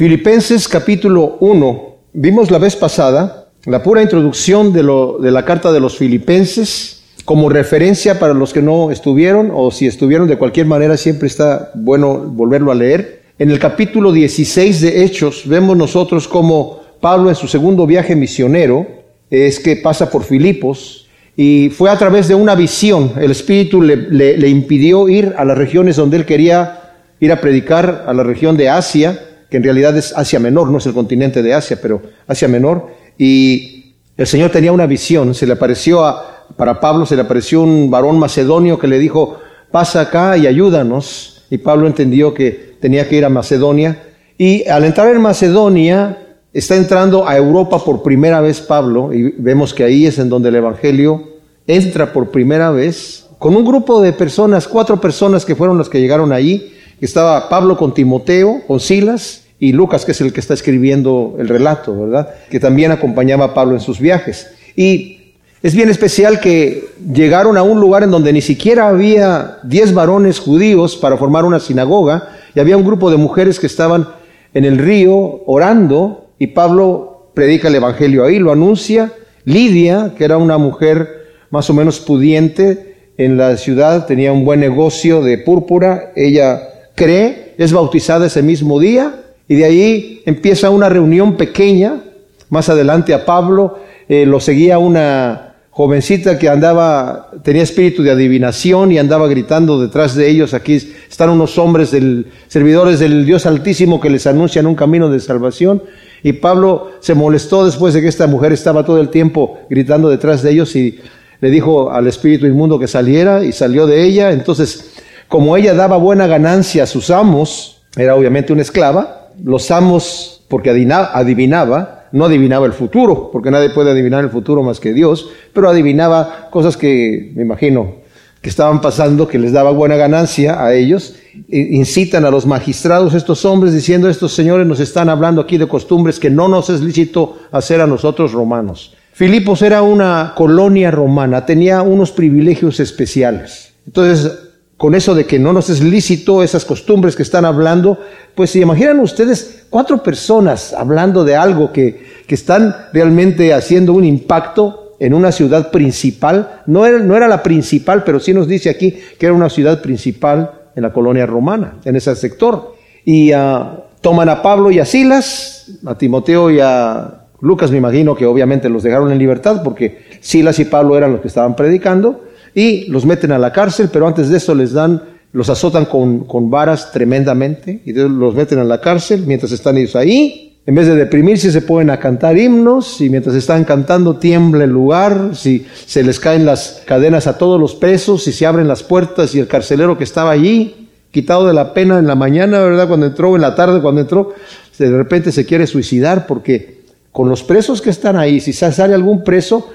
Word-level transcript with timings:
Filipenses 0.00 0.66
capítulo 0.66 1.36
1. 1.40 1.96
Vimos 2.14 2.50
la 2.50 2.56
vez 2.56 2.74
pasada 2.74 3.50
la 3.66 3.82
pura 3.82 4.00
introducción 4.00 4.72
de, 4.72 4.82
la 5.30 5.44
carta 5.44 5.72
de 5.72 5.78
los 5.78 5.98
filipenses 5.98 7.02
como 7.26 7.50
referencia 7.50 8.18
para 8.18 8.32
los 8.32 8.54
que 8.54 8.62
no 8.62 8.90
estuvieron 8.90 9.50
o 9.52 9.70
si 9.70 9.86
estuvieron 9.86 10.26
de 10.26 10.38
cualquier 10.38 10.64
manera 10.64 10.96
siempre 10.96 11.26
está 11.28 11.70
bueno 11.74 12.16
volverlo 12.16 12.72
a 12.72 12.76
leer. 12.76 13.24
En 13.38 13.50
el 13.50 13.58
capítulo 13.58 14.10
16 14.10 14.80
de 14.80 15.04
Hechos 15.04 15.42
vemos 15.46 15.76
nosotros 15.76 16.26
como 16.26 16.80
Pablo 17.02 17.28
en 17.28 17.36
su 17.36 17.46
segundo 17.46 17.86
viaje 17.86 18.16
misionero 18.16 18.86
es 19.28 19.60
que 19.60 19.76
pasa 19.76 20.10
por 20.10 20.24
Filipos 20.24 21.08
y 21.36 21.68
fue 21.68 21.90
a 21.90 21.98
través 21.98 22.26
de 22.26 22.34
una 22.34 22.54
visión. 22.54 23.12
El 23.20 23.32
Espíritu 23.32 23.82
le 23.82 24.48
impidió 24.48 25.10
ir 25.10 25.34
a 25.36 25.44
las 25.44 25.58
regiones 25.58 25.96
donde 25.96 26.16
él 26.16 26.24
quería 26.24 26.94
ir 27.20 27.32
a 27.32 27.40
predicar, 27.42 28.06
a 28.06 28.14
la 28.14 28.22
región 28.22 28.56
de 28.56 28.70
Asia, 28.70 29.26
que 29.50 29.56
en 29.56 29.64
realidad 29.64 29.96
es 29.96 30.16
Asia 30.16 30.38
Menor, 30.38 30.70
no 30.70 30.78
es 30.78 30.86
el 30.86 30.94
continente 30.94 31.42
de 31.42 31.54
Asia, 31.54 31.78
pero 31.80 32.00
Asia 32.26 32.48
Menor. 32.48 32.88
Y 33.18 33.94
el 34.16 34.26
Señor 34.26 34.50
tenía 34.50 34.72
una 34.72 34.86
visión, 34.86 35.34
se 35.34 35.46
le 35.46 35.54
apareció 35.54 36.04
a, 36.04 36.46
para 36.56 36.80
Pablo, 36.80 37.06
se 37.06 37.16
le 37.16 37.22
apareció 37.22 37.62
un 37.62 37.90
varón 37.90 38.18
macedonio 38.18 38.78
que 38.78 38.86
le 38.86 38.98
dijo, 38.98 39.38
pasa 39.70 40.02
acá 40.02 40.36
y 40.36 40.46
ayúdanos. 40.46 41.42
Y 41.50 41.58
Pablo 41.58 41.86
entendió 41.86 42.32
que 42.32 42.76
tenía 42.80 43.08
que 43.08 43.16
ir 43.16 43.24
a 43.24 43.28
Macedonia. 43.28 44.02
Y 44.38 44.66
al 44.68 44.84
entrar 44.84 45.14
en 45.14 45.20
Macedonia, 45.20 46.18
está 46.52 46.76
entrando 46.76 47.28
a 47.28 47.36
Europa 47.36 47.78
por 47.84 48.02
primera 48.02 48.40
vez 48.40 48.60
Pablo, 48.60 49.12
y 49.12 49.34
vemos 49.38 49.74
que 49.74 49.84
ahí 49.84 50.06
es 50.06 50.18
en 50.18 50.28
donde 50.28 50.48
el 50.48 50.56
Evangelio 50.56 51.24
entra 51.66 52.12
por 52.12 52.30
primera 52.30 52.70
vez, 52.70 53.26
con 53.38 53.56
un 53.56 53.64
grupo 53.64 54.02
de 54.02 54.12
personas, 54.12 54.68
cuatro 54.68 55.00
personas 55.00 55.44
que 55.44 55.54
fueron 55.54 55.78
las 55.78 55.88
que 55.88 56.00
llegaron 56.00 56.32
allí. 56.32 56.72
Estaba 57.00 57.48
Pablo 57.48 57.76
con 57.76 57.94
Timoteo, 57.94 58.60
con 58.66 58.80
Silas, 58.80 59.44
y 59.60 59.72
Lucas, 59.72 60.06
que 60.06 60.12
es 60.12 60.20
el 60.22 60.32
que 60.32 60.40
está 60.40 60.54
escribiendo 60.54 61.36
el 61.38 61.46
relato, 61.46 61.94
¿verdad? 61.94 62.30
Que 62.50 62.58
también 62.58 62.90
acompañaba 62.90 63.44
a 63.44 63.54
Pablo 63.54 63.74
en 63.74 63.80
sus 63.80 64.00
viajes. 64.00 64.50
Y 64.74 65.34
es 65.62 65.74
bien 65.74 65.90
especial 65.90 66.40
que 66.40 66.88
llegaron 67.12 67.58
a 67.58 67.62
un 67.62 67.78
lugar 67.78 68.02
en 68.02 68.10
donde 68.10 68.32
ni 68.32 68.40
siquiera 68.40 68.88
había 68.88 69.58
diez 69.62 69.92
varones 69.92 70.40
judíos 70.40 70.96
para 70.96 71.18
formar 71.18 71.44
una 71.44 71.60
sinagoga, 71.60 72.30
y 72.54 72.60
había 72.60 72.78
un 72.78 72.84
grupo 72.84 73.10
de 73.10 73.18
mujeres 73.18 73.60
que 73.60 73.66
estaban 73.66 74.08
en 74.54 74.64
el 74.64 74.78
río 74.78 75.42
orando, 75.44 76.30
y 76.38 76.48
Pablo 76.48 77.30
predica 77.34 77.68
el 77.68 77.74
Evangelio 77.74 78.24
ahí, 78.24 78.38
lo 78.38 78.52
anuncia. 78.52 79.12
Lidia, 79.44 80.14
que 80.16 80.24
era 80.24 80.38
una 80.38 80.58
mujer 80.58 81.26
más 81.50 81.68
o 81.68 81.74
menos 81.74 82.00
pudiente 82.00 83.10
en 83.18 83.36
la 83.36 83.56
ciudad, 83.58 84.06
tenía 84.06 84.32
un 84.32 84.44
buen 84.46 84.60
negocio 84.60 85.20
de 85.20 85.36
púrpura, 85.36 86.12
ella 86.16 86.62
cree, 86.94 87.54
es 87.58 87.72
bautizada 87.72 88.26
ese 88.26 88.42
mismo 88.42 88.80
día, 88.80 89.14
y 89.50 89.56
de 89.56 89.64
ahí 89.64 90.22
empieza 90.26 90.70
una 90.70 90.88
reunión 90.88 91.36
pequeña. 91.36 92.04
Más 92.50 92.68
adelante 92.68 93.12
a 93.12 93.26
Pablo 93.26 93.80
eh, 94.08 94.24
lo 94.24 94.38
seguía 94.38 94.78
una 94.78 95.54
jovencita 95.70 96.38
que 96.38 96.48
andaba, 96.48 97.32
tenía 97.42 97.64
espíritu 97.64 98.04
de 98.04 98.12
adivinación 98.12 98.92
y 98.92 98.98
andaba 98.98 99.26
gritando 99.26 99.80
detrás 99.80 100.14
de 100.14 100.30
ellos. 100.30 100.54
Aquí 100.54 100.74
están 100.76 101.30
unos 101.30 101.58
hombres 101.58 101.90
del, 101.90 102.28
servidores 102.46 103.00
del 103.00 103.26
Dios 103.26 103.44
Altísimo 103.44 104.00
que 104.00 104.08
les 104.08 104.28
anuncian 104.28 104.68
un 104.68 104.76
camino 104.76 105.08
de 105.08 105.18
salvación. 105.18 105.82
Y 106.22 106.34
Pablo 106.34 106.92
se 107.00 107.16
molestó 107.16 107.64
después 107.64 107.92
de 107.92 108.02
que 108.02 108.06
esta 108.08 108.28
mujer 108.28 108.52
estaba 108.52 108.84
todo 108.84 109.00
el 109.00 109.08
tiempo 109.08 109.58
gritando 109.68 110.10
detrás 110.10 110.42
de 110.42 110.52
ellos 110.52 110.76
y 110.76 111.00
le 111.40 111.50
dijo 111.50 111.90
al 111.90 112.06
espíritu 112.06 112.46
inmundo 112.46 112.78
que 112.78 112.86
saliera 112.86 113.44
y 113.44 113.50
salió 113.50 113.88
de 113.88 114.04
ella. 114.04 114.30
Entonces, 114.30 114.92
como 115.26 115.56
ella 115.56 115.74
daba 115.74 115.96
buena 115.96 116.28
ganancia 116.28 116.84
a 116.84 116.86
sus 116.86 117.10
amos, 117.10 117.82
era 117.96 118.14
obviamente 118.14 118.52
una 118.52 118.62
esclava, 118.62 119.19
los 119.44 119.70
amos, 119.70 120.44
porque 120.48 120.70
adivinaba, 120.70 122.08
no 122.12 122.24
adivinaba 122.24 122.66
el 122.66 122.72
futuro, 122.72 123.30
porque 123.32 123.50
nadie 123.50 123.70
puede 123.70 123.90
adivinar 123.90 124.24
el 124.24 124.30
futuro 124.30 124.62
más 124.62 124.80
que 124.80 124.92
Dios, 124.92 125.28
pero 125.52 125.68
adivinaba 125.68 126.48
cosas 126.50 126.76
que, 126.76 127.32
me 127.34 127.42
imagino, 127.42 128.00
que 128.42 128.48
estaban 128.48 128.80
pasando, 128.80 129.28
que 129.28 129.38
les 129.38 129.52
daba 129.52 129.70
buena 129.70 129.96
ganancia 129.96 130.64
a 130.64 130.74
ellos, 130.74 131.14
incitan 131.48 132.24
a 132.24 132.30
los 132.30 132.46
magistrados, 132.46 133.14
estos 133.14 133.44
hombres, 133.44 133.74
diciendo, 133.74 134.08
estos 134.08 134.32
señores 134.32 134.66
nos 134.66 134.80
están 134.80 135.08
hablando 135.08 135.42
aquí 135.42 135.58
de 135.58 135.68
costumbres 135.68 136.18
que 136.18 136.30
no 136.30 136.48
nos 136.48 136.70
es 136.70 136.80
lícito 136.80 137.38
hacer 137.52 137.80
a 137.80 137.86
nosotros 137.86 138.32
romanos. 138.32 138.96
Filipos 139.12 139.60
era 139.60 139.82
una 139.82 140.32
colonia 140.34 140.90
romana, 140.90 141.44
tenía 141.44 141.82
unos 141.82 142.10
privilegios 142.12 142.80
especiales. 142.80 143.74
Entonces, 143.86 144.49
con 144.80 144.94
eso 144.94 145.14
de 145.14 145.26
que 145.26 145.38
no 145.38 145.52
nos 145.52 145.68
es 145.68 145.82
lícito 145.82 146.42
esas 146.42 146.64
costumbres 146.64 147.14
que 147.14 147.22
están 147.22 147.44
hablando, 147.44 147.98
pues 148.34 148.48
si 148.48 148.62
imaginan 148.62 149.00
ustedes 149.00 149.66
cuatro 149.68 150.02
personas 150.02 150.72
hablando 150.72 151.22
de 151.22 151.36
algo 151.36 151.70
que, 151.70 152.02
que 152.26 152.34
están 152.34 152.74
realmente 152.90 153.52
haciendo 153.52 153.92
un 153.92 154.06
impacto 154.06 154.94
en 154.98 155.12
una 155.12 155.32
ciudad 155.32 155.70
principal, 155.70 156.62
no 156.64 156.86
era, 156.86 156.98
no 156.98 157.14
era 157.14 157.28
la 157.28 157.42
principal, 157.42 158.04
pero 158.04 158.20
sí 158.20 158.32
nos 158.32 158.48
dice 158.48 158.70
aquí 158.70 158.98
que 159.18 159.26
era 159.26 159.34
una 159.34 159.50
ciudad 159.50 159.82
principal 159.82 160.50
en 160.74 160.82
la 160.82 160.94
colonia 160.94 161.26
romana, 161.26 161.74
en 161.84 161.96
ese 161.96 162.16
sector. 162.16 162.74
Y 163.04 163.34
uh, 163.34 163.82
toman 164.00 164.30
a 164.30 164.40
Pablo 164.40 164.70
y 164.70 164.78
a 164.78 164.86
Silas, 164.86 165.78
a 165.84 165.98
Timoteo 165.98 166.50
y 166.50 166.60
a 166.60 167.26
Lucas, 167.42 167.70
me 167.70 167.76
imagino 167.76 168.16
que 168.16 168.24
obviamente 168.24 168.70
los 168.70 168.82
dejaron 168.82 169.12
en 169.12 169.18
libertad 169.18 169.60
porque 169.62 170.06
Silas 170.20 170.58
y 170.58 170.64
Pablo 170.64 170.96
eran 170.96 171.12
los 171.12 171.20
que 171.20 171.28
estaban 171.28 171.54
predicando 171.54 172.29
y 172.54 172.86
los 172.86 173.06
meten 173.06 173.32
a 173.32 173.38
la 173.38 173.52
cárcel, 173.52 173.88
pero 173.92 174.06
antes 174.06 174.28
de 174.28 174.36
eso 174.36 174.54
les 174.54 174.72
dan, 174.72 175.02
los 175.32 175.48
azotan 175.48 175.84
con, 175.84 176.24
con 176.24 176.50
varas 176.50 176.92
tremendamente 176.92 177.82
y 177.84 177.92
los 177.92 178.34
meten 178.34 178.58
a 178.58 178.64
la 178.64 178.80
cárcel 178.80 179.24
mientras 179.26 179.52
están 179.52 179.76
ellos 179.76 179.96
ahí. 179.96 180.46
En 180.66 180.74
vez 180.74 180.86
de 180.86 180.94
deprimirse 180.94 181.50
se 181.50 181.62
ponen 181.62 181.90
a 181.90 181.98
cantar 181.98 182.36
himnos 182.36 183.00
y 183.00 183.08
mientras 183.08 183.34
están 183.34 183.64
cantando 183.64 184.16
tiembla 184.16 184.64
el 184.64 184.70
lugar, 184.70 185.30
si 185.32 185.66
se 185.86 186.02
les 186.02 186.20
caen 186.20 186.44
las 186.44 186.82
cadenas 186.84 187.26
a 187.26 187.38
todos 187.38 187.58
los 187.58 187.74
presos, 187.74 188.24
si 188.24 188.32
se 188.32 188.46
abren 188.46 188.68
las 188.68 188.82
puertas 188.82 189.34
y 189.34 189.40
el 189.40 189.46
carcelero 189.46 189.96
que 189.96 190.04
estaba 190.04 190.30
allí, 190.30 190.88
quitado 191.10 191.46
de 191.46 191.54
la 191.54 191.72
pena 191.72 191.98
en 191.98 192.06
la 192.06 192.14
mañana, 192.14 192.60
¿verdad? 192.60 192.88
Cuando 192.88 193.06
entró, 193.06 193.34
en 193.34 193.42
la 193.42 193.54
tarde 193.54 193.80
cuando 193.80 194.02
entró, 194.02 194.34
de 194.78 194.90
repente 194.90 195.32
se 195.32 195.44
quiere 195.46 195.66
suicidar 195.66 196.26
porque 196.26 196.80
con 197.10 197.28
los 197.28 197.42
presos 197.42 197.82
que 197.82 197.90
están 197.90 198.16
ahí, 198.16 198.40
si 198.40 198.52
sale 198.52 198.94
algún 198.94 199.24
preso, 199.24 199.70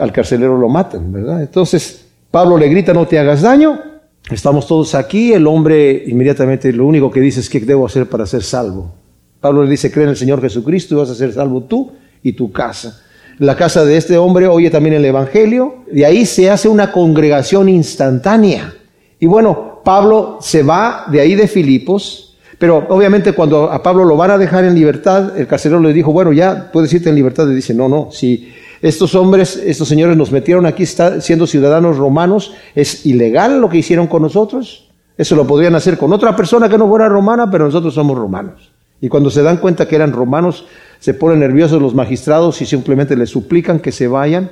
al 0.00 0.12
carcelero 0.12 0.58
lo 0.58 0.68
matan, 0.68 1.12
¿verdad? 1.12 1.40
Entonces 1.40 2.06
Pablo 2.30 2.58
le 2.58 2.68
grita, 2.68 2.92
no 2.92 3.06
te 3.06 3.18
hagas 3.18 3.42
daño, 3.42 3.80
estamos 4.30 4.66
todos 4.66 4.94
aquí, 4.94 5.32
el 5.32 5.46
hombre 5.46 6.04
inmediatamente 6.06 6.72
lo 6.72 6.86
único 6.86 7.10
que 7.10 7.20
dice 7.20 7.40
es, 7.40 7.48
¿qué 7.48 7.60
debo 7.60 7.86
hacer 7.86 8.08
para 8.08 8.26
ser 8.26 8.42
salvo? 8.42 8.92
Pablo 9.40 9.62
le 9.62 9.70
dice, 9.70 9.90
cree 9.90 10.04
en 10.04 10.10
el 10.10 10.16
Señor 10.16 10.40
Jesucristo 10.40 10.94
y 10.94 10.98
vas 10.98 11.10
a 11.10 11.14
ser 11.14 11.32
salvo 11.32 11.62
tú 11.62 11.92
y 12.22 12.32
tu 12.32 12.50
casa. 12.50 13.00
La 13.38 13.56
casa 13.56 13.84
de 13.84 13.96
este 13.96 14.16
hombre 14.16 14.46
oye 14.46 14.70
también 14.70 14.94
el 14.94 15.04
Evangelio, 15.04 15.84
de 15.90 16.06
ahí 16.06 16.24
se 16.24 16.50
hace 16.50 16.68
una 16.68 16.92
congregación 16.92 17.68
instantánea. 17.68 18.74
Y 19.18 19.26
bueno, 19.26 19.80
Pablo 19.84 20.38
se 20.40 20.62
va 20.62 21.04
de 21.10 21.20
ahí 21.20 21.34
de 21.34 21.46
Filipos, 21.48 22.36
pero 22.58 22.86
obviamente 22.88 23.32
cuando 23.32 23.70
a 23.70 23.82
Pablo 23.82 24.04
lo 24.04 24.16
van 24.16 24.30
a 24.30 24.38
dejar 24.38 24.64
en 24.64 24.74
libertad, 24.74 25.38
el 25.38 25.46
carcelero 25.46 25.80
le 25.80 25.92
dijo, 25.92 26.12
bueno, 26.12 26.32
ya 26.32 26.70
puedes 26.72 26.92
irte 26.92 27.08
en 27.08 27.14
libertad. 27.16 27.48
Y 27.48 27.54
dice, 27.54 27.74
no, 27.74 27.88
no, 27.88 28.08
si 28.12 28.52
estos 28.84 29.14
hombres, 29.14 29.56
estos 29.56 29.88
señores 29.88 30.14
nos 30.14 30.30
metieron 30.30 30.66
aquí 30.66 30.84
siendo 30.84 31.46
ciudadanos 31.46 31.96
romanos, 31.96 32.52
es 32.74 33.06
ilegal 33.06 33.58
lo 33.58 33.70
que 33.70 33.78
hicieron 33.78 34.06
con 34.06 34.20
nosotros. 34.20 34.90
Eso 35.16 35.36
lo 35.36 35.46
podrían 35.46 35.74
hacer 35.74 35.96
con 35.96 36.12
otra 36.12 36.36
persona 36.36 36.68
que 36.68 36.76
no 36.76 36.86
fuera 36.86 37.08
romana, 37.08 37.50
pero 37.50 37.64
nosotros 37.64 37.94
somos 37.94 38.18
romanos. 38.18 38.72
Y 39.00 39.08
cuando 39.08 39.30
se 39.30 39.42
dan 39.42 39.56
cuenta 39.56 39.88
que 39.88 39.96
eran 39.96 40.12
romanos, 40.12 40.66
se 40.98 41.14
ponen 41.14 41.40
nerviosos 41.40 41.80
los 41.80 41.94
magistrados 41.94 42.60
y 42.60 42.66
simplemente 42.66 43.16
les 43.16 43.30
suplican 43.30 43.80
que 43.80 43.90
se 43.90 44.06
vayan. 44.06 44.50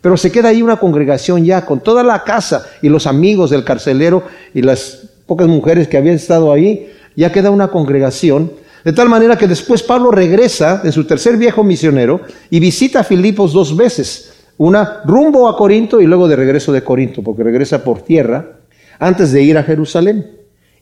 Pero 0.00 0.16
se 0.16 0.32
queda 0.32 0.48
ahí 0.48 0.62
una 0.62 0.78
congregación 0.78 1.44
ya 1.44 1.66
con 1.66 1.80
toda 1.80 2.02
la 2.02 2.24
casa 2.24 2.64
y 2.80 2.88
los 2.88 3.06
amigos 3.06 3.50
del 3.50 3.62
carcelero 3.62 4.22
y 4.54 4.62
las 4.62 5.06
pocas 5.26 5.48
mujeres 5.48 5.86
que 5.86 5.98
habían 5.98 6.14
estado 6.14 6.50
ahí. 6.50 6.90
Ya 7.14 7.30
queda 7.30 7.50
una 7.50 7.68
congregación 7.68 8.52
de 8.86 8.92
tal 8.92 9.08
manera 9.08 9.36
que 9.36 9.48
después 9.48 9.82
Pablo 9.82 10.12
regresa 10.12 10.80
en 10.84 10.92
su 10.92 11.02
tercer 11.02 11.36
viejo 11.36 11.64
misionero 11.64 12.20
y 12.50 12.60
visita 12.60 13.00
a 13.00 13.02
Filipos 13.02 13.52
dos 13.52 13.76
veces, 13.76 14.32
una 14.58 15.00
rumbo 15.04 15.48
a 15.48 15.56
Corinto 15.56 16.00
y 16.00 16.06
luego 16.06 16.28
de 16.28 16.36
regreso 16.36 16.70
de 16.70 16.84
Corinto, 16.84 17.20
porque 17.20 17.42
regresa 17.42 17.82
por 17.82 18.02
tierra 18.02 18.60
antes 19.00 19.32
de 19.32 19.42
ir 19.42 19.58
a 19.58 19.64
Jerusalén. 19.64 20.30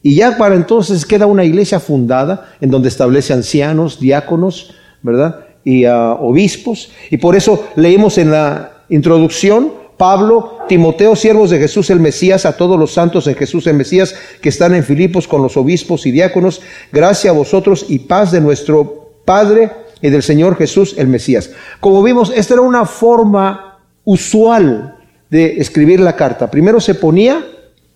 Y 0.03 0.13
ya 0.13 0.37
para 0.37 0.53
entonces 0.53 1.03
queda 1.03 1.25
una 1.25 1.45
iglesia 1.45 1.79
fundada 1.79 2.51
en 2.61 2.69
donde 2.69 2.89
establece 2.89 3.33
ancianos, 3.33 3.99
diáconos, 3.99 4.75
¿verdad? 5.01 5.39
Y 5.63 5.87
uh, 5.87 6.11
obispos. 6.19 6.91
Y 7.09 7.17
por 7.17 7.35
eso 7.35 7.69
leímos 7.75 8.19
en 8.19 8.29
la 8.29 8.83
introducción 8.87 9.71
Pablo, 9.97 10.59
Timoteo, 10.67 11.15
siervos 11.15 11.49
de 11.49 11.59
Jesús 11.59 11.89
el 11.89 11.99
Mesías, 11.99 12.45
a 12.45 12.57
todos 12.57 12.77
los 12.77 12.93
santos 12.93 13.27
en 13.27 13.35
Jesús 13.35 13.65
el 13.67 13.75
Mesías 13.75 14.15
que 14.41 14.49
están 14.49 14.75
en 14.75 14.83
Filipos 14.83 15.27
con 15.27 15.41
los 15.41 15.55
obispos 15.57 16.05
y 16.05 16.11
diáconos, 16.11 16.61
gracia 16.91 17.31
a 17.31 17.33
vosotros 17.33 17.85
y 17.87 17.99
paz 17.99 18.31
de 18.31 18.41
nuestro 18.41 19.11
Padre 19.23 19.71
y 20.01 20.09
del 20.09 20.23
Señor 20.23 20.57
Jesús 20.57 20.95
el 20.97 21.07
Mesías. 21.07 21.51
Como 21.79 22.03
vimos, 22.03 22.31
esta 22.35 22.55
era 22.55 22.61
una 22.61 22.85
forma 22.85 23.79
usual 24.03 24.97
de 25.29 25.57
escribir 25.57 25.99
la 25.99 26.15
carta. 26.15 26.51
Primero 26.51 26.79
se 26.79 26.95
ponía 26.95 27.45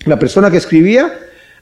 la 0.06 0.18
persona 0.18 0.50
que 0.50 0.58
escribía, 0.58 1.12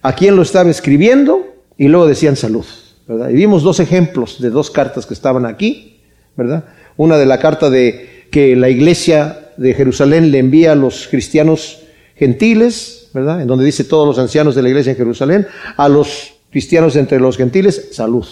a 0.01 0.13
quien 0.13 0.35
lo 0.35 0.43
estaba 0.43 0.69
escribiendo, 0.69 1.55
y 1.77 1.87
luego 1.87 2.07
decían 2.07 2.35
salud. 2.35 2.65
Y 3.07 3.33
vimos 3.33 3.63
dos 3.63 3.79
ejemplos 3.79 4.41
de 4.41 4.49
dos 4.49 4.69
cartas 4.69 5.05
que 5.05 5.13
estaban 5.13 5.45
aquí, 5.45 6.01
¿verdad? 6.35 6.65
Una 6.97 7.17
de 7.17 7.25
la 7.25 7.39
carta 7.39 7.69
de 7.69 8.27
que 8.31 8.55
la 8.55 8.69
iglesia 8.69 9.46
de 9.57 9.73
Jerusalén 9.73 10.31
le 10.31 10.39
envía 10.39 10.71
a 10.71 10.75
los 10.75 11.07
cristianos 11.07 11.79
gentiles, 12.15 13.09
¿verdad? 13.13 13.41
En 13.41 13.47
donde 13.47 13.65
dice 13.65 13.83
todos 13.83 14.07
los 14.07 14.19
ancianos 14.19 14.55
de 14.55 14.61
la 14.61 14.69
iglesia 14.69 14.91
en 14.91 14.97
Jerusalén, 14.97 15.47
a 15.75 15.89
los 15.89 16.33
cristianos 16.51 16.95
entre 16.95 17.19
los 17.19 17.37
gentiles, 17.37 17.89
salud. 17.91 18.25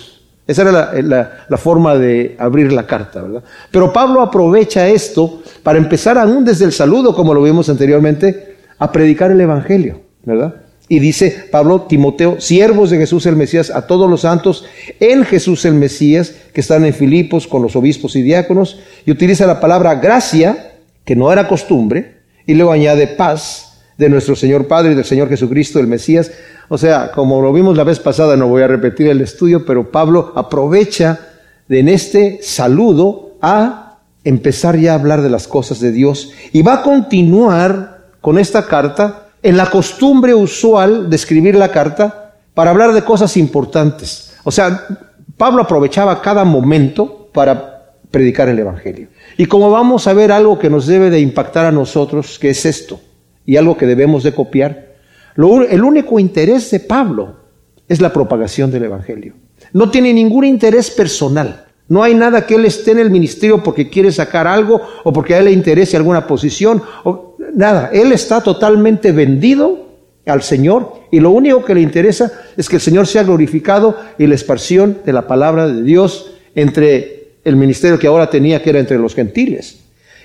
Esa 0.47 0.61
era 0.61 1.01
la, 1.01 1.57
forma 1.57 1.95
de 1.95 2.35
abrir 2.37 2.71
la 2.71 2.85
carta, 2.85 3.21
¿verdad? 3.21 3.43
Pero 3.71 3.91
Pablo 3.91 4.21
aprovecha 4.21 4.87
esto 4.87 5.41
para 5.63 5.79
empezar 5.79 6.19
aún 6.19 6.45
desde 6.45 6.65
el 6.65 6.71
saludo, 6.71 7.15
como 7.15 7.33
lo 7.33 7.41
vimos 7.41 7.67
anteriormente, 7.67 8.57
a 8.77 8.91
predicar 8.91 9.31
el 9.31 9.41
Evangelio, 9.41 10.01
¿verdad? 10.23 10.55
Y 10.87 10.99
dice 10.99 11.47
Pablo, 11.51 11.81
Timoteo, 11.89 12.39
siervos 12.39 12.91
de 12.91 12.97
Jesús 12.97 13.25
el 13.25 13.35
Mesías, 13.35 13.71
a 13.71 13.87
todos 13.87 14.07
los 14.07 14.21
santos 14.21 14.65
en 14.99 15.23
Jesús 15.23 15.65
el 15.65 15.73
Mesías, 15.73 16.35
que 16.53 16.61
están 16.61 16.85
en 16.85 16.93
Filipos 16.93 17.47
con 17.47 17.63
los 17.63 17.75
obispos 17.75 18.15
y 18.15 18.21
diáconos, 18.21 18.79
y 19.03 19.11
utiliza 19.11 19.47
la 19.47 19.59
palabra 19.59 19.95
gracia, 19.95 20.74
que 21.05 21.15
no 21.15 21.31
era 21.31 21.47
costumbre, 21.47 22.21
y 22.45 22.53
luego 22.55 22.71
añade 22.71 23.07
paz 23.07 23.83
de 23.97 24.09
nuestro 24.09 24.35
Señor 24.35 24.67
Padre 24.67 24.91
y 24.91 24.95
del 24.95 25.05
Señor 25.05 25.29
Jesucristo 25.29 25.79
el 25.79 25.87
Mesías, 25.87 26.31
o 26.67 26.77
sea, 26.77 27.11
como 27.11 27.41
lo 27.41 27.53
vimos 27.53 27.77
la 27.77 27.83
vez 27.83 27.99
pasada, 27.99 28.35
no 28.35 28.47
voy 28.47 28.63
a 28.63 28.67
repetir 28.67 29.07
el 29.07 29.21
estudio, 29.21 29.65
pero 29.65 29.91
Pablo 29.91 30.33
aprovecha 30.35 31.19
de 31.67 31.79
en 31.79 31.89
este 31.89 32.39
saludo 32.41 33.35
a 33.41 33.99
empezar 34.23 34.77
ya 34.77 34.93
a 34.93 34.95
hablar 34.95 35.21
de 35.21 35.29
las 35.29 35.47
cosas 35.47 35.79
de 35.79 35.91
Dios 35.91 36.31
y 36.51 36.63
va 36.63 36.75
a 36.75 36.81
continuar 36.81 38.07
con 38.21 38.39
esta 38.39 38.65
carta 38.65 39.27
en 39.43 39.57
la 39.57 39.69
costumbre 39.69 40.33
usual 40.33 41.09
de 41.09 41.15
escribir 41.15 41.55
la 41.55 41.71
carta 41.71 42.33
para 42.55 42.71
hablar 42.71 42.93
de 42.93 43.03
cosas 43.03 43.37
importantes. 43.37 44.33
O 44.43 44.51
sea, 44.51 44.87
Pablo 45.37 45.61
aprovechaba 45.61 46.21
cada 46.21 46.43
momento 46.43 47.29
para 47.31 47.74
predicar 48.15 48.47
el 48.47 48.57
Evangelio. 48.57 49.09
Y 49.35 49.45
como 49.45 49.69
vamos 49.69 50.07
a 50.07 50.13
ver 50.13 50.31
algo 50.31 50.57
que 50.57 50.69
nos 50.69 50.87
debe 50.87 51.09
de 51.09 51.19
impactar 51.19 51.65
a 51.65 51.71
nosotros, 51.73 52.39
que 52.39 52.49
es 52.49 52.65
esto, 52.65 53.01
y 53.45 53.57
algo 53.57 53.75
que 53.75 53.85
debemos 53.85 54.23
de 54.23 54.31
copiar, 54.31 54.95
el 55.35 55.83
único 55.83 56.17
interés 56.17 56.71
de 56.71 56.79
Pablo 56.79 57.35
es 57.89 57.99
la 57.99 58.13
propagación 58.13 58.71
del 58.71 58.85
Evangelio. 58.85 59.33
No 59.73 59.91
tiene 59.91 60.13
ningún 60.13 60.45
interés 60.45 60.91
personal. 60.91 61.65
No 61.89 62.03
hay 62.03 62.13
nada 62.15 62.47
que 62.47 62.55
él 62.55 62.63
esté 62.63 62.91
en 62.91 62.99
el 62.99 63.11
ministerio 63.11 63.61
porque 63.61 63.89
quiere 63.89 64.13
sacar 64.13 64.47
algo 64.47 64.79
o 65.03 65.11
porque 65.11 65.35
a 65.35 65.39
él 65.39 65.45
le 65.45 65.51
interese 65.51 65.97
alguna 65.97 66.25
posición. 66.25 66.81
O, 67.03 67.35
nada, 67.53 67.89
él 67.91 68.13
está 68.13 68.39
totalmente 68.39 69.11
vendido 69.11 69.89
al 70.25 70.41
Señor 70.41 71.01
y 71.11 71.19
lo 71.19 71.31
único 71.31 71.65
que 71.65 71.75
le 71.75 71.81
interesa 71.81 72.31
es 72.55 72.69
que 72.69 72.77
el 72.77 72.81
Señor 72.81 73.07
sea 73.07 73.23
glorificado 73.23 73.97
y 74.17 74.25
la 74.25 74.35
esparción 74.35 74.99
de 75.03 75.11
la 75.11 75.27
palabra 75.27 75.67
de 75.67 75.83
Dios 75.83 76.31
entre 76.55 77.14
el 77.45 77.55
ministerio 77.55 77.97
que 77.97 78.07
ahora 78.07 78.29
tenía, 78.29 78.61
que 78.61 78.71
era 78.71 78.79
entre 78.79 78.99
los 78.99 79.15
gentiles. 79.15 79.77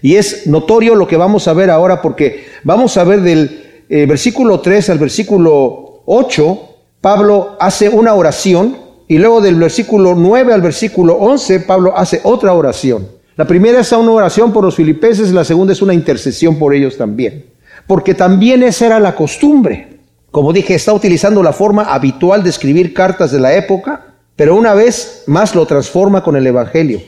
Y 0.03 0.17
es 0.17 0.47
notorio 0.47 0.95
lo 0.95 1.07
que 1.07 1.17
vamos 1.17 1.47
a 1.47 1.53
ver 1.53 1.71
ahora 1.71 2.03
porque 2.03 2.47
vamos 2.65 2.97
a 2.97 3.05
ver 3.05 3.21
del 3.21 3.85
eh, 3.89 4.07
versículo 4.07 4.61
3 4.61 4.91
al 4.91 4.99
versículo 4.99 6.03
8, 6.07 6.61
Pablo 7.01 7.57
hace 7.61 7.89
una 7.89 8.15
oración 8.15 8.77
y 9.09 9.19
luego 9.19 9.41
del 9.41 9.57
versículo 9.57 10.15
9 10.15 10.53
al 10.55 10.63
versículo 10.63 11.15
11, 11.15 11.61
Pablo 11.61 11.93
hace 11.97 12.21
otra 12.25 12.53
oración. 12.53 13.09
La 13.37 13.47
primera 13.47 13.81
es 13.81 13.93
una 13.93 14.13
oración 14.13 14.53
por 14.53 14.65
los 14.65 14.77
filipenses, 14.77 15.33
la 15.33 15.45
segunda 15.45 15.73
es 15.73 15.83
una 15.83 15.95
intercesión 15.95 16.59
por 16.59 16.75
ellos 16.75 16.97
también. 16.97 17.47
Porque 17.87 18.15
también 18.15 18.63
esa 18.63 18.87
era 18.87 19.01
la 19.01 19.15
costumbre. 19.15 19.99
Como 20.31 20.53
dije, 20.53 20.75
está 20.75 20.93
utilizando 20.93 21.43
la 21.43 21.53
forma 21.53 21.85
habitual 21.85 22.43
de 22.43 22.51
escribir 22.51 22.95
cartas 22.95 23.33
de 23.33 23.41
la 23.41 23.55
época, 23.55 24.10
pero 24.41 24.57
una 24.57 24.73
vez 24.73 25.25
más 25.27 25.55
lo 25.55 25.67
transforma 25.67 26.23
con 26.23 26.35
el 26.35 26.47
Evangelio. 26.47 27.03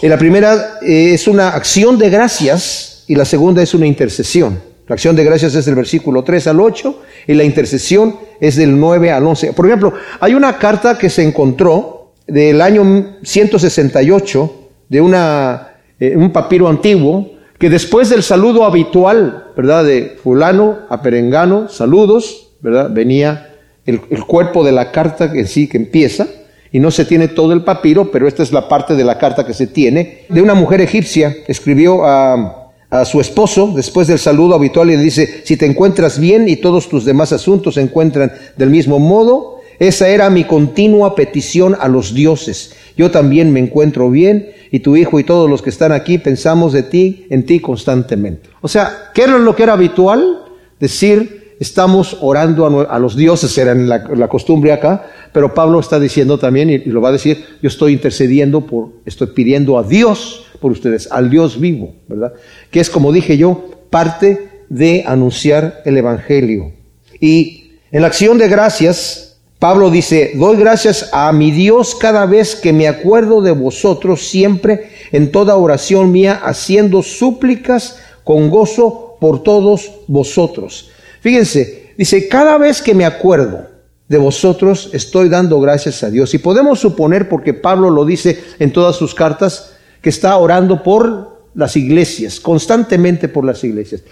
la 0.00 0.16
primera 0.16 0.78
eh, 0.80 1.12
es 1.12 1.28
una 1.28 1.50
acción 1.50 1.98
de 1.98 2.08
gracias 2.08 3.04
y 3.06 3.14
la 3.14 3.26
segunda 3.26 3.62
es 3.62 3.74
una 3.74 3.86
intercesión. 3.86 4.58
La 4.86 4.94
acción 4.94 5.14
de 5.14 5.22
gracias 5.22 5.54
es 5.54 5.66
del 5.66 5.74
versículo 5.74 6.24
3 6.24 6.46
al 6.46 6.60
8 6.60 7.02
y 7.26 7.34
la 7.34 7.44
intercesión 7.44 8.16
es 8.40 8.56
del 8.56 8.80
9 8.80 9.12
al 9.12 9.26
11. 9.26 9.52
Por 9.52 9.66
ejemplo, 9.66 9.92
hay 10.18 10.32
una 10.32 10.56
carta 10.56 10.96
que 10.96 11.10
se 11.10 11.22
encontró 11.22 12.14
del 12.26 12.62
año 12.62 13.18
168 13.22 14.54
de 14.88 15.00
una, 15.02 15.74
eh, 16.00 16.16
un 16.16 16.32
papiro 16.32 16.68
antiguo 16.68 17.32
que 17.58 17.68
después 17.68 18.08
del 18.08 18.22
saludo 18.22 18.64
habitual, 18.64 19.48
¿verdad? 19.54 19.84
De 19.84 20.16
fulano 20.22 20.78
a 20.88 21.02
perengano, 21.02 21.68
saludos, 21.68 22.52
¿verdad? 22.62 22.88
Venía 22.90 23.56
el, 23.84 24.00
el 24.08 24.24
cuerpo 24.24 24.64
de 24.64 24.72
la 24.72 24.90
carta 24.90 25.30
que 25.30 25.46
sí 25.46 25.68
que 25.68 25.76
empieza 25.76 26.26
y 26.72 26.80
no 26.80 26.90
se 26.90 27.04
tiene 27.04 27.28
todo 27.28 27.52
el 27.52 27.62
papiro, 27.62 28.10
pero 28.10 28.28
esta 28.28 28.42
es 28.42 28.52
la 28.52 28.68
parte 28.68 28.94
de 28.94 29.04
la 29.04 29.18
carta 29.18 29.46
que 29.46 29.54
se 29.54 29.66
tiene, 29.66 30.24
de 30.28 30.42
una 30.42 30.54
mujer 30.54 30.80
egipcia, 30.80 31.36
escribió 31.46 32.04
a 32.04 32.58
a 32.90 33.04
su 33.04 33.20
esposo, 33.20 33.72
después 33.74 34.08
del 34.08 34.18
saludo 34.18 34.54
habitual, 34.54 34.90
y 34.90 34.96
le 34.96 35.02
dice, 35.02 35.42
si 35.44 35.56
te 35.56 35.66
encuentras 35.66 36.18
bien 36.18 36.48
y 36.48 36.56
todos 36.56 36.88
tus 36.88 37.04
demás 37.04 37.32
asuntos 37.32 37.74
se 37.74 37.82
encuentran 37.82 38.32
del 38.56 38.70
mismo 38.70 38.98
modo, 38.98 39.58
esa 39.78 40.08
era 40.08 40.30
mi 40.30 40.44
continua 40.44 41.14
petición 41.14 41.76
a 41.78 41.88
los 41.88 42.14
dioses. 42.14 42.74
Yo 42.96 43.10
también 43.10 43.52
me 43.52 43.60
encuentro 43.60 44.10
bien 44.10 44.50
y 44.72 44.80
tu 44.80 44.96
hijo 44.96 45.20
y 45.20 45.24
todos 45.24 45.48
los 45.48 45.62
que 45.62 45.70
están 45.70 45.92
aquí 45.92 46.18
pensamos 46.18 46.72
de 46.72 46.82
ti, 46.82 47.26
en 47.30 47.44
ti 47.44 47.60
constantemente. 47.60 48.48
O 48.60 48.68
sea, 48.68 49.10
¿qué 49.14 49.22
era 49.22 49.38
lo 49.38 49.54
que 49.54 49.62
era 49.62 49.74
habitual? 49.74 50.44
Decir, 50.80 51.37
estamos 51.60 52.16
orando 52.20 52.86
a, 52.88 52.98
los 52.98 53.16
dioses, 53.16 53.56
era 53.58 53.74
la, 53.74 54.28
costumbre 54.28 54.72
acá, 54.72 55.06
pero 55.32 55.54
Pablo 55.54 55.80
está 55.80 55.98
diciendo 55.98 56.38
también, 56.38 56.70
y, 56.70 56.78
lo 56.78 57.00
va 57.00 57.08
a 57.10 57.12
decir, 57.12 57.44
yo 57.62 57.68
estoy 57.68 57.92
intercediendo 57.92 58.62
por, 58.62 58.90
estoy 59.04 59.28
pidiendo 59.28 59.78
a 59.78 59.82
Dios 59.82 60.46
por 60.60 60.72
ustedes, 60.72 61.08
al 61.10 61.30
Dios 61.30 61.58
vivo, 61.58 61.94
¿verdad? 62.06 62.32
Que 62.70 62.80
es, 62.80 62.90
como 62.90 63.12
dije 63.12 63.36
yo, 63.36 63.70
parte 63.90 64.48
de 64.68 65.04
anunciar 65.06 65.82
el 65.84 65.96
Evangelio. 65.96 66.72
Y 67.20 67.72
en 67.90 68.02
la 68.02 68.08
acción 68.08 68.38
de 68.38 68.48
gracias, 68.48 69.28
Pablo 69.58 69.90
dice, 69.90 70.32
doy 70.36 70.56
gracias 70.56 71.10
a 71.12 71.32
mi 71.32 71.50
Dios 71.50 71.96
cada 71.96 72.26
vez 72.26 72.54
que 72.54 72.72
me 72.72 72.86
acuerdo 72.86 73.42
de 73.42 73.50
vosotros, 73.50 74.28
siempre 74.28 74.90
en 75.10 75.32
toda 75.32 75.56
oración 75.56 76.12
mía, 76.12 76.40
haciendo 76.44 77.02
súplicas 77.02 77.98
con 78.22 78.50
gozo 78.50 79.16
por 79.20 79.42
todos 79.42 79.90
vosotros. 80.06 80.90
Fíjense, 81.28 81.92
dice, 81.98 82.26
cada 82.26 82.56
vez 82.56 82.80
que 82.80 82.94
me 82.94 83.04
acuerdo 83.04 83.66
de 84.08 84.16
vosotros, 84.16 84.88
estoy 84.94 85.28
dando 85.28 85.60
gracias 85.60 86.02
a 86.02 86.08
Dios. 86.08 86.32
Y 86.32 86.38
podemos 86.38 86.80
suponer, 86.80 87.28
porque 87.28 87.52
Pablo 87.52 87.90
lo 87.90 88.06
dice 88.06 88.42
en 88.58 88.72
todas 88.72 88.96
sus 88.96 89.14
cartas, 89.14 89.74
que 90.00 90.08
está 90.08 90.34
orando 90.38 90.82
por 90.82 91.42
las 91.54 91.76
iglesias, 91.76 92.40
constantemente 92.40 93.28
por 93.28 93.44
las 93.44 93.62
iglesias. 93.62 94.04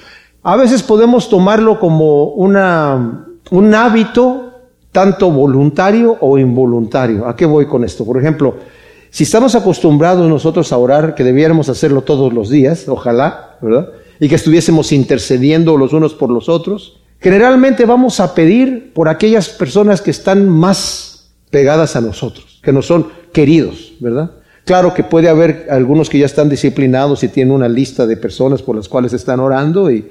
A 0.42 0.56
veces 0.56 0.82
podemos 0.82 1.30
tomarlo 1.30 1.80
como 1.80 2.25
una, 2.35 3.28
un 3.50 3.75
hábito 3.75 4.52
tanto 4.92 5.30
voluntario 5.30 6.18
o 6.20 6.37
involuntario. 6.37 7.26
¿A 7.26 7.35
qué 7.35 7.46
voy 7.46 7.64
con 7.64 7.82
esto? 7.82 8.04
Por 8.04 8.18
ejemplo, 8.18 8.56
si 9.08 9.25
estamos 9.25 9.54
acostumbrados 9.54 10.28
nosotros 10.28 10.70
a 10.70 10.76
orar, 10.76 11.14
que 11.14 11.25
debiéramos 11.25 11.70
hacerlo 11.70 12.02
todos 12.02 12.35
los 12.35 12.50
días, 12.50 12.87
ojalá, 12.90 13.56
¿verdad? 13.62 13.88
Y 14.20 14.28
que 14.28 14.35
estuviésemos 14.35 14.92
intercediendo 14.92 15.78
los 15.78 15.94
unos 15.94 16.12
por 16.12 16.28
los 16.28 16.50
otros, 16.50 17.00
generalmente 17.20 17.85
vamos 17.85 18.20
a 18.20 18.35
pedir 18.35 18.92
por 18.92 19.08
aquellas 19.08 19.49
personas 19.49 20.00
que 20.00 20.11
están 20.11 20.49
más 20.49 21.30
pegadas 21.50 21.96
a 21.96 22.00
nosotros, 22.00 22.61
que 22.62 22.73
nos 22.73 22.87
son 22.87 23.08
queridos, 23.32 23.94
¿verdad? 24.00 24.30
Claro 24.66 24.92
que 24.92 25.04
puede 25.04 25.28
haber 25.28 25.68
algunos 25.70 26.11
que 26.11 26.18
ya 26.18 26.26
están 26.26 26.49
disciplinados 26.49 27.23
y 27.23 27.28
tienen 27.28 27.54
una 27.54 27.68
lista 27.68 28.04
de 28.04 28.16
personas 28.16 28.62
por 28.62 28.75
las 28.75 28.88
cuales 28.88 29.12
están 29.12 29.38
orando 29.38 29.90
y 29.92 30.04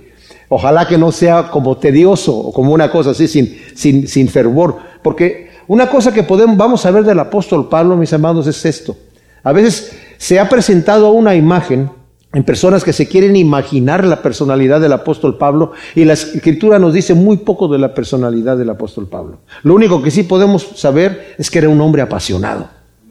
ojalá 0.48 0.88
que 0.88 0.98
no 0.98 1.12
sea 1.12 1.50
como 1.52 1.78
tedioso 1.78 2.34
o 2.34 2.54
como 2.54 2.72
una 2.72 2.90
cosa 2.90 3.12
así 3.12 3.28
sin, 3.28 3.54
sin, 3.76 4.28
fervor. 4.30 4.78
Porque 5.04 5.50
una 5.68 5.90
cosa 5.90 6.14
que 6.14 6.24
podemos, 6.24 6.56
vamos 6.56 6.86
a 6.86 6.92
ver 6.92 7.04
del 7.04 7.20
apóstol 7.20 7.68
Pablo, 7.68 7.98
mis 7.98 8.14
amados, 8.14 8.48
es 8.48 8.66
esto. 8.66 8.96
A 9.44 9.52
veces 9.52 9.92
se 10.18 10.40
ha 10.40 10.48
presentado 10.48 11.12
una 11.12 11.36
imagen 11.36 11.90
en 12.36 12.44
personas 12.44 12.84
que 12.84 12.92
se 12.92 13.08
quieren 13.08 13.38
imaginar 13.38 14.04
la 14.04 14.22
personalidad 14.22 14.82
del 14.82 14.92
apóstol 14.92 15.38
Pablo 15.38 15.72
y 15.96 16.04
la 16.04 16.14
escritura 16.14 16.80
nos 16.80 16.94
dice 16.94 17.14
muy 17.14 17.38
poco 17.38 17.70
de 17.70 17.80
la 17.80 17.94
personalidad 17.94 18.58
del 18.58 18.70
apóstol 18.70 19.08
Pablo. 19.08 19.38
Lo 19.64 19.74
único 19.74 20.04
que 20.04 20.12
sí 20.12 20.24
podemos 20.24 20.68
saber 20.76 21.34
es 21.38 21.50
que 21.50 21.60
era 21.60 21.70
un 21.70 21.80
hombre 21.80 22.02
apasionado 22.02 22.68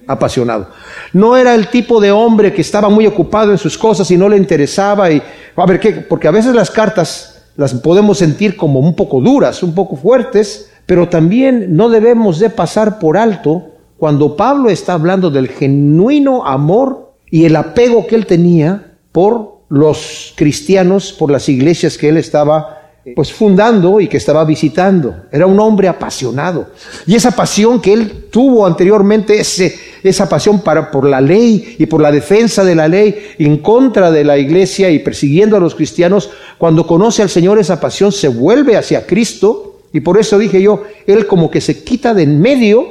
apasionado. 0.07 0.69
No 1.15 1.35
era 1.35 1.55
el 1.55 1.69
tipo 1.69 1.99
de 1.99 2.13
hombre 2.13 2.53
que 2.53 2.61
estaba 2.61 2.91
muy 2.91 3.07
ocupado 3.07 3.53
en 3.53 3.57
sus 3.57 3.79
cosas 3.79 4.11
y 4.11 4.19
no 4.19 4.29
le 4.29 4.37
interesaba. 4.37 5.11
Y, 5.11 5.23
a 5.57 5.65
ver, 5.65 5.81
¿qué? 5.81 5.93
Porque 5.93 6.29
a 6.29 6.31
veces 6.31 6.55
las 6.55 6.71
cartas 6.71 7.47
las 7.57 7.73
podemos 7.73 8.19
sentir 8.19 8.55
como 8.55 8.81
un 8.81 8.95
poco 8.95 9.23
duras, 9.23 9.63
un 9.63 9.75
poco 9.75 9.97
fuertes, 9.97 10.71
pero 10.85 11.09
también 11.09 11.75
no 11.75 11.89
debemos 11.89 12.39
de 12.39 12.51
pasar 12.51 12.99
por 12.99 13.17
alto 13.17 13.71
cuando 13.97 14.37
Pablo 14.37 14.69
está 14.69 14.93
hablando 14.93 15.31
del 15.31 15.49
genuino 15.49 16.45
amor 16.45 17.15
y 17.31 17.47
el 17.47 17.57
apego 17.57 18.07
que 18.07 18.17
él 18.17 18.27
tenía 18.27 18.94
por 19.15 19.61
los 19.69 20.35
cristianos, 20.35 21.13
por 21.13 21.31
las 21.31 21.49
iglesias 21.49 21.97
que 21.97 22.09
él 22.09 22.17
estaba 22.17 22.81
pues 23.15 23.33
fundando 23.33 24.01
y 24.01 24.09
que 24.09 24.17
estaba 24.17 24.45
visitando. 24.45 25.15
Era 25.31 25.47
un 25.47 25.61
hombre 25.61 25.87
apasionado. 25.87 26.71
Y 27.07 27.15
esa 27.15 27.31
pasión 27.31 27.81
que 27.81 27.93
él 27.93 28.27
tuvo 28.33 28.67
anteriormente, 28.67 29.39
ese, 29.39 29.79
esa 30.03 30.29
pasión 30.29 30.63
para, 30.63 30.91
por 30.91 31.09
la 31.09 31.21
ley 31.21 31.77
y 31.79 31.87
por 31.87 32.01
la 32.03 32.11
defensa 32.11 32.65
de 32.65 32.75
la 32.75 32.89
ley 32.89 33.15
en 33.39 33.59
contra 33.59 34.11
de 34.11 34.25
la 34.25 34.37
iglesia 34.37 34.91
y 34.91 34.99
persiguiendo 34.99 35.57
a 35.57 35.61
los 35.61 35.77
cristianos, 35.77 36.31
cuando 36.59 36.85
conoce 36.85 37.23
al 37.23 37.31
Señor 37.31 37.61
esa 37.61 37.79
pasión 37.79 38.11
se 38.11 38.27
vuelve 38.27 38.77
hacia 38.77 39.07
Cristo. 39.07 39.83
Y 39.93 40.01
por 40.01 40.19
eso 40.19 40.39
dije 40.39 40.61
yo, 40.61 40.83
él 41.07 41.29
como 41.29 41.53
que 41.53 41.61
se 41.61 41.85
quita 41.85 42.15
de 42.15 42.25
en 42.25 42.41
medio 42.41 42.85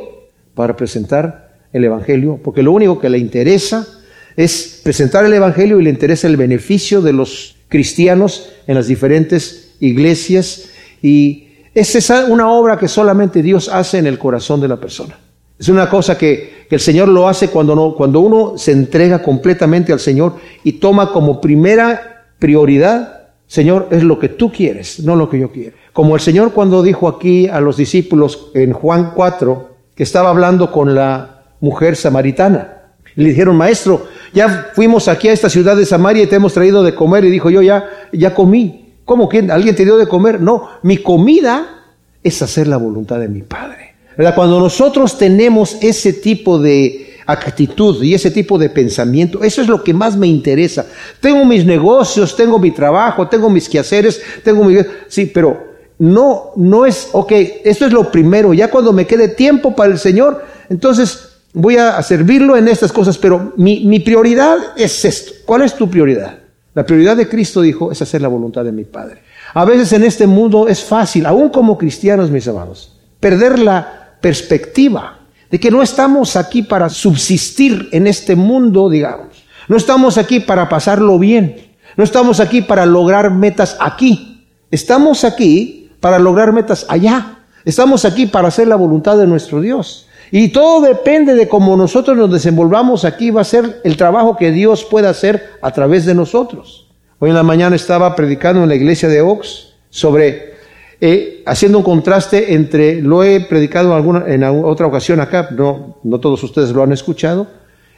para 0.55 0.77
presentar 0.77 1.57
el 1.73 1.83
Evangelio, 1.83 2.39
porque 2.41 2.63
lo 2.63 2.71
único 2.71 2.97
que 2.97 3.09
le 3.09 3.17
interesa 3.17 3.99
es 4.35 4.81
presentar 4.83 5.25
el 5.25 5.33
Evangelio 5.33 5.79
y 5.79 5.83
le 5.83 5.89
interesa 5.89 6.27
el 6.27 6.37
beneficio 6.37 7.01
de 7.01 7.13
los 7.13 7.55
cristianos 7.69 8.49
en 8.67 8.75
las 8.75 8.87
diferentes 8.87 9.75
iglesias 9.79 10.69
y 11.01 11.47
es 11.73 11.95
esa 11.95 12.25
una 12.25 12.49
obra 12.51 12.77
que 12.77 12.87
solamente 12.87 13.41
Dios 13.41 13.67
hace 13.69 13.97
en 13.97 14.07
el 14.07 14.19
corazón 14.19 14.61
de 14.61 14.67
la 14.67 14.77
persona. 14.77 15.17
Es 15.57 15.69
una 15.69 15.89
cosa 15.89 16.17
que, 16.17 16.63
el 16.69 16.79
Señor 16.79 17.07
lo 17.07 17.29
hace 17.29 17.49
cuando, 17.49 17.93
cuando 17.95 18.19
uno 18.19 18.57
se 18.57 18.71
entrega 18.71 19.21
completamente 19.21 19.93
al 19.93 19.99
Señor 19.99 20.37
y 20.63 20.73
toma 20.73 21.11
como 21.11 21.39
primera 21.39 22.25
prioridad, 22.39 23.27
Señor, 23.45 23.89
es 23.91 24.01
lo 24.01 24.17
que 24.17 24.29
tú 24.29 24.51
quieres, 24.51 24.99
no 25.01 25.15
lo 25.15 25.29
que 25.29 25.39
yo 25.39 25.51
quiero. 25.51 25.77
Como 25.93 26.15
el 26.15 26.21
Señor 26.21 26.53
cuando 26.53 26.81
dijo 26.81 27.07
aquí 27.07 27.47
a 27.47 27.61
los 27.61 27.77
discípulos 27.77 28.49
en 28.55 28.73
Juan 28.73 29.11
4, 29.13 29.69
que 29.95 30.01
estaba 30.01 30.31
hablando 30.31 30.71
con 30.71 30.95
la 30.95 31.43
mujer 31.59 31.95
samaritana. 31.95 32.93
le 33.15 33.29
dijeron, 33.29 33.55
maestro, 33.55 34.07
ya 34.33 34.71
fuimos 34.73 35.07
aquí 35.07 35.27
a 35.27 35.33
esta 35.33 35.49
ciudad 35.49 35.77
de 35.77 35.85
Samaria 35.85 36.23
y 36.23 36.27
te 36.27 36.35
hemos 36.35 36.53
traído 36.53 36.83
de 36.83 36.95
comer. 36.95 37.23
Y 37.25 37.29
dijo, 37.29 37.49
yo 37.49 37.61
ya, 37.61 37.89
ya 38.11 38.33
comí. 38.33 38.93
¿Cómo 39.05 39.29
que 39.29 39.39
alguien 39.39 39.75
te 39.75 39.83
dio 39.83 39.97
de 39.97 40.07
comer? 40.07 40.41
No, 40.41 40.69
mi 40.81 40.97
comida 40.97 41.83
es 42.23 42.41
hacer 42.41 42.67
la 42.67 42.77
voluntad 42.77 43.19
de 43.19 43.27
mi 43.27 43.41
Padre. 43.41 43.93
¿Verdad? 44.17 44.35
Cuando 44.35 44.59
nosotros 44.59 45.17
tenemos 45.17 45.77
ese 45.81 46.13
tipo 46.13 46.59
de 46.59 47.17
actitud 47.25 48.03
y 48.03 48.13
ese 48.13 48.31
tipo 48.31 48.57
de 48.57 48.69
pensamiento, 48.69 49.43
eso 49.43 49.61
es 49.61 49.67
lo 49.67 49.83
que 49.83 49.93
más 49.93 50.15
me 50.15 50.27
interesa. 50.27 50.85
Tengo 51.19 51.43
mis 51.45 51.65
negocios, 51.65 52.35
tengo 52.35 52.59
mi 52.59 52.71
trabajo, 52.71 53.27
tengo 53.27 53.49
mis 53.49 53.67
quehaceres, 53.67 54.21
tengo 54.43 54.63
mi... 54.63 54.77
Sí, 55.07 55.31
pero 55.33 55.73
no, 55.99 56.51
no 56.55 56.85
es, 56.85 57.09
ok, 57.11 57.31
esto 57.63 57.85
es 57.85 57.93
lo 57.93 58.11
primero. 58.11 58.53
Ya 58.53 58.69
cuando 58.69 58.93
me 58.93 59.07
quede 59.07 59.29
tiempo 59.29 59.75
para 59.75 59.91
el 59.91 59.99
Señor, 59.99 60.43
entonces 60.69 61.32
voy 61.53 61.77
a 61.77 62.01
servirlo 62.01 62.57
en 62.57 62.67
estas 62.67 62.91
cosas, 62.91 63.17
pero 63.17 63.53
mi, 63.57 63.99
prioridad 63.99 64.57
es 64.75 65.05
esto. 65.05 65.31
¿Cuál 65.45 65.61
es 65.61 65.75
tu 65.75 65.89
prioridad? 65.89 66.39
La 66.73 66.85
prioridad 66.85 67.15
de 67.15 67.29
Cristo, 67.29 67.61
dijo, 67.61 67.91
es 67.91 68.01
hacer 68.01 68.21
la 68.21 68.27
voluntad 68.27 68.65
de 68.65 68.71
mi 68.71 68.83
Padre. 68.83 69.21
A 69.53 69.63
veces 69.63 69.93
en 69.93 70.03
este 70.03 70.25
mundo 70.25 70.67
es 70.67 70.83
fácil, 70.83 71.25
aún 71.25 71.49
como 71.49 71.77
cristianos, 71.77 72.31
mis 72.31 72.47
amados, 72.47 72.99
perder 73.19 73.59
la 73.59 74.17
perspectiva 74.19 75.19
de 75.51 75.59
que 75.59 75.69
no 75.69 75.83
estamos 75.83 76.35
aquí 76.35 76.63
para 76.63 76.89
subsistir 76.89 77.89
en 77.91 78.07
este 78.07 78.35
mundo, 78.35 78.89
digamos. 78.89 79.43
No 79.67 79.77
estamos 79.77 80.17
aquí 80.17 80.39
para 80.39 80.67
pasarlo 80.67 81.19
bien. 81.19 81.73
No 81.95 82.03
estamos 82.03 82.39
aquí 82.39 82.61
para 82.61 82.87
lograr 82.87 83.31
metas 83.31 83.77
aquí. 83.79 84.47
Estamos 84.71 85.23
aquí 85.23 85.91
para 85.99 86.17
lograr 86.17 86.51
metas 86.51 86.87
allá. 86.89 87.37
Estamos 87.65 88.03
aquí 88.03 88.25
para 88.25 88.47
hacer 88.47 88.67
la 88.67 88.75
voluntad 88.75 89.17
de 89.17 89.27
nuestro 89.27 89.61
Dios. 89.61 90.07
Y 90.35 90.47
todo 90.47 90.81
depende 90.81 91.35
de 91.35 91.47
cómo 91.47 91.77
nosotros 91.77 92.17
nos 92.17 92.31
desenvolvamos 92.31 93.05
aquí, 93.05 93.29
va 93.29 93.41
a 93.41 93.43
ser 93.43 93.81
el 93.83 93.95
trabajo 93.95 94.35
que 94.35 94.51
Dios 94.51 94.83
pueda 94.83 95.11
hacer 95.11 95.51
a 95.61 95.69
través 95.69 96.07
de 96.07 96.15
nosotros. 96.15 96.87
Hoy 97.19 97.29
en 97.29 97.35
la 97.35 97.43
mañana 97.43 97.75
estaba 97.75 98.15
predicando 98.15 98.63
en 98.63 98.69
la 98.69 98.73
iglesia 98.73 99.07
de 99.09 99.21
Ox 99.21 99.75
sobre, 99.91 100.55
eh, 100.99 101.43
haciendo 101.45 101.77
un 101.77 101.83
contraste 101.83 102.55
entre, 102.55 102.99
lo 102.99 103.23
he 103.23 103.41
predicado 103.41 103.89
en, 103.89 103.93
alguna, 103.93 104.25
en 104.25 104.43
otra 104.43 104.87
ocasión 104.87 105.19
acá, 105.19 105.49
no, 105.51 105.99
no 106.01 106.19
todos 106.19 106.41
ustedes 106.41 106.71
lo 106.71 106.81
han 106.81 106.93
escuchado, 106.93 107.45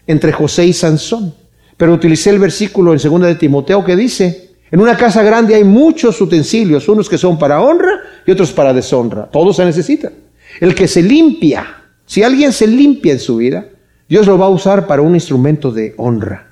entre 0.05 0.33
José 0.33 0.65
y 0.65 0.73
Sansón. 0.73 1.33
Pero 1.77 1.93
utilicé 1.93 2.31
el 2.31 2.39
versículo 2.39 2.91
en 2.91 2.99
2 2.99 3.21
de 3.21 3.35
Timoteo 3.35 3.85
que 3.85 3.95
dice, 3.95 4.49
en 4.71 4.81
una 4.81 4.97
casa 4.97 5.23
grande 5.23 5.55
hay 5.55 5.63
muchos 5.63 6.19
utensilios, 6.19 6.89
unos 6.89 7.07
que 7.07 7.17
son 7.17 7.39
para 7.39 7.61
honra 7.61 7.93
y 8.27 8.31
otros 8.31 8.51
para 8.51 8.73
deshonra. 8.73 9.29
Todos 9.31 9.55
se 9.55 9.63
necesitan. 9.63 10.11
El 10.59 10.75
que 10.75 10.89
se 10.89 11.01
limpia 11.01 11.83
si 12.05 12.23
alguien 12.23 12.53
se 12.53 12.67
limpia 12.67 13.13
en 13.13 13.19
su 13.19 13.37
vida, 13.37 13.65
Dios 14.07 14.27
lo 14.27 14.37
va 14.37 14.45
a 14.45 14.49
usar 14.49 14.87
para 14.87 15.01
un 15.01 15.15
instrumento 15.15 15.71
de 15.71 15.93
honra. 15.97 16.47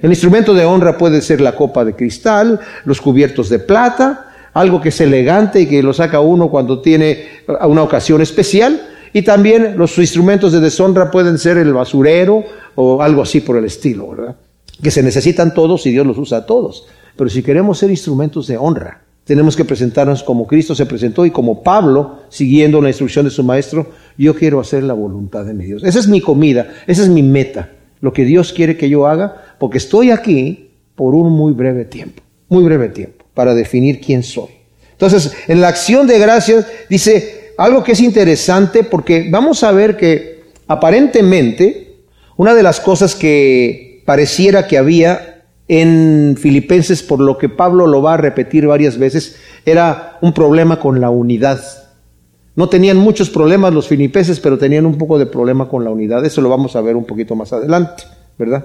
El 0.00 0.10
instrumento 0.10 0.54
de 0.54 0.64
honra 0.64 0.98
puede 0.98 1.20
ser 1.22 1.40
la 1.40 1.54
copa 1.54 1.84
de 1.84 1.94
cristal, 1.94 2.60
los 2.84 3.00
cubiertos 3.00 3.48
de 3.48 3.58
plata, 3.58 4.30
algo 4.54 4.80
que 4.80 4.88
es 4.90 5.00
elegante 5.00 5.60
y 5.60 5.66
que 5.66 5.82
lo 5.82 5.92
saca 5.92 6.20
uno 6.20 6.48
cuando 6.50 6.80
tiene 6.80 7.26
una 7.62 7.82
ocasión 7.82 8.22
especial. 8.22 8.88
Y 9.12 9.22
también 9.22 9.76
los 9.76 9.96
instrumentos 9.98 10.52
de 10.52 10.60
deshonra 10.60 11.10
pueden 11.10 11.38
ser 11.38 11.56
el 11.58 11.72
basurero 11.72 12.44
o 12.74 13.02
algo 13.02 13.22
así 13.22 13.40
por 13.40 13.56
el 13.56 13.64
estilo, 13.64 14.10
¿verdad? 14.10 14.36
Que 14.82 14.90
se 14.90 15.02
necesitan 15.02 15.54
todos 15.54 15.86
y 15.86 15.90
Dios 15.90 16.06
los 16.06 16.18
usa 16.18 16.38
a 16.38 16.46
todos. 16.46 16.86
Pero 17.16 17.30
si 17.30 17.42
queremos 17.42 17.78
ser 17.78 17.90
instrumentos 17.90 18.46
de 18.46 18.56
honra, 18.56 19.02
tenemos 19.24 19.56
que 19.56 19.64
presentarnos 19.64 20.22
como 20.22 20.46
Cristo 20.46 20.74
se 20.74 20.84
presentó 20.84 21.24
y 21.24 21.30
como 21.30 21.62
Pablo, 21.62 22.18
siguiendo 22.28 22.82
la 22.82 22.88
instrucción 22.88 23.24
de 23.24 23.30
su 23.30 23.42
maestro, 23.42 23.86
yo 24.16 24.34
quiero 24.34 24.60
hacer 24.60 24.82
la 24.82 24.94
voluntad 24.94 25.44
de 25.44 25.54
mi 25.54 25.64
Dios. 25.64 25.84
Esa 25.84 25.98
es 25.98 26.08
mi 26.08 26.20
comida, 26.20 26.68
esa 26.86 27.02
es 27.02 27.08
mi 27.08 27.22
meta, 27.22 27.70
lo 28.00 28.12
que 28.12 28.24
Dios 28.24 28.52
quiere 28.52 28.76
que 28.76 28.88
yo 28.88 29.06
haga, 29.06 29.56
porque 29.58 29.78
estoy 29.78 30.10
aquí 30.10 30.70
por 30.94 31.14
un 31.14 31.32
muy 31.32 31.52
breve 31.52 31.84
tiempo, 31.84 32.22
muy 32.48 32.64
breve 32.64 32.88
tiempo, 32.88 33.24
para 33.34 33.54
definir 33.54 34.00
quién 34.00 34.22
soy. 34.22 34.50
Entonces, 34.92 35.32
en 35.48 35.60
la 35.60 35.68
acción 35.68 36.06
de 36.06 36.18
gracias 36.18 36.66
dice 36.88 37.52
algo 37.58 37.82
que 37.82 37.92
es 37.92 38.00
interesante 38.00 38.84
porque 38.84 39.28
vamos 39.30 39.64
a 39.64 39.72
ver 39.72 39.96
que 39.96 40.44
aparentemente 40.66 41.96
una 42.36 42.54
de 42.54 42.62
las 42.62 42.80
cosas 42.80 43.14
que 43.14 44.02
pareciera 44.04 44.66
que 44.66 44.78
había 44.78 45.42
en 45.68 46.36
Filipenses, 46.38 47.02
por 47.02 47.20
lo 47.20 47.38
que 47.38 47.48
Pablo 47.48 47.86
lo 47.86 48.02
va 48.02 48.14
a 48.14 48.18
repetir 48.18 48.66
varias 48.66 48.98
veces, 48.98 49.36
era 49.64 50.18
un 50.20 50.32
problema 50.32 50.78
con 50.78 51.00
la 51.00 51.10
unidad. 51.10 51.60
No 52.56 52.68
tenían 52.68 52.96
muchos 52.96 53.30
problemas 53.30 53.74
los 53.74 53.88
filipenses, 53.88 54.38
pero 54.40 54.58
tenían 54.58 54.86
un 54.86 54.96
poco 54.96 55.18
de 55.18 55.26
problema 55.26 55.68
con 55.68 55.84
la 55.84 55.90
unidad. 55.90 56.24
Eso 56.24 56.40
lo 56.40 56.48
vamos 56.48 56.76
a 56.76 56.80
ver 56.80 56.96
un 56.96 57.04
poquito 57.04 57.34
más 57.34 57.52
adelante, 57.52 58.04
¿verdad? 58.38 58.64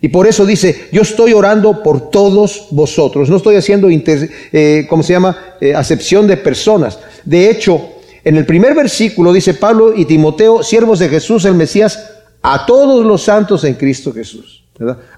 Y 0.00 0.08
por 0.08 0.26
eso 0.26 0.46
dice, 0.46 0.88
yo 0.92 1.02
estoy 1.02 1.32
orando 1.32 1.82
por 1.82 2.10
todos 2.10 2.68
vosotros. 2.70 3.30
No 3.30 3.36
estoy 3.36 3.56
haciendo, 3.56 3.88
eh, 3.90 4.86
¿cómo 4.88 5.02
se 5.02 5.12
llama?, 5.12 5.36
eh, 5.60 5.74
acepción 5.74 6.26
de 6.26 6.36
personas. 6.36 6.98
De 7.24 7.50
hecho, 7.50 7.80
en 8.24 8.36
el 8.36 8.46
primer 8.46 8.74
versículo 8.74 9.32
dice 9.32 9.54
Pablo 9.54 9.94
y 9.94 10.04
Timoteo, 10.04 10.62
siervos 10.62 10.98
de 10.98 11.08
Jesús 11.08 11.44
el 11.44 11.54
Mesías, 11.54 12.10
a 12.42 12.66
todos 12.66 13.04
los 13.04 13.22
santos 13.22 13.64
en 13.64 13.74
Cristo 13.74 14.12
Jesús. 14.12 14.64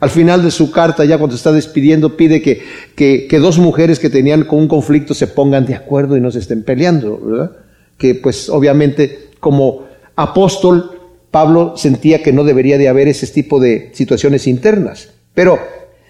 Al 0.01 0.09
final 0.09 0.43
de 0.43 0.51
su 0.51 0.71
carta, 0.71 1.05
ya 1.05 1.19
cuando 1.19 1.37
está 1.37 1.53
despidiendo, 1.53 2.17
pide 2.17 2.41
que, 2.41 2.63
que, 2.97 3.39
dos 3.39 3.59
mujeres 3.59 3.99
que 3.99 4.09
tenían 4.09 4.47
un 4.51 4.69
conflicto 4.69 5.13
se 5.13 5.27
pongan 5.27 5.67
de 5.67 5.75
acuerdo 5.75 6.17
y 6.17 6.21
no 6.21 6.31
se 6.31 6.39
estén 6.39 6.63
peleando, 6.63 7.21
¿verdad? 7.23 7.51
Que 8.01 8.17
pues 8.17 8.49
obviamente 8.49 9.29
como 9.39 9.85
apóstol 10.17 10.99
Pablo 11.31 11.75
sentía 11.77 12.23
que 12.23 12.33
no 12.33 12.45
debería 12.45 12.79
de 12.79 12.89
haber 12.89 13.09
ese 13.09 13.27
tipo 13.27 13.61
de 13.61 13.91
situaciones 13.95 14.47
internas, 14.47 15.11
pero 15.35 15.59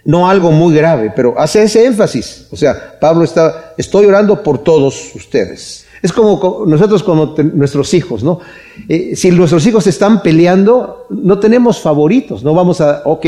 no 0.05 0.29
algo 0.31 0.53
muy 0.53 0.75
grave, 0.75 1.13
pero 1.15 1.35
hace 1.37 1.63
ese 1.65 1.85
énfasis. 1.85 2.47
O 2.51 2.57
sea, 2.57 2.99
Pablo 3.01 3.25
está, 3.25 3.75
estoy 3.77 4.07
orando 4.07 4.43
por 4.43 4.59
todos 4.59 5.15
ustedes. 5.15 5.87
Es 6.03 6.13
como 6.13 6.65
nosotros 6.67 7.03
como 7.03 7.35
nuestros 7.53 7.93
hijos, 7.93 8.23
¿no? 8.23 8.41
Eh, 8.89 9.15
si 9.15 9.31
nuestros 9.31 9.67
hijos 9.67 9.87
están 9.87 10.23
peleando, 10.23 11.07
no 11.11 11.39
tenemos 11.39 11.81
favoritos, 11.81 12.43
no 12.43 12.55
vamos 12.55 12.81
a, 12.81 13.03
ok, 13.05 13.27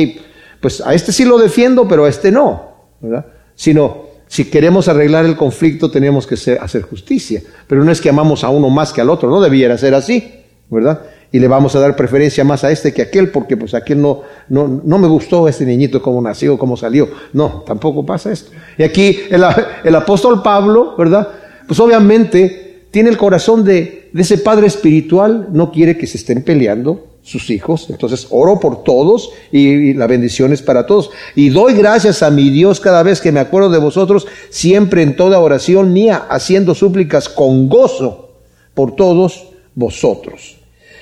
pues 0.61 0.81
a 0.81 0.95
este 0.95 1.13
sí 1.13 1.25
lo 1.25 1.37
defiendo, 1.37 1.87
pero 1.87 2.07
a 2.07 2.09
este 2.09 2.31
no, 2.31 2.63
¿verdad? 3.01 3.27
Sino, 3.55 4.12
si 4.33 4.47
queremos 4.47 4.89
arreglar 4.89 5.27
el 5.27 5.37
conflicto, 5.37 5.91
tenemos 5.91 6.27
que 6.27 6.37
hacer 6.59 6.81
justicia. 6.85 7.43
Pero 7.67 7.85
no 7.85 7.93
es 7.93 8.01
que 8.01 8.09
amamos 8.09 8.45
a 8.45 8.49
uno 8.49 8.71
más 8.71 8.91
que 8.91 9.03
al 9.03 9.11
otro, 9.11 9.29
no 9.29 9.43
debiera 9.43 9.77
ser 9.77 9.95
así, 9.95 10.25
¿verdad? 10.71 11.03
Y 11.31 11.39
le 11.39 11.49
vamos 11.49 11.77
a 11.77 11.81
dar 11.81 11.95
preferencia 11.95 12.43
más 12.43 12.65
a 12.65 12.71
este 12.71 12.95
que 12.95 13.03
a 13.03 13.05
aquel, 13.05 13.29
porque 13.29 13.59
pues 13.59 13.75
aquel 13.75 14.01
no, 14.01 14.23
no, 14.49 14.81
no 14.83 14.99
me 14.99 15.07
gustó 15.07 15.47
este 15.49 15.67
niñito, 15.67 16.01
cómo 16.01 16.23
nació, 16.23 16.57
cómo 16.57 16.79
salió. 16.79 17.11
No, 17.35 17.63
tampoco 17.67 18.07
pasa 18.07 18.33
esto. 18.33 18.53
Y 18.79 18.85
aquí 18.85 19.19
el, 19.29 19.45
el 19.85 19.95
apóstol 19.95 20.41
Pablo, 20.43 20.95
¿verdad? 20.97 21.29
Pues 21.69 21.79
obviamente 21.79 22.87
tiene 22.91 23.11
el 23.11 23.19
corazón 23.19 23.67
de, 23.67 24.09
ese 24.15 24.39
padre 24.39 24.67
espiritual, 24.67 25.49
no 25.53 25.71
quiere 25.71 25.99
que 25.99 26.07
se 26.07 26.17
estén 26.17 26.43
peleando 26.43 27.12
sus 27.23 27.51
hijos. 27.51 27.89
Entonces 27.91 28.27
oro 28.31 28.59
por 28.61 28.83
todos 28.83 29.31
y, 29.51 29.95
la 29.95 30.07
bendición 30.07 30.53
es 30.53 30.63
para 30.63 30.87
todos. 30.87 31.11
Y 31.35 31.51
doy 31.51 31.75
gracias 31.75 32.23
a 32.23 32.31
mi 32.31 32.51
Dios 32.51 32.81
cada 32.81 33.03
vez 33.03 33.21
que 33.21 33.33
me 33.33 33.41
acuerdo 33.41 33.71
de 33.71 33.79
vosotros, 33.79 34.27
siempre 34.51 35.03
en 35.03 35.17
toda 35.17 35.39
oración 35.41 35.93
mía, 35.93 36.27
haciendo 36.29 36.75
súplicas 36.75 37.29
con 37.29 37.69
gozo 37.69 38.31
por 38.75 38.97
todos 38.97 39.49
vosotros. 39.75 40.57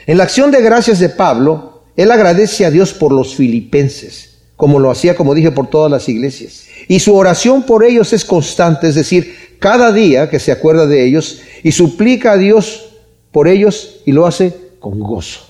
En 0.07 0.19
la 0.19 0.25
acción 0.25 0.51
de 0.51 0.63
gracias 0.63 0.99
de 0.99 1.09
Pablo, 1.09 1.83
él 1.97 2.11
agradece 2.11 2.65
a 2.65 2.71
Dios 2.71 2.93
por 2.93 3.13
los 3.13 3.35
filipenses, 3.35 4.39
como 4.57 4.79
lo 4.79 4.91
hacía, 4.91 5.15
como 5.15 5.35
dije, 5.35 5.53
por 5.53 5.69
todas 5.69 5.91
las 5.91 6.09
iglesias. 6.09 6.65
Y 6.89 7.01
su 7.01 7.15
oración 7.15 7.63
por 7.65 7.85
ellos 7.85 8.13
es 8.13 8.25
constante, 8.25 8.89
es 8.89 8.95
decir, 8.95 9.57
cada 9.59 9.93
día 9.93 10.31
que 10.31 10.41
se 10.41 10.51
acuerda 10.51 10.87
de 10.87 11.07
ellos 11.07 11.43
y 11.63 11.73
suplica 11.73 12.33
a 12.33 12.37
Dios 12.37 12.89
por 13.31 13.47
ellos 13.47 14.01
y 14.07 14.13
lo 14.13 14.27
hace 14.27 14.57
con 14.81 14.99
gozo, 14.99 15.41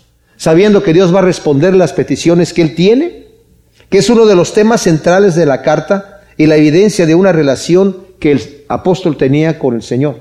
sabiendo 0.41 0.83
que 0.83 0.95
Dios 0.95 1.15
va 1.15 1.19
a 1.19 1.23
responder 1.23 1.75
las 1.75 1.93
peticiones 1.93 2.55
que 2.55 2.63
él 2.63 2.75
tiene, 2.75 3.27
que 3.91 3.99
es 3.99 4.09
uno 4.09 4.25
de 4.25 4.35
los 4.35 4.55
temas 4.55 4.81
centrales 4.81 5.35
de 5.35 5.45
la 5.45 5.61
carta 5.61 6.23
y 6.39 6.47
la 6.47 6.57
evidencia 6.57 7.05
de 7.05 7.15
una 7.15 7.31
relación 7.31 8.07
que 8.19 8.33
el 8.33 8.65
apóstol 8.67 9.19
tenía 9.19 9.59
con 9.59 9.75
el 9.75 9.83
Señor. 9.83 10.17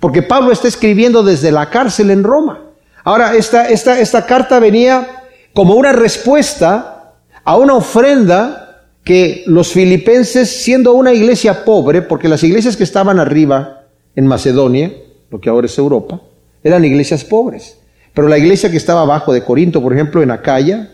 Porque 0.00 0.20
Pablo 0.20 0.50
está 0.50 0.66
escribiendo 0.66 1.22
desde 1.22 1.52
la 1.52 1.70
cárcel 1.70 2.10
en 2.10 2.24
Roma. 2.24 2.60
Ahora, 3.04 3.36
esta, 3.36 3.68
esta, 3.68 4.00
esta 4.00 4.26
carta 4.26 4.58
venía 4.58 5.22
como 5.54 5.74
una 5.74 5.92
respuesta 5.92 7.12
a 7.44 7.56
una 7.56 7.74
ofrenda 7.74 8.88
que 9.04 9.44
los 9.46 9.70
filipenses, 9.70 10.50
siendo 10.50 10.92
una 10.94 11.12
iglesia 11.12 11.64
pobre, 11.64 12.02
porque 12.02 12.28
las 12.28 12.42
iglesias 12.42 12.76
que 12.76 12.82
estaban 12.82 13.20
arriba 13.20 13.84
en 14.16 14.26
Macedonia, 14.26 14.92
lo 15.30 15.40
que 15.40 15.50
ahora 15.50 15.68
es 15.68 15.78
Europa, 15.78 16.20
eran 16.64 16.84
iglesias 16.84 17.22
pobres. 17.22 17.76
Pero 18.14 18.28
la 18.28 18.38
iglesia 18.38 18.70
que 18.70 18.76
estaba 18.76 19.02
abajo 19.02 19.32
de 19.32 19.42
Corinto, 19.42 19.82
por 19.82 19.92
ejemplo, 19.92 20.22
en 20.22 20.30
Acaya, 20.30 20.90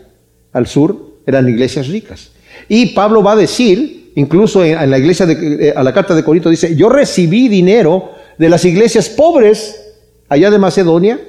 al 0.53 0.67
sur, 0.67 1.19
eran 1.25 1.47
iglesias 1.47 1.87
ricas. 1.87 2.31
Y 2.67 2.87
Pablo 2.87 3.21
va 3.21 3.33
a 3.33 3.35
decir, 3.35 4.11
incluso 4.15 4.63
en, 4.63 4.89
la 4.89 4.97
iglesia, 4.97 5.25
de, 5.25 5.67
eh, 5.67 5.73
a 5.75 5.83
la 5.83 5.93
carta 5.93 6.15
de 6.15 6.23
Corinto, 6.23 6.49
dice, 6.49 6.75
yo 6.75 6.89
recibí 6.89 7.47
dinero 7.47 8.11
de 8.37 8.49
las 8.49 8.65
iglesias 8.65 9.09
pobres 9.09 9.79
allá 10.29 10.49
de 10.49 10.57
Macedonia 10.57 11.19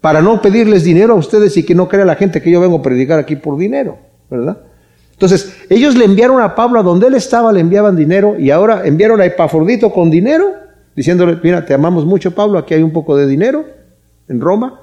para 0.00 0.22
no 0.22 0.40
pedirles 0.40 0.84
dinero 0.84 1.14
a 1.14 1.16
ustedes 1.16 1.56
y 1.56 1.62
que 1.62 1.74
no 1.74 1.88
crea 1.88 2.04
la 2.04 2.16
gente 2.16 2.42
que 2.42 2.50
yo 2.50 2.60
vengo 2.60 2.78
a 2.78 2.82
predicar 2.82 3.18
aquí 3.18 3.36
por 3.36 3.56
dinero, 3.56 3.98
¿verdad? 4.30 4.58
Entonces, 5.12 5.54
ellos 5.70 5.96
le 5.96 6.04
enviaron 6.04 6.42
a 6.42 6.54
Pablo 6.54 6.80
a 6.80 6.82
donde 6.82 7.06
él 7.06 7.14
estaba, 7.14 7.52
le 7.52 7.60
enviaban 7.60 7.96
dinero 7.96 8.36
y 8.38 8.50
ahora 8.50 8.82
enviaron 8.84 9.20
a 9.20 9.24
Epafrodito 9.24 9.92
con 9.92 10.10
dinero, 10.10 10.52
diciéndole, 10.96 11.38
mira, 11.42 11.64
te 11.64 11.72
amamos 11.72 12.04
mucho 12.04 12.32
Pablo, 12.32 12.58
aquí 12.58 12.74
hay 12.74 12.82
un 12.82 12.92
poco 12.92 13.16
de 13.16 13.26
dinero 13.26 13.64
en 14.28 14.40
Roma. 14.40 14.80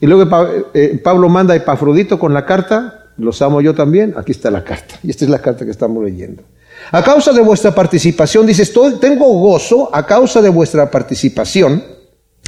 Y 0.00 0.06
luego 0.06 0.64
eh, 0.74 1.00
Pablo 1.02 1.28
manda 1.28 1.54
a 1.54 1.56
Epafrodito 1.56 2.18
con 2.18 2.32
la 2.32 2.46
carta, 2.46 3.10
los 3.18 3.42
amo 3.42 3.60
yo 3.60 3.74
también, 3.74 4.14
aquí 4.16 4.32
está 4.32 4.50
la 4.50 4.64
carta, 4.64 4.96
y 5.02 5.10
esta 5.10 5.24
es 5.24 5.30
la 5.30 5.40
carta 5.40 5.64
que 5.64 5.70
estamos 5.70 6.02
leyendo. 6.02 6.42
A 6.92 7.02
causa 7.02 7.32
de 7.32 7.42
vuestra 7.42 7.74
participación, 7.74 8.46
dices, 8.46 8.72
tengo 9.00 9.26
gozo 9.26 9.94
a 9.94 10.06
causa 10.06 10.40
de 10.40 10.48
vuestra 10.48 10.90
participación 10.90 11.82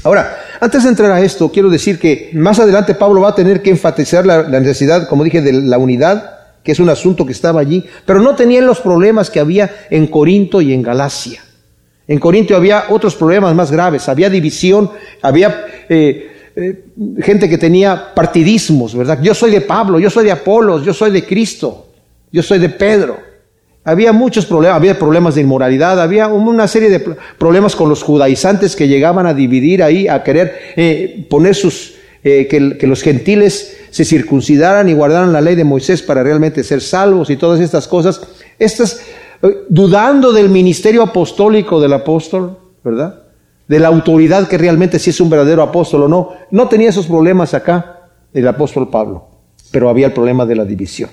Ahora, 0.05 0.37
antes 0.61 0.83
de 0.83 0.89
entrar 0.89 1.13
a 1.13 1.21
esto, 1.21 1.51
quiero 1.53 1.71
decir 1.71 1.99
que 1.99 2.31
más 2.33 2.59
adelante 2.59 2.95
Pablo 2.95 3.21
va 3.21 3.31
a 3.31 3.35
tener 3.35 3.63
que 3.63 3.71
enfatizar 3.71 4.27
la, 4.27 4.43
necesidad, 4.43 5.07
como 5.09 5.23
dije, 5.23 5.43
de 5.43 5.53
la 5.53 5.79
unidad, 5.79 6.41
que 6.65 6.73
es 6.73 6.81
un 6.81 6.89
asunto 6.89 7.25
que 7.25 7.33
estaba 7.33 7.61
allí, 7.61 7.85
pero 8.05 8.21
no 8.21 8.35
tenían 8.35 8.67
los 8.67 8.81
problemas 8.81 9.31
que 9.31 9.39
había 9.39 9.71
en 9.91 10.09
Corinto 10.09 10.61
y 10.61 10.73
en 10.73 10.83
Galacia. 10.83 11.43
En 12.09 12.19
Corinto 12.19 12.57
había 12.57 12.87
otros 12.91 13.15
problemas 13.15 13.55
más 13.55 13.71
graves, 13.71 14.09
había 14.09 14.29
división, 14.29 14.91
había 15.23 15.67
eh, 15.89 16.32
eh, 16.55 16.85
gente 17.23 17.49
que 17.49 17.57
tenía 17.57 18.13
partidismos, 18.15 18.95
¿verdad? 18.95 19.19
Yo 19.23 19.35
soy 19.35 19.51
de 19.51 19.63
Pablo, 19.63 19.99
yo 19.99 20.11
soy 20.11 20.25
de 20.25 20.33
Apolos, 20.33 20.85
yo 20.85 20.93
soy 20.93 21.11
de 21.11 21.25
Cristo, 21.25 21.87
yo 22.31 22.43
soy 22.43 22.59
de 22.59 22.69
Pedro. 22.69 23.19
Había 23.85 24.13
muchos 24.13 24.45
problemas, 24.45 24.77
había 24.77 24.99
problemas 24.99 25.35
de 25.35 25.41
inmoralidad, 25.41 26.01
había 26.01 26.29
una 26.29 26.69
serie 26.69 26.91
de 26.91 27.01
problemas 27.39 27.75
con 27.75 27.89
los 27.89 28.03
judaizantes 28.03 28.77
que 28.77 28.87
llegaban 28.87 29.27
a 29.27 29.35
dividir 29.35 29.83
ahí, 29.83 30.09
a 30.09 30.23
querer 30.23 30.57
eh, 30.77 31.27
poner 31.31 31.55
sus, 31.55 31.95
eh, 32.23 32.47
que, 32.49 32.87
los 32.87 33.03
gentiles 33.03 33.79
se 33.91 34.05
circuncidaran 34.05 34.89
y 34.89 34.93
guardaran 34.93 35.33
la 35.33 35.41
ley 35.41 35.55
de 35.55 35.65
Moisés 35.65 36.03
para 36.03 36.23
realmente 36.23 36.63
ser 36.65 36.81
salvos 36.83 37.31
y 37.31 37.37
todas 37.37 37.61
estas 37.61 37.89
cosas. 37.89 38.21
Estas, 38.59 39.01
dudando 39.69 40.33
del 40.33 40.51
ministerio 40.51 41.03
apostólico 41.03 41.81
del 41.81 41.95
apóstol, 41.95 42.59
¿verdad? 42.85 43.22
De 43.73 43.81
la 43.81 43.89
autoridad 43.89 44.49
que 44.49 44.59
realmente 44.59 44.99
si 44.99 45.09
es 45.09 45.19
un 45.23 45.31
verdadero 45.31 45.63
apóstol 45.63 46.03
o 46.03 46.09
no. 46.09 46.33
No 46.51 46.69
tenía 46.69 46.91
esos 46.91 47.07
problemas 47.07 47.55
acá 47.55 48.11
el 48.35 48.47
apóstol 48.47 48.91
Pablo, 48.91 49.29
pero 49.71 49.89
había 49.89 50.09
el 50.09 50.13
problema 50.13 50.45
de 50.45 50.57
la 50.57 50.67
división. 50.67 51.09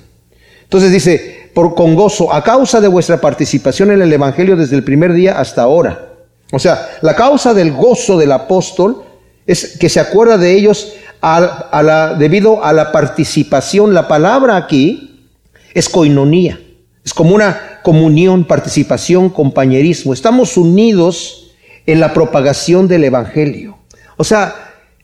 Entonces 0.63 0.91
dice, 0.91 1.49
por 1.53 1.73
con 1.73 1.95
gozo, 1.95 2.33
a 2.33 2.43
causa 2.43 2.81
de 2.81 2.89
vuestra 2.89 3.21
participación 3.21 3.91
en 3.91 4.01
el 4.01 4.11
Evangelio 4.11 4.57
desde 4.57 4.75
el 4.75 4.83
primer 4.83 5.13
día 5.13 5.39
hasta 5.39 5.61
ahora. 5.61 6.15
O 6.51 6.59
sea, 6.59 6.85
la 7.01 7.15
causa 7.15 7.53
del 7.53 7.71
gozo 7.71 8.17
del 8.17 8.33
apóstol 8.33 9.03
es 9.47 9.77
que 9.77 9.87
se 9.87 10.01
acuerda 10.01 10.37
de 10.37 10.51
ellos 10.51 10.91
a, 11.21 11.81
la, 11.81 12.15
debido 12.15 12.61
a 12.61 12.73
la 12.73 12.91
participación. 12.91 13.93
La 13.93 14.09
palabra 14.09 14.57
aquí 14.57 15.29
es 15.73 15.87
coinonía. 15.87 16.59
Es 17.05 17.13
como 17.13 17.35
una 17.35 17.79
comunión, 17.83 18.43
participación, 18.43 19.29
compañerismo. 19.29 20.11
Estamos 20.11 20.57
unidos 20.57 21.48
en 21.91 21.99
la 21.99 22.13
propagación 22.13 22.87
del 22.87 23.03
Evangelio. 23.03 23.77
O 24.17 24.23
sea, 24.23 24.53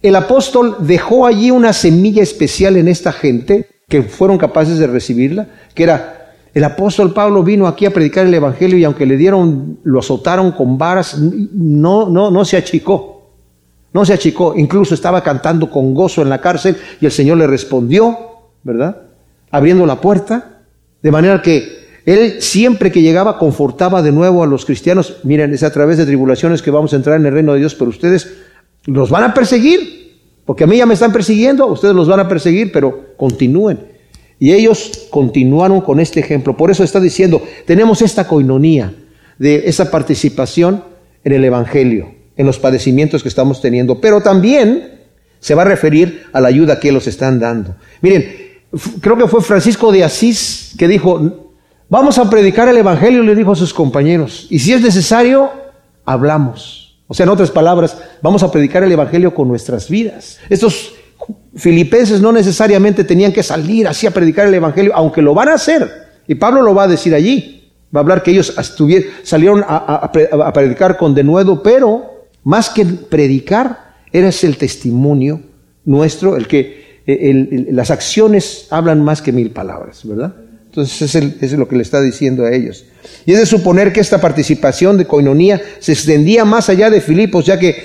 el 0.03 0.15
apóstol 0.15 0.77
dejó 0.81 1.25
allí 1.25 1.49
una 1.49 1.73
semilla 1.73 2.21
especial 2.21 2.77
en 2.77 2.87
esta 2.87 3.11
gente 3.11 3.67
que 3.89 4.03
fueron 4.03 4.37
capaces 4.37 4.77
de 4.77 4.85
recibirla, 4.85 5.47
que 5.73 5.81
era, 5.81 6.33
el 6.53 6.63
apóstol 6.63 7.11
Pablo 7.11 7.43
vino 7.43 7.65
aquí 7.65 7.87
a 7.87 7.91
predicar 7.91 8.27
el 8.27 8.33
Evangelio 8.33 8.77
y 8.77 8.83
aunque 8.83 9.07
le 9.07 9.17
dieron, 9.17 9.79
lo 9.83 9.99
azotaron 9.99 10.51
con 10.51 10.77
varas, 10.77 11.17
no, 11.19 12.07
no, 12.07 12.29
no 12.29 12.45
se 12.45 12.55
achicó, 12.55 13.31
no 13.91 14.05
se 14.05 14.13
achicó, 14.13 14.53
incluso 14.55 14.93
estaba 14.93 15.23
cantando 15.23 15.71
con 15.71 15.95
gozo 15.95 16.21
en 16.21 16.29
la 16.29 16.39
cárcel 16.39 16.77
y 17.01 17.05
el 17.05 17.11
Señor 17.11 17.39
le 17.39 17.47
respondió, 17.47 18.15
¿verdad? 18.61 19.01
Abriendo 19.49 19.87
la 19.87 19.99
puerta, 19.99 20.61
de 21.01 21.11
manera 21.11 21.41
que 21.41 21.84
él 22.05 22.41
siempre 22.41 22.91
que 22.91 23.01
llegaba 23.01 23.39
confortaba 23.39 24.01
de 24.01 24.11
nuevo 24.11 24.43
a 24.43 24.47
los 24.47 24.65
cristianos, 24.65 25.17
miren, 25.23 25.53
es 25.53 25.63
a 25.63 25.73
través 25.73 25.97
de 25.97 26.05
tribulaciones 26.05 26.61
que 26.61 26.71
vamos 26.71 26.93
a 26.93 26.97
entrar 26.97 27.19
en 27.19 27.25
el 27.25 27.33
reino 27.33 27.53
de 27.53 27.59
Dios, 27.59 27.73
pero 27.75 27.89
ustedes 27.89 28.31
los 28.85 29.09
van 29.09 29.23
a 29.23 29.33
perseguir, 29.33 30.21
porque 30.45 30.65
a 30.65 30.67
mí 30.67 30.77
ya 30.77 30.85
me 30.85 30.93
están 30.93 31.11
persiguiendo, 31.11 31.65
ustedes 31.65 31.95
los 31.95 32.07
van 32.07 32.19
a 32.19 32.27
perseguir, 32.27 32.71
pero 32.71 33.15
continúen. 33.17 33.79
Y 34.37 34.51
ellos 34.51 35.07
continuaron 35.09 35.81
con 35.81 35.99
este 35.99 36.19
ejemplo. 36.19 36.55
Por 36.55 36.69
eso 36.69 36.83
está 36.83 36.99
diciendo, 36.99 37.41
tenemos 37.65 38.01
esta 38.01 38.27
coinonía 38.27 38.93
de 39.39 39.63
esa 39.67 39.89
participación 39.89 40.83
en 41.23 41.33
el 41.33 41.43
Evangelio, 41.43 42.13
en 42.37 42.45
los 42.45 42.59
padecimientos 42.59 43.23
que 43.23 43.29
estamos 43.29 43.61
teniendo, 43.61 43.99
pero 43.99 44.21
también 44.21 44.99
se 45.39 45.55
va 45.55 45.63
a 45.63 45.65
referir 45.65 46.23
a 46.33 46.41
la 46.41 46.49
ayuda 46.49 46.79
que 46.79 46.91
los 46.91 47.07
están 47.07 47.39
dando. 47.39 47.75
Miren, 48.01 48.25
creo 49.01 49.17
que 49.17 49.27
fue 49.27 49.41
Francisco 49.41 49.91
de 49.91 50.03
Asís 50.03 50.75
que 50.77 50.87
dijo, 50.87 51.44
vamos 51.89 52.17
a 52.17 52.29
predicar 52.29 52.67
el 52.69 52.77
Evangelio, 52.77 53.23
le 53.23 53.35
dijo 53.35 53.51
a 53.51 53.55
sus 53.55 53.73
compañeros, 53.73 54.47
y 54.49 54.59
si 54.59 54.73
es 54.73 54.81
necesario, 54.81 55.51
hablamos. 56.05 56.97
O 57.07 57.13
sea, 57.13 57.25
en 57.25 57.29
otras 57.29 57.51
palabras, 57.51 57.97
vamos 58.21 58.41
a 58.43 58.51
predicar 58.51 58.83
el 58.83 58.91
Evangelio 58.91 59.33
con 59.33 59.47
nuestras 59.47 59.89
vidas. 59.89 60.39
Estos 60.49 60.93
filipenses 61.55 62.21
no 62.21 62.31
necesariamente 62.31 63.03
tenían 63.03 63.31
que 63.31 63.43
salir 63.43 63.87
así 63.87 64.07
a 64.07 64.11
predicar 64.11 64.47
el 64.47 64.53
Evangelio, 64.53 64.91
aunque 64.95 65.21
lo 65.21 65.33
van 65.33 65.49
a 65.49 65.53
hacer. 65.53 65.89
Y 66.27 66.35
Pablo 66.35 66.61
lo 66.61 66.73
va 66.73 66.83
a 66.83 66.87
decir 66.87 67.13
allí. 67.13 67.71
Va 67.95 67.99
a 67.99 68.03
hablar 68.03 68.23
que 68.23 68.31
ellos 68.31 68.53
salieron 69.23 69.63
a, 69.67 70.11
predicar 70.53 70.97
con 70.97 71.13
denuedo, 71.13 71.61
pero 71.61 72.27
más 72.43 72.69
que 72.69 72.85
predicar, 72.85 73.95
era 74.11 74.29
el 74.29 74.57
testimonio 74.57 75.41
nuestro, 75.85 76.35
el 76.35 76.47
que 76.47 76.85
las 77.69 77.91
acciones 77.91 78.67
hablan 78.71 79.03
más 79.03 79.21
que 79.21 79.31
mil 79.31 79.51
palabras, 79.51 80.01
¿verdad? 80.05 80.33
Entonces 80.75 81.15
es, 81.15 81.41
es, 81.41 81.53
lo 81.53 81.69
que 81.69 81.77
le 81.77 81.83
está 81.83 82.01
diciendo 82.01 82.43
a 82.43 82.51
ellos. 82.51 82.83
Y 83.25 83.31
es 83.31 83.39
de 83.39 83.45
suponer 83.45 83.93
que 83.93 84.01
esta 84.01 84.19
participación 84.19 84.97
de 84.97 85.05
coinonía 85.05 85.61
se 85.79 85.93
extendía 85.93 86.43
más 86.43 86.67
allá 86.67 86.89
de 86.89 86.99
Filipos, 86.99 87.45
ya 87.45 87.57
que 87.57 87.77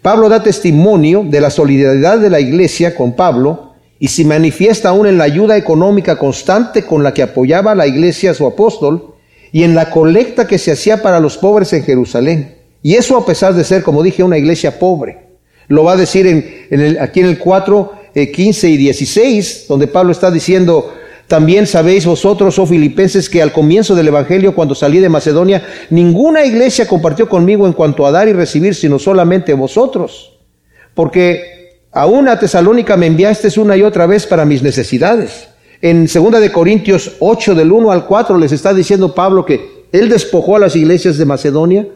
Pablo 0.00 0.30
da 0.30 0.42
testimonio 0.42 1.26
de 1.28 1.42
la 1.42 1.50
solidaridad 1.50 2.18
de 2.18 2.30
la 2.30 2.40
iglesia 2.40 2.94
con 2.94 3.12
Pablo 3.12 3.74
y 3.98 4.08
se 4.08 4.24
manifiesta 4.24 4.88
aún 4.88 5.06
en 5.06 5.18
la 5.18 5.24
ayuda 5.24 5.58
económica 5.58 6.16
constante 6.16 6.84
con 6.84 7.02
la 7.02 7.12
que 7.12 7.22
apoyaba 7.22 7.72
a 7.72 7.74
la 7.74 7.86
iglesia 7.86 8.30
a 8.30 8.34
su 8.34 8.46
apóstol 8.46 9.16
y 9.52 9.64
en 9.64 9.74
la 9.74 9.90
colecta 9.90 10.46
que 10.46 10.56
se 10.56 10.72
hacía 10.72 11.02
para 11.02 11.20
los 11.20 11.36
pobres 11.36 11.74
en 11.74 11.84
Jerusalén. 11.84 12.54
Y 12.82 12.94
eso 12.94 13.18
a 13.18 13.26
pesar 13.26 13.52
de 13.52 13.64
ser, 13.64 13.82
como 13.82 14.02
dije, 14.02 14.22
una 14.22 14.38
iglesia 14.38 14.78
pobre. 14.78 15.18
Lo 15.66 15.84
va 15.84 15.92
a 15.92 15.96
decir 15.96 16.26
en, 16.26 16.96
aquí 16.98 17.20
en 17.20 17.26
el 17.26 17.38
4, 17.38 17.92
15 18.32 18.66
eh, 18.66 18.70
y 18.70 18.76
16, 18.78 19.66
donde 19.68 19.86
Pablo 19.86 20.12
está 20.12 20.30
diciendo, 20.30 20.94
también 21.28 21.66
sabéis 21.66 22.06
vosotros, 22.06 22.58
oh 22.58 22.66
filipenses, 22.66 23.28
que 23.28 23.42
al 23.42 23.52
comienzo 23.52 23.94
del 23.94 24.08
Evangelio, 24.08 24.54
cuando 24.54 24.74
salí 24.74 24.98
de 24.98 25.10
Macedonia, 25.10 25.62
ninguna 25.90 26.44
iglesia 26.44 26.88
compartió 26.88 27.28
conmigo 27.28 27.66
en 27.66 27.74
cuanto 27.74 28.06
a 28.06 28.10
dar 28.10 28.28
y 28.28 28.32
recibir, 28.32 28.74
sino 28.74 28.98
solamente 28.98 29.52
vosotros. 29.52 30.38
Porque 30.94 31.82
aún 31.92 32.28
a 32.28 32.38
Tesalónica 32.38 32.96
me 32.96 33.06
enviasteis 33.06 33.58
una 33.58 33.76
y 33.76 33.82
otra 33.82 34.06
vez 34.06 34.26
para 34.26 34.46
mis 34.46 34.62
necesidades. 34.62 35.50
En 35.82 36.06
2 36.06 36.40
de 36.40 36.50
Corintios 36.50 37.12
8, 37.20 37.54
del 37.54 37.72
1 37.72 37.92
al 37.92 38.06
4, 38.06 38.38
les 38.38 38.52
está 38.52 38.72
diciendo 38.72 39.14
Pablo 39.14 39.44
que 39.44 39.84
él 39.92 40.08
despojó 40.08 40.56
a 40.56 40.60
las 40.60 40.76
iglesias 40.76 41.18
de 41.18 41.26
Macedonia 41.26 41.86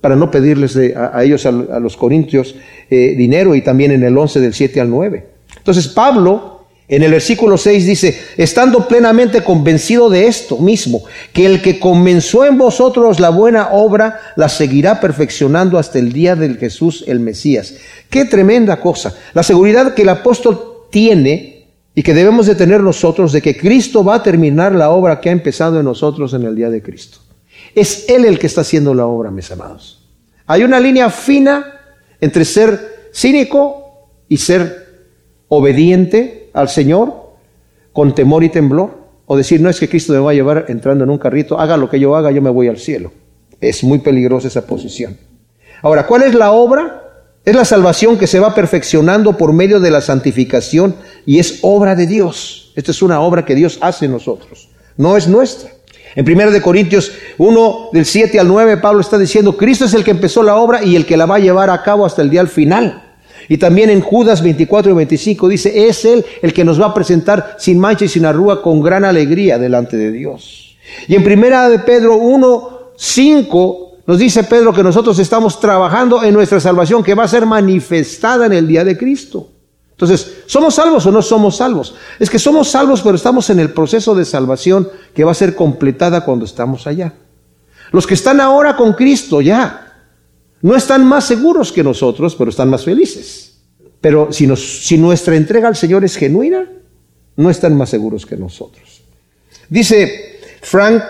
para 0.00 0.14
no 0.14 0.30
pedirles 0.30 0.76
a, 0.96 1.24
ellos, 1.24 1.44
a, 1.44 1.50
los 1.50 1.96
corintios, 1.96 2.54
eh, 2.88 3.14
dinero, 3.16 3.56
y 3.56 3.62
también 3.62 3.90
en 3.90 4.04
el 4.04 4.16
11 4.16 4.38
del 4.38 4.54
7 4.54 4.80
al 4.80 4.90
9. 4.90 5.26
Entonces 5.56 5.88
Pablo 5.88 6.55
En 6.88 7.02
el 7.02 7.10
versículo 7.10 7.58
6 7.58 7.84
dice, 7.84 8.20
estando 8.36 8.86
plenamente 8.86 9.42
convencido 9.42 10.08
de 10.08 10.28
esto 10.28 10.58
mismo, 10.58 11.02
que 11.32 11.44
el 11.44 11.60
que 11.60 11.80
comenzó 11.80 12.44
en 12.44 12.56
vosotros 12.56 13.18
la 13.18 13.30
buena 13.30 13.70
obra, 13.72 14.20
la 14.36 14.48
seguirá 14.48 15.00
perfeccionando 15.00 15.78
hasta 15.78 15.98
el 15.98 16.12
día 16.12 16.36
del 16.36 16.58
Jesús 16.58 17.02
el 17.08 17.18
Mesías. 17.18 17.74
Qué 18.08 18.24
tremenda 18.24 18.80
cosa. 18.80 19.16
La 19.34 19.42
seguridad 19.42 19.94
que 19.94 20.02
el 20.02 20.10
apóstol 20.10 20.86
tiene 20.90 21.66
y 21.92 22.04
que 22.04 22.14
debemos 22.14 22.46
de 22.46 22.54
tener 22.54 22.80
nosotros 22.82 23.32
de 23.32 23.42
que 23.42 23.56
Cristo 23.56 24.04
va 24.04 24.16
a 24.16 24.22
terminar 24.22 24.72
la 24.72 24.90
obra 24.90 25.20
que 25.20 25.28
ha 25.28 25.32
empezado 25.32 25.80
en 25.80 25.86
nosotros 25.86 26.34
en 26.34 26.44
el 26.44 26.54
día 26.54 26.70
de 26.70 26.82
Cristo. 26.82 27.18
Es 27.74 28.08
Él 28.08 28.24
el 28.26 28.38
que 28.38 28.46
está 28.46 28.60
haciendo 28.60 28.94
la 28.94 29.06
obra, 29.06 29.32
mis 29.32 29.50
amados. 29.50 30.06
Hay 30.46 30.62
una 30.62 30.78
línea 30.78 31.10
fina 31.10 31.80
entre 32.20 32.44
ser 32.44 33.08
cínico 33.12 34.08
y 34.28 34.36
ser 34.36 34.86
obediente 35.48 36.45
al 36.56 36.68
Señor 36.68 37.34
con 37.92 38.14
temor 38.14 38.42
y 38.42 38.48
temblor. 38.48 39.06
O 39.26 39.36
decir, 39.36 39.60
no 39.60 39.68
es 39.68 39.78
que 39.80 39.88
Cristo 39.88 40.12
me 40.12 40.20
va 40.20 40.30
a 40.30 40.34
llevar 40.34 40.66
entrando 40.68 41.04
en 41.04 41.10
un 41.10 41.18
carrito, 41.18 41.58
haga 41.58 41.76
lo 41.76 41.90
que 41.90 41.98
yo 41.98 42.14
haga, 42.14 42.30
yo 42.30 42.40
me 42.40 42.50
voy 42.50 42.68
al 42.68 42.78
cielo. 42.78 43.12
Es 43.60 43.82
muy 43.82 43.98
peligrosa 43.98 44.48
esa 44.48 44.66
posición. 44.66 45.16
Ahora, 45.82 46.06
¿cuál 46.06 46.22
es 46.22 46.34
la 46.34 46.52
obra? 46.52 47.02
Es 47.44 47.54
la 47.54 47.64
salvación 47.64 48.18
que 48.18 48.26
se 48.26 48.40
va 48.40 48.54
perfeccionando 48.54 49.36
por 49.36 49.52
medio 49.52 49.80
de 49.80 49.90
la 49.90 50.00
santificación 50.00 50.96
y 51.26 51.38
es 51.38 51.58
obra 51.62 51.94
de 51.94 52.06
Dios. 52.06 52.72
Esta 52.76 52.92
es 52.92 53.02
una 53.02 53.20
obra 53.20 53.44
que 53.44 53.54
Dios 53.54 53.78
hace 53.80 54.06
en 54.06 54.12
nosotros, 54.12 54.68
no 54.96 55.16
es 55.16 55.28
nuestra. 55.28 55.70
En 56.14 56.28
1 56.28 56.62
Corintios 56.62 57.12
1, 57.36 57.90
del 57.92 58.06
7 58.06 58.40
al 58.40 58.48
9, 58.48 58.78
Pablo 58.78 59.00
está 59.00 59.18
diciendo, 59.18 59.56
Cristo 59.56 59.84
es 59.84 59.94
el 59.94 60.02
que 60.02 60.12
empezó 60.12 60.42
la 60.42 60.56
obra 60.56 60.82
y 60.82 60.96
el 60.96 61.04
que 61.04 61.16
la 61.16 61.26
va 61.26 61.36
a 61.36 61.40
llevar 61.40 61.68
a 61.68 61.82
cabo 61.82 62.06
hasta 62.06 62.22
el 62.22 62.30
día 62.30 62.46
final. 62.46 63.05
Y 63.48 63.58
también 63.58 63.90
en 63.90 64.00
Judas 64.00 64.42
24 64.42 64.92
y 64.92 64.94
25 64.94 65.48
dice, 65.48 65.88
es 65.88 66.04
Él 66.04 66.24
el 66.42 66.52
que 66.52 66.64
nos 66.64 66.80
va 66.80 66.86
a 66.86 66.94
presentar 66.94 67.56
sin 67.58 67.78
mancha 67.78 68.04
y 68.04 68.08
sin 68.08 68.26
arruga 68.26 68.62
con 68.62 68.82
gran 68.82 69.04
alegría 69.04 69.58
delante 69.58 69.96
de 69.96 70.10
Dios. 70.12 70.76
Y 71.08 71.14
en 71.14 71.24
primera 71.24 71.68
de 71.68 71.78
Pedro 71.80 72.16
1, 72.16 72.70
5 72.96 73.86
nos 74.06 74.18
dice 74.18 74.44
Pedro 74.44 74.72
que 74.72 74.82
nosotros 74.82 75.18
estamos 75.18 75.58
trabajando 75.60 76.22
en 76.22 76.32
nuestra 76.32 76.60
salvación 76.60 77.02
que 77.02 77.14
va 77.14 77.24
a 77.24 77.28
ser 77.28 77.44
manifestada 77.44 78.46
en 78.46 78.52
el 78.52 78.68
día 78.68 78.84
de 78.84 78.96
Cristo. 78.96 79.48
Entonces, 79.90 80.42
¿somos 80.46 80.74
salvos 80.74 81.06
o 81.06 81.10
no 81.10 81.22
somos 81.22 81.56
salvos? 81.56 81.94
Es 82.18 82.28
que 82.28 82.38
somos 82.38 82.68
salvos, 82.68 83.00
pero 83.00 83.16
estamos 83.16 83.48
en 83.50 83.58
el 83.58 83.70
proceso 83.70 84.14
de 84.14 84.24
salvación 84.24 84.88
que 85.14 85.24
va 85.24 85.32
a 85.32 85.34
ser 85.34 85.56
completada 85.56 86.24
cuando 86.24 86.44
estamos 86.44 86.86
allá. 86.86 87.14
Los 87.92 88.06
que 88.06 88.14
están 88.14 88.40
ahora 88.40 88.76
con 88.76 88.92
Cristo 88.92 89.40
ya 89.40 89.85
no 90.66 90.74
están 90.74 91.06
más 91.06 91.24
seguros 91.24 91.70
que 91.70 91.84
nosotros, 91.84 92.34
pero 92.34 92.50
están 92.50 92.68
más 92.68 92.84
felices. 92.84 93.52
Pero 94.00 94.32
si, 94.32 94.48
si 94.56 94.98
nuestra 94.98 95.36
entrega 95.36 95.68
al 95.68 95.76
Señor 95.76 96.04
es 96.04 96.16
genuina, 96.16 96.68
no 97.36 97.50
están 97.50 97.76
más 97.76 97.90
seguros 97.90 98.26
que 98.26 98.36
nosotros. 98.36 99.02
Dice 99.68 100.40
Frank 100.62 101.04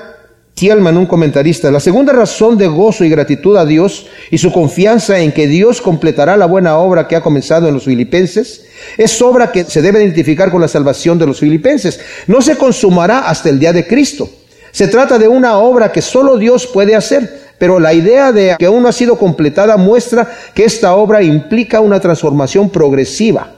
Thielman, 0.52 0.98
un 0.98 1.06
comentarista, 1.06 1.70
la 1.70 1.80
segunda 1.80 2.12
razón 2.12 2.58
de 2.58 2.66
gozo 2.66 3.02
y 3.02 3.08
gratitud 3.08 3.56
a 3.56 3.64
Dios 3.64 4.08
y 4.30 4.36
su 4.36 4.52
confianza 4.52 5.20
en 5.20 5.32
que 5.32 5.46
Dios 5.46 5.80
completará 5.80 6.36
la 6.36 6.44
buena 6.44 6.76
obra 6.76 7.08
que 7.08 7.16
ha 7.16 7.22
comenzado 7.22 7.66
en 7.66 7.72
los 7.72 7.84
filipenses, 7.84 8.66
es 8.98 9.22
obra 9.22 9.52
que 9.52 9.64
se 9.64 9.80
debe 9.80 10.02
identificar 10.02 10.50
con 10.50 10.60
la 10.60 10.68
salvación 10.68 11.18
de 11.18 11.28
los 11.28 11.40
filipenses. 11.40 11.98
No 12.26 12.42
se 12.42 12.58
consumará 12.58 13.20
hasta 13.20 13.48
el 13.48 13.58
día 13.58 13.72
de 13.72 13.86
Cristo. 13.86 14.28
Se 14.70 14.88
trata 14.88 15.18
de 15.18 15.28
una 15.28 15.56
obra 15.56 15.90
que 15.90 16.02
solo 16.02 16.36
Dios 16.36 16.66
puede 16.66 16.94
hacer. 16.94 17.45
Pero 17.58 17.80
la 17.80 17.94
idea 17.94 18.32
de 18.32 18.56
que 18.58 18.66
aún 18.66 18.82
no 18.82 18.88
ha 18.88 18.92
sido 18.92 19.18
completada 19.18 19.76
muestra 19.76 20.28
que 20.54 20.64
esta 20.64 20.94
obra 20.94 21.22
implica 21.22 21.80
una 21.80 22.00
transformación 22.00 22.70
progresiva 22.70 23.52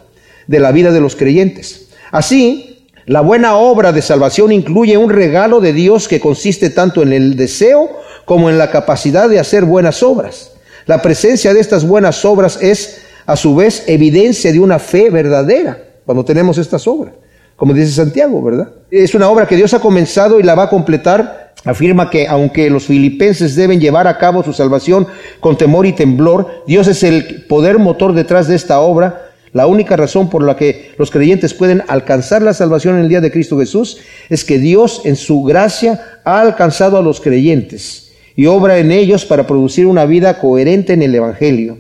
de 0.46 0.60
la 0.60 0.72
vida 0.72 0.92
de 0.92 1.00
los 1.00 1.16
creyentes. 1.16 1.88
Así, 2.10 2.86
la 3.06 3.20
buena 3.20 3.56
obra 3.56 3.92
de 3.92 4.02
salvación 4.02 4.52
incluye 4.52 4.96
un 4.96 5.10
regalo 5.10 5.60
de 5.60 5.72
Dios 5.72 6.08
que 6.08 6.20
consiste 6.20 6.70
tanto 6.70 7.02
en 7.02 7.12
el 7.12 7.36
deseo 7.36 7.90
como 8.24 8.50
en 8.50 8.58
la 8.58 8.70
capacidad 8.70 9.28
de 9.28 9.38
hacer 9.38 9.64
buenas 9.64 10.02
obras. 10.02 10.52
La 10.86 11.02
presencia 11.02 11.52
de 11.52 11.60
estas 11.60 11.86
buenas 11.86 12.24
obras 12.24 12.58
es, 12.60 13.00
a 13.26 13.36
su 13.36 13.54
vez, 13.54 13.84
evidencia 13.86 14.52
de 14.52 14.60
una 14.60 14.78
fe 14.78 15.10
verdadera 15.10 15.78
cuando 16.04 16.24
tenemos 16.24 16.58
estas 16.58 16.86
obras. 16.86 17.14
Como 17.56 17.74
dice 17.74 17.92
Santiago, 17.92 18.42
¿verdad? 18.42 18.68
Es 18.90 19.14
una 19.14 19.28
obra 19.28 19.46
que 19.46 19.56
Dios 19.56 19.74
ha 19.74 19.80
comenzado 19.80 20.38
y 20.38 20.42
la 20.42 20.54
va 20.54 20.64
a 20.64 20.70
completar 20.70 21.47
afirma 21.64 22.10
que 22.10 22.26
aunque 22.26 22.70
los 22.70 22.86
filipenses 22.86 23.56
deben 23.56 23.80
llevar 23.80 24.06
a 24.06 24.18
cabo 24.18 24.42
su 24.42 24.52
salvación 24.52 25.06
con 25.40 25.56
temor 25.56 25.86
y 25.86 25.92
temblor, 25.92 26.62
Dios 26.66 26.86
es 26.88 27.02
el 27.02 27.44
poder 27.46 27.78
motor 27.78 28.12
detrás 28.12 28.48
de 28.48 28.56
esta 28.56 28.80
obra. 28.80 29.30
La 29.52 29.66
única 29.66 29.96
razón 29.96 30.28
por 30.28 30.42
la 30.42 30.56
que 30.56 30.92
los 30.98 31.10
creyentes 31.10 31.54
pueden 31.54 31.82
alcanzar 31.88 32.42
la 32.42 32.54
salvación 32.54 32.96
en 32.96 33.02
el 33.02 33.08
día 33.08 33.20
de 33.20 33.32
Cristo 33.32 33.58
Jesús 33.58 33.98
es 34.28 34.44
que 34.44 34.58
Dios 34.58 35.02
en 35.04 35.16
su 35.16 35.42
gracia 35.42 36.20
ha 36.24 36.40
alcanzado 36.40 36.98
a 36.98 37.02
los 37.02 37.20
creyentes 37.20 38.12
y 38.36 38.46
obra 38.46 38.78
en 38.78 38.92
ellos 38.92 39.24
para 39.24 39.46
producir 39.46 39.86
una 39.86 40.04
vida 40.04 40.38
coherente 40.38 40.92
en 40.92 41.02
el 41.02 41.14
Evangelio. 41.14 41.78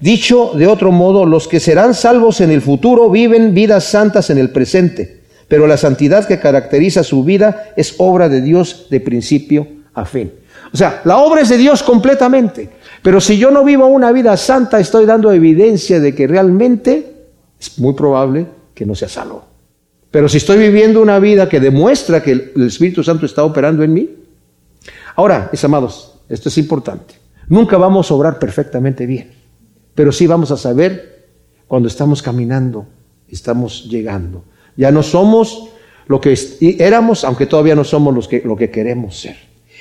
Dicho 0.00 0.52
de 0.54 0.66
otro 0.66 0.90
modo, 0.90 1.26
los 1.26 1.48
que 1.48 1.60
serán 1.60 1.94
salvos 1.94 2.40
en 2.40 2.50
el 2.50 2.62
futuro 2.62 3.10
viven 3.10 3.52
vidas 3.52 3.84
santas 3.84 4.30
en 4.30 4.38
el 4.38 4.50
presente 4.50 5.21
pero 5.52 5.66
la 5.66 5.76
santidad 5.76 6.26
que 6.26 6.40
caracteriza 6.40 7.04
su 7.04 7.24
vida 7.24 7.74
es 7.76 7.96
obra 7.98 8.30
de 8.30 8.40
Dios 8.40 8.86
de 8.88 9.00
principio 9.00 9.68
a 9.92 10.06
fin. 10.06 10.32
O 10.72 10.78
sea, 10.78 11.02
la 11.04 11.18
obra 11.18 11.42
es 11.42 11.50
de 11.50 11.58
Dios 11.58 11.82
completamente, 11.82 12.70
pero 13.02 13.20
si 13.20 13.36
yo 13.36 13.50
no 13.50 13.62
vivo 13.62 13.86
una 13.86 14.12
vida 14.12 14.34
santa, 14.38 14.80
estoy 14.80 15.04
dando 15.04 15.30
evidencia 15.30 16.00
de 16.00 16.14
que 16.14 16.26
realmente 16.26 17.26
es 17.60 17.78
muy 17.78 17.92
probable 17.92 18.46
que 18.72 18.86
no 18.86 18.94
sea 18.94 19.10
salvo. 19.10 19.44
Pero 20.10 20.26
si 20.26 20.38
estoy 20.38 20.56
viviendo 20.56 21.02
una 21.02 21.18
vida 21.18 21.50
que 21.50 21.60
demuestra 21.60 22.22
que 22.22 22.32
el 22.32 22.66
Espíritu 22.66 23.04
Santo 23.04 23.26
está 23.26 23.44
operando 23.44 23.82
en 23.82 23.92
mí, 23.92 24.08
ahora, 25.16 25.50
mis 25.52 25.62
amados, 25.62 26.14
esto 26.30 26.48
es 26.48 26.56
importante. 26.56 27.12
Nunca 27.48 27.76
vamos 27.76 28.10
a 28.10 28.14
obrar 28.14 28.38
perfectamente 28.38 29.04
bien, 29.04 29.32
pero 29.94 30.12
sí 30.12 30.26
vamos 30.26 30.50
a 30.50 30.56
saber 30.56 31.28
cuando 31.68 31.88
estamos 31.88 32.22
caminando, 32.22 32.86
estamos 33.28 33.84
llegando. 33.84 34.44
Ya 34.76 34.90
no 34.90 35.02
somos 35.02 35.68
lo 36.06 36.20
que 36.20 36.36
éramos, 36.78 37.24
aunque 37.24 37.46
todavía 37.46 37.74
no 37.74 37.84
somos 37.84 38.14
los 38.14 38.28
que, 38.28 38.42
lo 38.44 38.56
que 38.56 38.70
queremos 38.70 39.20
ser. 39.20 39.36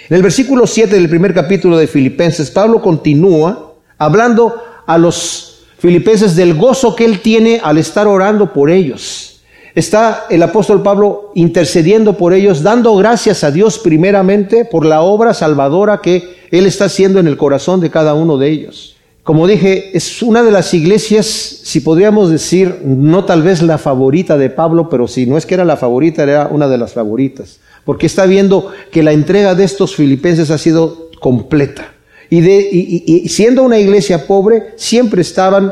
En 0.10 0.15
el 0.15 0.23
versículo 0.23 0.65
7 0.65 0.95
del 0.95 1.10
primer 1.10 1.34
capítulo 1.34 1.77
de 1.77 1.88
Filipenses, 1.88 2.51
Pablo 2.51 2.82
continúa 2.82 3.73
hablando 3.97 4.62
a 4.88 4.97
los 4.97 5.63
filipenses 5.77 6.36
del 6.36 6.56
gozo 6.56 6.95
que 6.95 7.06
él 7.06 7.21
tiene 7.21 7.60
al 7.63 7.77
estar 7.77 8.08
orando 8.08 8.54
por 8.54 8.69
ellos. 8.69 9.41
Está 9.73 10.25
el 10.30 10.43
apóstol 10.43 10.84
Pablo 10.84 11.32
intercediendo 11.34 12.17
por 12.17 12.34
ellos, 12.34 12.62
dando 12.62 12.95
gracias 12.95 13.43
a 13.43 13.51
Dios 13.51 13.80
primeramente 13.80 14.65
por 14.65 14.86
la 14.86 15.01
obra 15.01 15.34
salvadora 15.34 16.01
que 16.01 16.41
él 16.51 16.65
está 16.65 16.86
haciendo 16.86 17.19
en 17.19 17.27
el 17.27 17.38
corazón 17.38 17.80
de 17.80 17.89
cada 17.89 18.13
uno 18.13 18.38
de 18.38 18.49
ellos. 18.49 18.97
Como 19.23 19.45
dije, 19.45 19.95
es 19.95 20.23
una 20.23 20.41
de 20.41 20.49
las 20.49 20.73
iglesias, 20.73 21.27
si 21.27 21.81
podríamos 21.81 22.31
decir, 22.31 22.81
no 22.84 23.23
tal 23.23 23.43
vez 23.43 23.62
la 23.62 23.77
favorita 23.77 24.36
de 24.36 24.49
Pablo, 24.49 24.89
pero 24.89 25.07
si 25.07 25.27
no 25.27 25.38
es 25.38 25.45
que 25.45 25.53
era 25.53 25.63
la 25.63 25.77
favorita, 25.77 26.23
era 26.23 26.47
una 26.51 26.67
de 26.67 26.79
las 26.79 26.93
favoritas. 26.93 27.60
Porque 27.86 28.07
está 28.07 28.25
viendo 28.25 28.71
que 28.91 29.03
la 29.03 29.12
entrega 29.12 29.53
de 29.53 29.63
estos 29.63 29.95
filipenses 29.95 30.49
ha 30.49 30.57
sido 30.57 31.10
completa. 31.19 31.93
Y, 32.31 32.41
de, 32.41 32.67
y, 32.71 33.29
siendo 33.29 33.62
una 33.62 33.77
iglesia 33.77 34.25
pobre, 34.25 34.73
siempre 34.75 35.21
estaban 35.21 35.71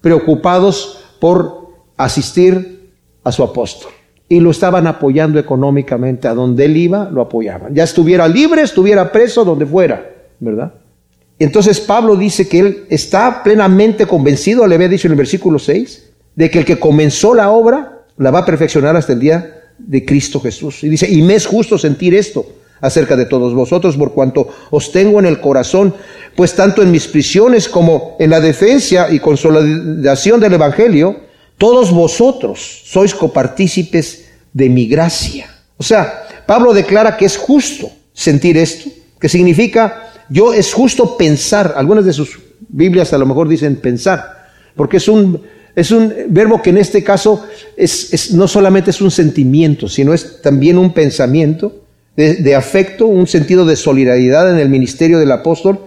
preocupados 0.00 1.04
por 1.20 1.68
asistir 1.96 2.90
a 3.22 3.30
su 3.30 3.44
apóstol. 3.44 3.92
Y 4.28 4.40
lo 4.40 4.50
estaban 4.50 4.88
apoyando 4.88 5.38
económicamente. 5.38 6.26
A 6.26 6.34
donde 6.34 6.64
él 6.64 6.76
iba, 6.76 7.08
lo 7.10 7.22
apoyaban. 7.22 7.72
Ya 7.72 7.84
estuviera 7.84 8.26
libre, 8.26 8.62
estuviera 8.62 9.12
preso, 9.12 9.44
donde 9.44 9.66
fuera, 9.66 10.10
¿verdad? 10.40 10.72
Entonces 11.40 11.80
Pablo 11.80 12.16
dice 12.16 12.46
que 12.46 12.58
él 12.58 12.84
está 12.90 13.42
plenamente 13.42 14.06
convencido, 14.06 14.66
le 14.66 14.74
había 14.74 14.88
dicho 14.88 15.08
en 15.08 15.12
el 15.12 15.18
versículo 15.18 15.58
6, 15.58 16.04
de 16.36 16.50
que 16.50 16.58
el 16.60 16.64
que 16.66 16.78
comenzó 16.78 17.34
la 17.34 17.50
obra 17.50 18.04
la 18.18 18.30
va 18.30 18.40
a 18.40 18.44
perfeccionar 18.44 18.94
hasta 18.94 19.14
el 19.14 19.20
día 19.20 19.62
de 19.78 20.04
Cristo 20.04 20.38
Jesús. 20.38 20.84
Y 20.84 20.90
dice, 20.90 21.10
y 21.10 21.22
me 21.22 21.34
es 21.34 21.46
justo 21.46 21.78
sentir 21.78 22.14
esto 22.14 22.46
acerca 22.82 23.16
de 23.16 23.24
todos 23.24 23.54
vosotros, 23.54 23.96
por 23.96 24.12
cuanto 24.12 24.48
os 24.70 24.92
tengo 24.92 25.18
en 25.18 25.24
el 25.24 25.40
corazón, 25.40 25.94
pues 26.36 26.54
tanto 26.54 26.82
en 26.82 26.90
mis 26.90 27.08
prisiones 27.08 27.68
como 27.68 28.16
en 28.18 28.28
la 28.28 28.40
defensa 28.40 29.10
y 29.10 29.18
consolidación 29.18 30.40
del 30.40 30.54
Evangelio, 30.54 31.20
todos 31.56 31.90
vosotros 31.90 32.82
sois 32.84 33.14
copartícipes 33.14 34.26
de 34.52 34.68
mi 34.68 34.86
gracia. 34.86 35.50
O 35.78 35.82
sea, 35.82 36.26
Pablo 36.46 36.74
declara 36.74 37.16
que 37.16 37.24
es 37.24 37.38
justo 37.38 37.90
sentir 38.12 38.58
esto, 38.58 38.90
que 39.18 39.28
significa 39.28 40.09
yo 40.30 40.54
es 40.54 40.72
justo 40.72 41.16
pensar, 41.16 41.74
algunas 41.76 42.04
de 42.04 42.12
sus 42.12 42.38
Biblias 42.68 43.12
a 43.12 43.18
lo 43.18 43.26
mejor 43.26 43.48
dicen 43.48 43.76
pensar, 43.76 44.48
porque 44.76 44.98
es 44.98 45.08
un, 45.08 45.42
es 45.74 45.90
un 45.90 46.12
verbo 46.28 46.62
que 46.62 46.70
en 46.70 46.78
este 46.78 47.02
caso 47.02 47.44
es, 47.76 48.32
no 48.32 48.46
solamente 48.46 48.90
es 48.90 49.00
un 49.00 49.10
sentimiento, 49.10 49.88
sino 49.88 50.14
es 50.14 50.40
también 50.40 50.78
un 50.78 50.92
pensamiento 50.92 51.84
de, 52.16 52.54
afecto, 52.54 53.06
un 53.06 53.26
sentido 53.26 53.64
de 53.64 53.76
solidaridad 53.76 54.50
en 54.50 54.58
el 54.58 54.68
ministerio 54.68 55.18
del 55.18 55.32
apóstol, 55.32 55.80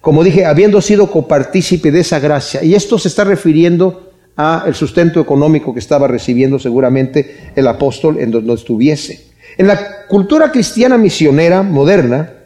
como 0.00 0.24
dije, 0.24 0.46
habiendo 0.46 0.80
sido 0.80 1.10
copartícipe 1.10 1.90
de 1.90 2.00
esa 2.00 2.20
gracia. 2.20 2.64
Y 2.64 2.74
esto 2.74 2.98
se 2.98 3.08
está 3.08 3.24
refiriendo 3.24 4.12
a 4.36 4.64
el 4.66 4.74
sustento 4.74 5.20
económico 5.20 5.74
que 5.74 5.80
estaba 5.80 6.08
recibiendo 6.08 6.58
seguramente 6.58 7.52
el 7.54 7.66
apóstol 7.66 8.18
en 8.18 8.30
donde 8.30 8.54
estuviese. 8.54 9.28
En 9.58 9.66
la 9.66 10.06
cultura 10.06 10.50
cristiana 10.50 10.96
misionera 10.96 11.62
moderna, 11.62 12.37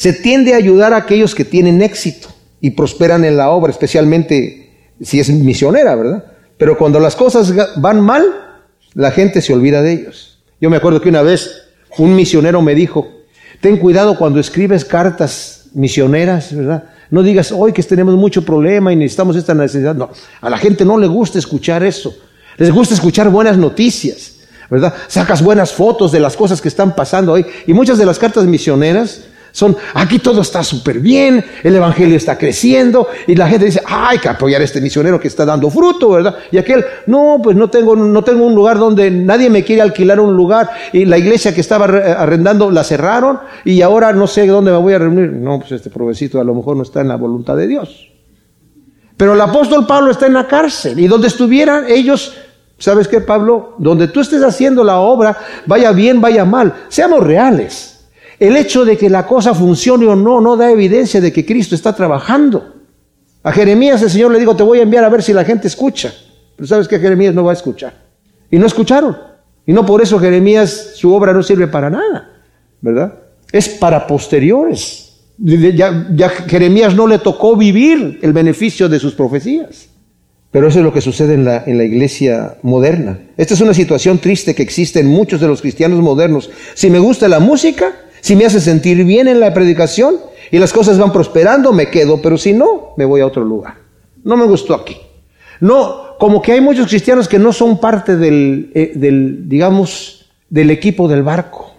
se 0.00 0.14
tiende 0.14 0.54
a 0.54 0.56
ayudar 0.56 0.94
a 0.94 0.96
aquellos 0.96 1.34
que 1.34 1.44
tienen 1.44 1.82
éxito 1.82 2.28
y 2.58 2.70
prosperan 2.70 3.22
en 3.22 3.36
la 3.36 3.50
obra, 3.50 3.70
especialmente 3.70 4.94
si 4.98 5.20
es 5.20 5.28
misionera, 5.28 5.94
¿verdad? 5.94 6.24
Pero 6.56 6.78
cuando 6.78 6.98
las 7.00 7.14
cosas 7.14 7.52
van 7.76 8.00
mal, 8.00 8.24
la 8.94 9.10
gente 9.10 9.42
se 9.42 9.52
olvida 9.52 9.82
de 9.82 9.92
ellos. 9.92 10.42
Yo 10.58 10.70
me 10.70 10.78
acuerdo 10.78 11.02
que 11.02 11.10
una 11.10 11.20
vez 11.20 11.50
un 11.98 12.16
misionero 12.16 12.62
me 12.62 12.74
dijo, 12.74 13.08
ten 13.60 13.76
cuidado 13.76 14.16
cuando 14.16 14.40
escribes 14.40 14.86
cartas 14.86 15.66
misioneras, 15.74 16.56
¿verdad? 16.56 16.84
No 17.10 17.22
digas, 17.22 17.52
hoy 17.52 17.74
que 17.74 17.82
tenemos 17.82 18.14
mucho 18.14 18.42
problema 18.42 18.94
y 18.94 18.96
necesitamos 18.96 19.36
esta 19.36 19.52
necesidad. 19.52 19.94
No, 19.94 20.08
a 20.40 20.48
la 20.48 20.56
gente 20.56 20.86
no 20.86 20.96
le 20.96 21.08
gusta 21.08 21.38
escuchar 21.38 21.82
eso. 21.82 22.14
Les 22.56 22.70
gusta 22.70 22.94
escuchar 22.94 23.28
buenas 23.28 23.58
noticias, 23.58 24.36
¿verdad? 24.70 24.94
Sacas 25.08 25.42
buenas 25.42 25.74
fotos 25.74 26.10
de 26.10 26.20
las 26.20 26.38
cosas 26.38 26.62
que 26.62 26.68
están 26.68 26.96
pasando 26.96 27.32
hoy. 27.32 27.44
Y 27.66 27.74
muchas 27.74 27.98
de 27.98 28.06
las 28.06 28.18
cartas 28.18 28.46
misioneras 28.46 29.24
son, 29.52 29.76
aquí 29.94 30.18
todo 30.18 30.42
está 30.42 30.62
súper 30.62 31.00
bien, 31.00 31.44
el 31.62 31.76
evangelio 31.76 32.16
está 32.16 32.38
creciendo 32.38 33.08
y 33.26 33.34
la 33.34 33.48
gente 33.48 33.66
dice, 33.66 33.82
hay 33.86 34.18
que 34.18 34.28
apoyar 34.28 34.60
a 34.60 34.64
este 34.64 34.80
misionero 34.80 35.20
que 35.20 35.28
está 35.28 35.44
dando 35.44 35.70
fruto, 35.70 36.10
¿verdad? 36.10 36.36
Y 36.50 36.58
aquel, 36.58 36.84
no, 37.06 37.40
pues 37.42 37.56
no 37.56 37.68
tengo, 37.68 37.96
no 37.96 38.22
tengo 38.22 38.44
un 38.44 38.54
lugar 38.54 38.78
donde 38.78 39.10
nadie 39.10 39.50
me 39.50 39.64
quiere 39.64 39.82
alquilar 39.82 40.20
un 40.20 40.34
lugar 40.34 40.70
y 40.92 41.04
la 41.04 41.18
iglesia 41.18 41.54
que 41.54 41.60
estaba 41.60 41.86
arrendando 41.86 42.70
la 42.70 42.84
cerraron 42.84 43.40
y 43.64 43.82
ahora 43.82 44.12
no 44.12 44.26
sé 44.26 44.46
dónde 44.46 44.70
me 44.70 44.78
voy 44.78 44.94
a 44.94 44.98
reunir. 44.98 45.32
No, 45.32 45.58
pues 45.58 45.72
este 45.72 45.90
provecito 45.90 46.40
a 46.40 46.44
lo 46.44 46.54
mejor 46.54 46.76
no 46.76 46.82
está 46.82 47.00
en 47.00 47.08
la 47.08 47.16
voluntad 47.16 47.56
de 47.56 47.66
Dios. 47.66 48.08
Pero 49.16 49.34
el 49.34 49.40
apóstol 49.40 49.86
Pablo 49.86 50.10
está 50.10 50.26
en 50.26 50.34
la 50.34 50.46
cárcel 50.46 50.98
y 50.98 51.06
donde 51.06 51.28
estuvieran 51.28 51.84
ellos 51.88 52.34
¿Sabes 52.80 53.08
qué, 53.08 53.20
Pablo? 53.20 53.74
Donde 53.76 54.08
tú 54.08 54.20
estés 54.20 54.42
haciendo 54.42 54.82
la 54.82 55.00
obra, 55.00 55.36
vaya 55.66 55.92
bien, 55.92 56.18
vaya 56.18 56.46
mal, 56.46 56.72
seamos 56.88 57.22
reales. 57.22 57.99
El 58.40 58.56
hecho 58.56 58.86
de 58.86 58.96
que 58.96 59.10
la 59.10 59.26
cosa 59.26 59.54
funcione 59.54 60.06
o 60.06 60.16
no 60.16 60.40
no 60.40 60.56
da 60.56 60.70
evidencia 60.70 61.20
de 61.20 61.30
que 61.30 61.44
Cristo 61.44 61.74
está 61.74 61.94
trabajando. 61.94 62.74
A 63.42 63.52
Jeremías 63.52 64.00
el 64.02 64.08
Señor 64.08 64.32
le 64.32 64.38
dijo, 64.38 64.56
te 64.56 64.62
voy 64.62 64.78
a 64.78 64.82
enviar 64.82 65.04
a 65.04 65.10
ver 65.10 65.22
si 65.22 65.34
la 65.34 65.44
gente 65.44 65.68
escucha. 65.68 66.12
Pero 66.56 66.66
sabes 66.66 66.88
que 66.88 66.98
Jeremías 66.98 67.34
no 67.34 67.44
va 67.44 67.50
a 67.50 67.54
escuchar. 67.54 67.92
Y 68.50 68.58
no 68.58 68.66
escucharon. 68.66 69.14
Y 69.66 69.74
no 69.74 69.84
por 69.84 70.00
eso 70.00 70.18
Jeremías, 70.18 70.92
su 70.94 71.14
obra 71.14 71.34
no 71.34 71.42
sirve 71.42 71.66
para 71.66 71.90
nada. 71.90 72.30
¿Verdad? 72.80 73.14
Es 73.52 73.68
para 73.68 74.06
posteriores. 74.06 75.18
Ya, 75.36 76.28
Jeremías 76.46 76.94
no 76.94 77.06
le 77.06 77.18
tocó 77.18 77.56
vivir 77.56 78.20
el 78.22 78.32
beneficio 78.32 78.88
de 78.88 78.98
sus 78.98 79.12
profecías. 79.12 79.88
Pero 80.50 80.68
eso 80.68 80.78
es 80.78 80.84
lo 80.84 80.94
que 80.94 81.02
sucede 81.02 81.34
en 81.34 81.44
la, 81.44 81.62
en 81.64 81.76
la, 81.76 81.84
iglesia 81.84 82.56
moderna. 82.62 83.18
Esta 83.36 83.54
es 83.54 83.60
una 83.60 83.74
situación 83.74 84.18
triste 84.18 84.54
que 84.54 84.62
existe 84.62 84.98
en 84.98 85.06
muchos 85.06 85.40
de 85.40 85.46
los 85.46 85.60
cristianos 85.60 86.00
modernos. 86.00 86.50
Si 86.74 86.90
me 86.90 86.98
gusta 86.98 87.28
la 87.28 87.38
música, 87.38 87.92
si 88.20 88.36
me 88.36 88.44
hace 88.44 88.60
sentir 88.60 89.04
bien 89.04 89.28
en 89.28 89.40
la 89.40 89.52
predicación 89.54 90.16
y 90.50 90.58
las 90.58 90.72
cosas 90.72 90.98
van 90.98 91.12
prosperando, 91.12 91.72
me 91.72 91.90
quedo, 91.90 92.20
pero 92.20 92.36
si 92.36 92.52
no, 92.52 92.94
me 92.96 93.04
voy 93.04 93.20
a 93.20 93.26
otro 93.26 93.44
lugar. 93.44 93.74
No 94.24 94.36
me 94.36 94.44
gustó 94.46 94.74
aquí. 94.74 94.96
No, 95.60 96.16
como 96.18 96.42
que 96.42 96.52
hay 96.52 96.60
muchos 96.60 96.88
cristianos 96.88 97.28
que 97.28 97.38
no 97.38 97.52
son 97.52 97.78
parte 97.78 98.16
del, 98.16 98.70
eh, 98.74 98.92
del 98.94 99.48
digamos, 99.48 100.30
del 100.48 100.70
equipo 100.70 101.08
del 101.08 101.22
barco. 101.22 101.72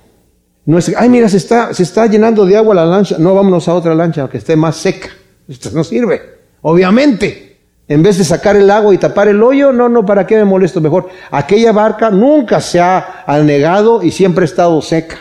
No 0.66 0.78
es, 0.78 0.94
ay, 0.96 1.10
mira, 1.10 1.28
se 1.28 1.38
está, 1.38 1.74
se 1.74 1.84
está 1.84 2.06
llenando 2.06 2.46
de 2.46 2.56
agua 2.56 2.76
la 2.76 2.86
lancha. 2.86 3.18
No, 3.18 3.34
vámonos 3.34 3.68
a 3.68 3.74
otra 3.74 3.96
lancha 3.96 4.30
que 4.30 4.38
esté 4.38 4.56
más 4.56 4.78
seca. 4.78 5.10
Esto 5.48 5.70
no 5.74 5.84
sirve. 5.84 6.22
Obviamente. 6.62 7.50
En 7.88 8.04
vez 8.04 8.18
de 8.18 8.24
sacar 8.24 8.56
el 8.56 8.72
agua 8.72 8.94
y 8.94 8.98
tapar 8.98 9.28
el 9.28 9.44
hoyo, 9.44 9.74
no, 9.74 9.90
no, 9.90 10.06
¿para 10.06 10.26
qué 10.26 10.38
me 10.38 10.46
molesto? 10.46 10.80
Mejor, 10.80 11.10
aquella 11.30 11.74
barca 11.74 12.10
nunca 12.10 12.62
se 12.62 12.80
ha 12.80 13.26
anegado 13.28 14.02
y 14.02 14.12
siempre 14.12 14.44
ha 14.44 14.46
estado 14.46 14.82
seca 14.82 15.18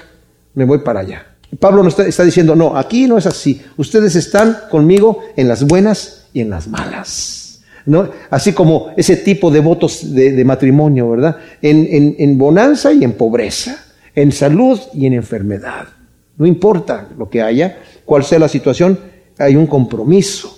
me 0.54 0.64
voy 0.64 0.78
para 0.78 1.00
allá. 1.00 1.26
Pablo 1.58 1.82
nos 1.82 1.98
está, 1.98 2.24
diciendo, 2.24 2.54
no, 2.54 2.76
aquí 2.76 3.06
no 3.06 3.18
es 3.18 3.26
así. 3.26 3.60
Ustedes 3.76 4.14
están 4.14 4.56
conmigo 4.70 5.18
en 5.36 5.48
las 5.48 5.66
buenas 5.66 6.26
y 6.32 6.40
en 6.40 6.50
las 6.50 6.68
malas. 6.68 7.62
¿no? 7.86 8.08
Así 8.30 8.52
como 8.52 8.92
ese 8.96 9.16
tipo 9.16 9.50
de 9.50 9.60
votos 9.60 10.14
de, 10.14 10.44
matrimonio, 10.44 11.10
¿verdad? 11.10 11.36
En, 11.60 12.14
en 12.18 12.38
bonanza 12.38 12.92
y 12.92 13.02
en 13.02 13.12
pobreza, 13.12 13.84
en 14.14 14.30
salud 14.30 14.78
y 14.94 15.06
en 15.06 15.14
enfermedad. 15.14 15.88
No 16.36 16.46
importa 16.46 17.08
lo 17.18 17.28
que 17.28 17.42
haya, 17.42 17.80
cuál 18.04 18.24
sea 18.24 18.38
la 18.38 18.48
situación, 18.48 18.98
hay 19.38 19.56
un 19.56 19.66
compromiso. 19.66 20.56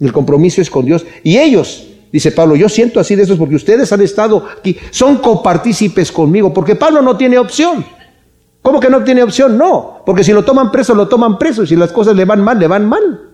El 0.00 0.12
compromiso 0.12 0.60
es 0.60 0.68
con 0.68 0.84
Dios. 0.84 1.06
Y 1.22 1.38
ellos, 1.38 1.86
dice 2.12 2.32
Pablo, 2.32 2.56
yo 2.56 2.68
siento 2.68 2.98
así 2.98 3.14
de 3.14 3.22
esos 3.22 3.38
porque 3.38 3.54
ustedes 3.54 3.92
han 3.92 4.00
estado 4.00 4.44
aquí, 4.58 4.76
son 4.90 5.18
copartícipes 5.18 6.10
conmigo, 6.10 6.52
porque 6.52 6.74
Pablo 6.74 7.00
no 7.02 7.16
tiene 7.16 7.38
opción. 7.38 7.84
¿Cómo 8.62 8.78
que 8.78 8.88
no 8.88 9.02
tiene 9.02 9.22
opción? 9.22 9.58
No, 9.58 10.02
porque 10.06 10.22
si 10.22 10.32
lo 10.32 10.44
toman 10.44 10.70
preso, 10.70 10.94
lo 10.94 11.08
toman 11.08 11.36
preso. 11.38 11.64
Y 11.64 11.66
si 11.66 11.76
las 11.76 11.92
cosas 11.92 12.14
le 12.14 12.24
van 12.24 12.42
mal, 12.42 12.58
le 12.58 12.68
van 12.68 12.88
mal. 12.88 13.30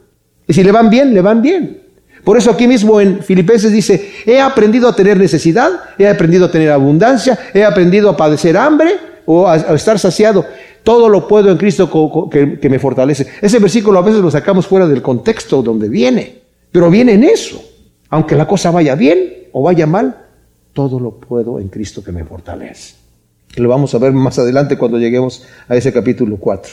Y 0.46 0.54
si 0.54 0.64
le 0.64 0.72
van 0.72 0.88
bien, 0.88 1.12
le 1.12 1.20
van 1.20 1.42
bien. 1.42 1.82
Por 2.24 2.36
eso 2.36 2.50
aquí 2.50 2.66
mismo 2.66 3.00
en 3.00 3.22
Filipenses 3.22 3.70
dice, 3.70 4.10
he 4.26 4.40
aprendido 4.40 4.88
a 4.88 4.96
tener 4.96 5.18
necesidad, 5.18 5.70
he 5.98 6.08
aprendido 6.08 6.46
a 6.46 6.50
tener 6.50 6.70
abundancia, 6.70 7.38
he 7.54 7.64
aprendido 7.64 8.10
a 8.10 8.16
padecer 8.16 8.56
hambre 8.56 8.96
o 9.26 9.46
a, 9.46 9.56
estar 9.74 9.98
saciado. 9.98 10.44
Todo 10.82 11.08
lo 11.08 11.28
puedo 11.28 11.50
en 11.50 11.58
Cristo 11.58 12.28
que, 12.30 12.58
que 12.58 12.68
me 12.70 12.78
fortalece. 12.78 13.26
Ese 13.42 13.58
versículo 13.58 13.98
a 13.98 14.02
veces 14.02 14.20
lo 14.20 14.30
sacamos 14.30 14.66
fuera 14.66 14.88
del 14.88 15.02
contexto 15.02 15.62
donde 15.62 15.88
viene, 15.88 16.42
pero 16.72 16.90
viene 16.90 17.12
en 17.12 17.24
eso. 17.24 17.62
Aunque 18.08 18.34
la 18.34 18.48
cosa 18.48 18.70
vaya 18.70 18.94
bien 18.94 19.48
o 19.52 19.62
vaya 19.62 19.86
mal, 19.86 20.24
todo 20.72 20.98
lo 20.98 21.12
puedo 21.12 21.60
en 21.60 21.68
Cristo 21.68 22.02
que 22.02 22.12
me 22.12 22.24
fortalece. 22.24 22.94
Lo 23.56 23.68
vamos 23.68 23.94
a 23.94 23.98
ver 23.98 24.12
más 24.12 24.38
adelante 24.38 24.78
cuando 24.78 24.98
lleguemos 24.98 25.44
a 25.68 25.76
ese 25.76 25.92
capítulo 25.92 26.36
4. 26.36 26.72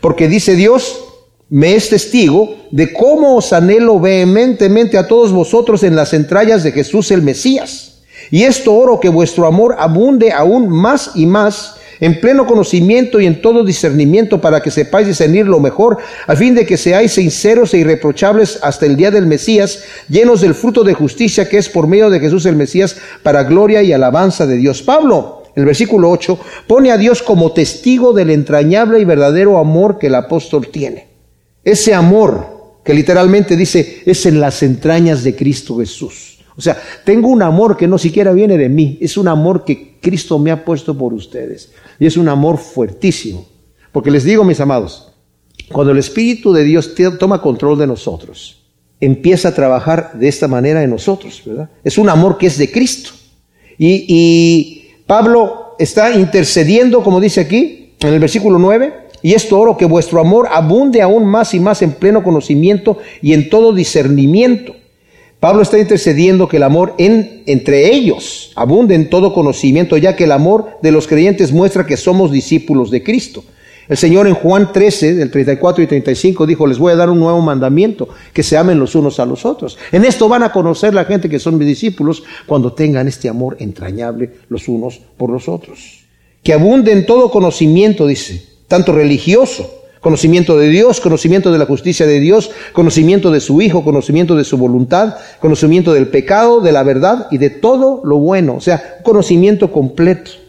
Porque 0.00 0.28
dice 0.28 0.54
Dios, 0.54 1.04
me 1.50 1.74
es 1.74 1.90
testigo 1.90 2.56
de 2.70 2.92
cómo 2.92 3.36
os 3.36 3.52
anhelo 3.52 4.00
vehementemente 4.00 4.98
a 4.98 5.06
todos 5.06 5.32
vosotros 5.32 5.82
en 5.82 5.96
las 5.96 6.14
entrañas 6.14 6.62
de 6.62 6.72
Jesús 6.72 7.10
el 7.10 7.22
Mesías. 7.22 8.02
Y 8.30 8.44
esto 8.44 8.74
oro 8.74 9.00
que 9.00 9.08
vuestro 9.08 9.46
amor 9.46 9.76
abunde 9.78 10.32
aún 10.32 10.68
más 10.68 11.12
y 11.14 11.26
más 11.26 11.76
en 12.00 12.20
pleno 12.20 12.46
conocimiento 12.46 13.20
y 13.20 13.26
en 13.26 13.40
todo 13.40 13.64
discernimiento 13.64 14.40
para 14.40 14.60
que 14.60 14.70
sepáis 14.70 15.06
discernir 15.06 15.46
lo 15.46 15.60
mejor, 15.60 15.98
a 16.26 16.34
fin 16.34 16.54
de 16.54 16.66
que 16.66 16.76
seáis 16.76 17.12
sinceros 17.12 17.72
e 17.72 17.78
irreprochables 17.78 18.58
hasta 18.62 18.86
el 18.86 18.96
día 18.96 19.10
del 19.10 19.26
Mesías, 19.26 19.84
llenos 20.08 20.40
del 20.40 20.54
fruto 20.54 20.82
de 20.82 20.94
justicia 20.94 21.48
que 21.48 21.58
es 21.58 21.68
por 21.68 21.86
medio 21.86 22.10
de 22.10 22.20
Jesús 22.20 22.46
el 22.46 22.56
Mesías, 22.56 22.96
para 23.22 23.44
gloria 23.44 23.82
y 23.82 23.92
alabanza 23.92 24.46
de 24.46 24.56
Dios. 24.56 24.82
Pablo 24.82 25.43
el 25.54 25.64
versículo 25.64 26.10
8, 26.10 26.38
pone 26.66 26.90
a 26.90 26.98
Dios 26.98 27.22
como 27.22 27.52
testigo 27.52 28.12
del 28.12 28.30
entrañable 28.30 29.00
y 29.00 29.04
verdadero 29.04 29.58
amor 29.58 29.98
que 29.98 30.08
el 30.08 30.14
apóstol 30.14 30.68
tiene. 30.68 31.08
Ese 31.62 31.94
amor 31.94 32.54
que 32.84 32.94
literalmente 32.94 33.56
dice 33.56 34.02
es 34.04 34.26
en 34.26 34.40
las 34.40 34.62
entrañas 34.62 35.24
de 35.24 35.34
Cristo 35.34 35.78
Jesús. 35.78 36.38
O 36.56 36.60
sea, 36.60 36.80
tengo 37.04 37.28
un 37.28 37.42
amor 37.42 37.76
que 37.76 37.88
no 37.88 37.98
siquiera 37.98 38.32
viene 38.32 38.56
de 38.56 38.68
mí, 38.68 38.98
es 39.00 39.16
un 39.16 39.26
amor 39.26 39.64
que 39.64 39.98
Cristo 40.00 40.38
me 40.38 40.50
ha 40.50 40.64
puesto 40.64 40.96
por 40.96 41.12
ustedes. 41.12 41.72
Y 41.98 42.06
es 42.06 42.16
un 42.16 42.28
amor 42.28 42.58
fuertísimo. 42.58 43.46
Porque 43.90 44.10
les 44.10 44.24
digo, 44.24 44.44
mis 44.44 44.60
amados, 44.60 45.12
cuando 45.72 45.92
el 45.92 45.98
Espíritu 45.98 46.52
de 46.52 46.64
Dios 46.64 46.94
toma 47.18 47.40
control 47.40 47.78
de 47.78 47.86
nosotros, 47.86 48.62
empieza 49.00 49.48
a 49.48 49.54
trabajar 49.54 50.12
de 50.14 50.28
esta 50.28 50.46
manera 50.46 50.82
en 50.82 50.90
nosotros, 50.90 51.42
¿verdad? 51.44 51.70
Es 51.82 51.98
un 51.98 52.08
amor 52.08 52.38
que 52.38 52.46
es 52.46 52.58
de 52.58 52.70
Cristo. 52.70 53.10
Y, 53.76 54.04
y 54.08 54.83
Pablo 55.06 55.76
está 55.78 56.14
intercediendo, 56.14 57.02
como 57.02 57.20
dice 57.20 57.40
aquí, 57.40 57.94
en 58.00 58.14
el 58.14 58.20
versículo 58.20 58.58
9, 58.58 59.04
y 59.22 59.34
esto 59.34 59.58
oro 59.58 59.76
que 59.76 59.84
vuestro 59.84 60.20
amor 60.20 60.48
abunde 60.50 61.02
aún 61.02 61.26
más 61.26 61.54
y 61.54 61.60
más 61.60 61.82
en 61.82 61.92
pleno 61.92 62.22
conocimiento 62.22 62.98
y 63.22 63.32
en 63.32 63.48
todo 63.48 63.72
discernimiento. 63.72 64.74
Pablo 65.40 65.62
está 65.62 65.78
intercediendo 65.78 66.48
que 66.48 66.56
el 66.56 66.62
amor 66.62 66.94
en, 66.96 67.42
entre 67.46 67.94
ellos 67.94 68.52
abunde 68.56 68.94
en 68.94 69.10
todo 69.10 69.34
conocimiento, 69.34 69.98
ya 69.98 70.16
que 70.16 70.24
el 70.24 70.32
amor 70.32 70.78
de 70.80 70.90
los 70.90 71.06
creyentes 71.06 71.52
muestra 71.52 71.86
que 71.86 71.98
somos 71.98 72.32
discípulos 72.32 72.90
de 72.90 73.02
Cristo. 73.02 73.44
El 73.88 73.96
Señor 73.98 74.26
en 74.26 74.34
Juan 74.34 74.72
13, 74.72 75.14
del 75.14 75.30
34 75.30 75.84
y 75.84 75.86
35, 75.86 76.46
dijo, 76.46 76.66
les 76.66 76.78
voy 76.78 76.92
a 76.92 76.96
dar 76.96 77.10
un 77.10 77.20
nuevo 77.20 77.40
mandamiento, 77.42 78.08
que 78.32 78.42
se 78.42 78.56
amen 78.56 78.78
los 78.78 78.94
unos 78.94 79.20
a 79.20 79.26
los 79.26 79.44
otros. 79.44 79.76
En 79.92 80.04
esto 80.04 80.28
van 80.28 80.42
a 80.42 80.52
conocer 80.52 80.94
la 80.94 81.04
gente 81.04 81.28
que 81.28 81.38
son 81.38 81.58
mis 81.58 81.68
discípulos 81.68 82.22
cuando 82.46 82.72
tengan 82.72 83.08
este 83.08 83.28
amor 83.28 83.56
entrañable 83.60 84.30
los 84.48 84.68
unos 84.68 85.00
por 85.18 85.30
los 85.30 85.48
otros. 85.48 86.04
Que 86.42 86.54
abunde 86.54 86.92
en 86.92 87.04
todo 87.04 87.30
conocimiento, 87.30 88.06
dice, 88.06 88.42
tanto 88.68 88.92
religioso, 88.92 89.82
conocimiento 90.00 90.58
de 90.58 90.68
Dios, 90.68 91.00
conocimiento 91.00 91.52
de 91.52 91.58
la 91.58 91.66
justicia 91.66 92.06
de 92.06 92.20
Dios, 92.20 92.50
conocimiento 92.72 93.30
de 93.30 93.40
su 93.40 93.60
Hijo, 93.60 93.84
conocimiento 93.84 94.34
de 94.34 94.44
su 94.44 94.56
voluntad, 94.56 95.16
conocimiento 95.40 95.92
del 95.92 96.08
pecado, 96.08 96.60
de 96.60 96.72
la 96.72 96.82
verdad 96.82 97.26
y 97.30 97.38
de 97.38 97.50
todo 97.50 98.00
lo 98.04 98.18
bueno, 98.18 98.56
o 98.56 98.60
sea, 98.60 99.02
conocimiento 99.02 99.72
completo. 99.72 100.43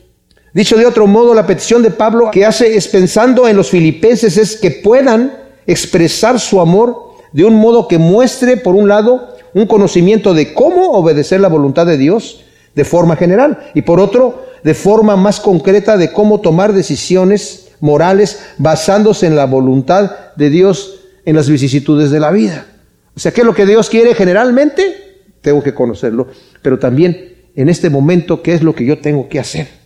Dicho 0.56 0.78
de 0.78 0.86
otro 0.86 1.06
modo, 1.06 1.34
la 1.34 1.46
petición 1.46 1.84
de 1.84 1.91
Pablo 1.91 2.32
que 2.32 2.46
hace 2.46 2.78
es 2.78 2.88
pensando 2.88 3.46
en 3.46 3.58
los 3.58 3.72
filipenses 3.72 4.38
es 4.38 4.56
que 4.56 4.72
puedan 4.72 5.34
expresar 5.68 6.39
su 6.39 6.62
amor 6.62 6.96
de 7.34 7.44
un 7.44 7.56
modo 7.56 7.89
que 7.89 7.98
muestre, 7.98 8.56
por 8.56 8.74
un 8.74 8.88
lado, 8.88 9.36
un 9.54 9.68
conocimiento 9.68 10.34
de 10.34 10.54
cómo 10.54 10.91
obedecer 10.94 11.41
la 11.41 11.50
voluntad 11.50 11.86
de 11.86 11.98
Dios 11.98 12.46
de 12.74 12.86
forma 12.86 13.18
general 13.18 13.70
y 13.74 13.82
por 13.82 14.00
otro, 14.00 14.46
de 14.63 14.74
forma 14.74 15.18
más 15.18 15.41
concreta 15.41 15.98
de 15.98 16.13
cómo 16.13 16.39
tomar 16.39 16.72
decisiones 16.72 17.72
morales 17.82 18.39
basándose 18.58 19.28
en 19.28 19.36
la 19.36 19.48
voluntad 19.48 20.10
de 20.38 20.50
Dios 20.50 21.02
en 21.26 21.36
las 21.36 21.50
vicisitudes 21.50 22.12
de 22.12 22.22
la 22.22 22.32
vida. 22.32 22.65
O 23.13 23.20
sea, 23.20 23.34
¿qué 23.34 23.41
es 23.41 23.46
lo 23.46 23.54
que 23.54 23.65
Dios 23.65 23.89
quiere 23.89 24.15
generalmente? 24.15 25.26
Tengo 25.41 25.62
que 25.62 25.74
conocerlo, 25.74 26.28
pero 26.62 26.80
también 26.80 27.44
en 27.58 27.68
este 27.68 27.89
momento, 27.89 28.41
¿qué 28.41 28.54
es 28.54 28.63
lo 28.63 28.74
que 28.74 28.86
yo 28.86 29.00
tengo 29.00 29.28
que 29.28 29.41
hacer? 29.41 29.85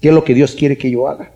¿Qué 0.00 0.08
es 0.08 0.14
lo 0.14 0.24
que 0.24 0.34
Dios 0.34 0.52
quiere 0.52 0.78
que 0.78 0.90
yo 0.90 1.08
haga? 1.08 1.32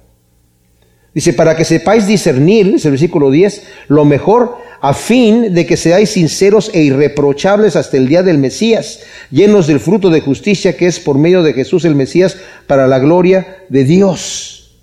Dice, 1.14 1.33
para 1.35 1.57
que 1.57 1.64
sepáis 1.64 2.07
discernir, 2.07 2.75
es 2.75 2.85
el 2.85 2.92
versículo 2.92 3.31
10, 3.31 3.66
lo 3.88 4.05
mejor 4.05 4.57
a 4.81 4.94
fin 4.94 5.55
de 5.55 5.64
que 5.66 5.77
seáis 5.77 6.11
sinceros 6.11 6.70
e 6.75 6.83
irreprochables 6.83 7.77
hasta 7.77 7.96
el 7.96 8.09
día 8.09 8.22
del 8.22 8.38
Mesías, 8.38 9.01
llenos 9.31 9.66
del 9.66 9.79
fruto 9.79 10.11
de 10.11 10.20
justicia 10.20 10.77
que 10.77 10.87
es 10.87 10.98
por 10.98 11.18
medio 11.18 11.42
de 11.42 11.53
Jesús 11.53 11.85
el 11.85 11.94
Mesías 11.94 12.37
para 12.66 12.88
la 12.88 12.98
gloria 12.98 13.64
de 13.68 13.85
Dios. 13.85 14.75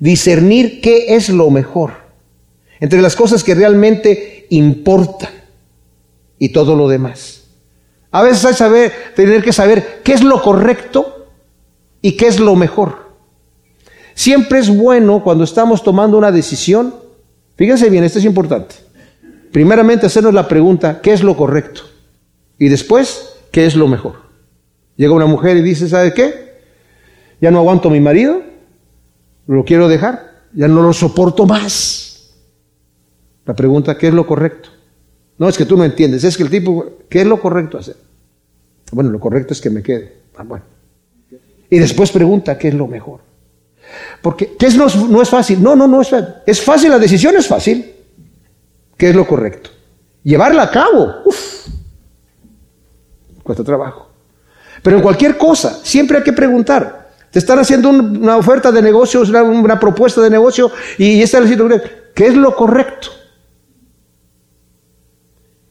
Discernir 0.00 0.80
qué 0.80 1.14
es 1.14 1.28
lo 1.28 1.50
mejor 1.50 1.92
entre 2.80 3.00
las 3.00 3.14
cosas 3.14 3.44
que 3.44 3.54
realmente 3.54 4.46
importan 4.50 5.30
y 6.38 6.48
todo 6.48 6.74
lo 6.74 6.88
demás. 6.88 7.44
A 8.10 8.22
veces 8.22 8.44
hay 8.44 8.54
saber, 8.54 8.92
tener 9.14 9.42
que 9.42 9.52
saber 9.52 10.00
qué 10.02 10.14
es 10.14 10.22
lo 10.22 10.42
correcto 10.42 11.28
y 12.02 12.12
qué 12.16 12.26
es 12.26 12.40
lo 12.40 12.56
mejor. 12.56 13.03
Siempre 14.14 14.60
es 14.60 14.74
bueno 14.74 15.22
cuando 15.22 15.44
estamos 15.44 15.82
tomando 15.82 16.16
una 16.16 16.30
decisión, 16.30 16.94
fíjense 17.56 17.90
bien, 17.90 18.04
esto 18.04 18.18
es 18.18 18.24
importante. 18.24 18.76
Primeramente 19.52 20.06
hacernos 20.06 20.34
la 20.34 20.48
pregunta, 20.48 21.00
¿qué 21.00 21.12
es 21.12 21.22
lo 21.22 21.36
correcto? 21.36 21.82
Y 22.58 22.68
después, 22.68 23.36
¿qué 23.50 23.66
es 23.66 23.76
lo 23.76 23.88
mejor? 23.88 24.14
Llega 24.96 25.12
una 25.12 25.26
mujer 25.26 25.56
y 25.56 25.62
dice, 25.62 25.88
¿sabe 25.88 26.14
qué? 26.14 26.54
Ya 27.40 27.50
no 27.50 27.58
aguanto 27.58 27.88
a 27.88 27.92
mi 27.92 28.00
marido, 28.00 28.42
lo 29.46 29.64
quiero 29.64 29.88
dejar, 29.88 30.42
ya 30.54 30.68
no 30.68 30.82
lo 30.82 30.92
soporto 30.92 31.46
más. 31.46 32.30
La 33.44 33.54
pregunta, 33.54 33.98
¿qué 33.98 34.08
es 34.08 34.14
lo 34.14 34.26
correcto? 34.26 34.70
No 35.36 35.48
es 35.48 35.58
que 35.58 35.66
tú 35.66 35.76
no 35.76 35.84
entiendes, 35.84 36.22
es 36.24 36.36
que 36.36 36.44
el 36.44 36.50
tipo, 36.50 36.92
¿qué 37.08 37.22
es 37.22 37.26
lo 37.26 37.40
correcto 37.40 37.76
hacer? 37.76 37.96
Bueno, 38.92 39.10
lo 39.10 39.18
correcto 39.18 39.52
es 39.52 39.60
que 39.60 39.70
me 39.70 39.82
quede. 39.82 40.12
Ah, 40.36 40.44
bueno. 40.44 40.64
Y 41.68 41.78
después 41.78 42.12
pregunta, 42.12 42.56
¿qué 42.56 42.68
es 42.68 42.74
lo 42.74 42.86
mejor? 42.86 43.20
Porque, 44.24 44.56
¿qué 44.58 44.68
es 44.68 44.74
no, 44.74 44.86
no 45.10 45.20
es 45.20 45.28
fácil? 45.28 45.62
No, 45.62 45.76
no, 45.76 45.86
no 45.86 46.00
es 46.00 46.08
fácil. 46.08 46.34
Es 46.46 46.62
fácil, 46.62 46.88
la 46.88 46.98
decisión 46.98 47.36
es 47.36 47.46
fácil. 47.46 47.94
¿Qué 48.96 49.10
es 49.10 49.14
lo 49.14 49.26
correcto? 49.26 49.68
Llevarla 50.22 50.62
a 50.62 50.70
cabo. 50.70 51.16
Uf, 51.26 51.66
cuesta 53.42 53.62
trabajo. 53.62 54.08
Pero 54.82 54.96
en 54.96 55.02
cualquier 55.02 55.36
cosa, 55.36 55.78
siempre 55.82 56.16
hay 56.16 56.24
que 56.24 56.32
preguntar. 56.32 57.10
Te 57.30 57.38
están 57.38 57.58
haciendo 57.58 57.90
una 57.90 58.38
oferta 58.38 58.72
de 58.72 58.80
negocio, 58.80 59.20
una, 59.20 59.78
propuesta 59.78 60.22
de 60.22 60.30
negocio, 60.30 60.72
y, 60.96 61.20
están 61.20 61.42
diciendo, 61.42 61.68
¿qué 62.14 62.28
es 62.28 62.34
lo 62.34 62.56
correcto? 62.56 63.08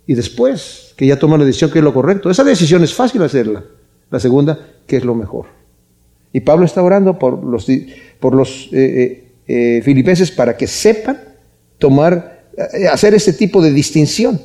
Y 0.05 0.13
después, 0.13 0.93
que 0.95 1.07
ya 1.07 1.17
toma 1.17 1.39
la 1.39 1.45
decisión, 1.45 1.71
¿qué 1.71 1.79
es 1.79 1.83
lo 1.83 1.91
correcto? 1.91 2.29
Esa 2.29 2.43
decisión 2.43 2.83
es 2.83 2.93
fácil 2.93 3.23
hacerla. 3.23 3.63
La 4.11 4.19
segunda, 4.19 4.59
¿qué 4.85 4.97
es 4.97 5.05
lo 5.05 5.15
mejor? 5.15 5.62
Y 6.34 6.39
Pablo 6.39 6.65
está 6.65 6.82
orando 6.82 7.19
por 7.19 7.43
los, 7.43 7.67
por 8.19 8.34
los 8.34 8.67
eh, 8.72 8.74
eh, 8.74 9.32
eh, 9.48 9.82
filipenses 9.84 10.32
para 10.32 10.58
que 10.58 10.65
sepan 10.65 11.22
tomar, 11.78 12.46
hacer 12.91 13.13
ese 13.13 13.34
tipo 13.34 13.62
de 13.62 13.72
distinción. 13.72 14.41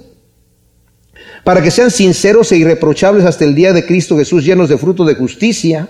Para 1.45 1.63
que 1.63 1.71
sean 1.71 1.91
sinceros 1.91 2.53
e 2.53 2.59
irreprochables 2.59 3.25
hasta 3.25 3.47
el 3.47 3.55
día 3.55 3.73
de 3.73 3.87
Cristo 3.87 4.19
Jesús, 4.19 4.45
llenos 4.45 4.69
de 4.69 4.77
fruto 4.77 5.05
de 5.07 5.15
justicia, 5.15 5.89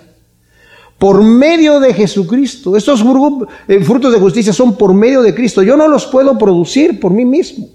por 0.98 1.22
medio 1.24 1.80
de 1.80 1.92
Jesucristo. 1.92 2.76
Estos 2.76 3.02
frutos 3.02 4.12
de 4.12 4.20
justicia 4.20 4.52
son 4.52 4.76
por 4.76 4.94
medio 4.94 5.20
de 5.22 5.34
Cristo. 5.34 5.64
Yo 5.64 5.76
no 5.76 5.88
los 5.88 6.06
puedo 6.06 6.38
producir 6.38 7.00
por 7.00 7.10
mí 7.10 7.24
mismo, 7.24 7.68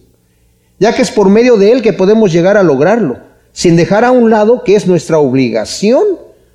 ya 0.79 0.95
que 0.95 1.01
es 1.01 1.11
por 1.11 1.29
medio 1.29 1.57
de 1.57 1.73
Él 1.73 1.81
que 1.81 1.91
podemos 1.91 2.31
llegar 2.31 2.55
a 2.55 2.63
lograrlo, 2.63 3.17
sin 3.51 3.75
dejar 3.75 4.05
a 4.05 4.11
un 4.11 4.29
lado 4.29 4.63
que 4.63 4.75
es 4.75 4.87
nuestra 4.87 5.17
obligación 5.17 6.03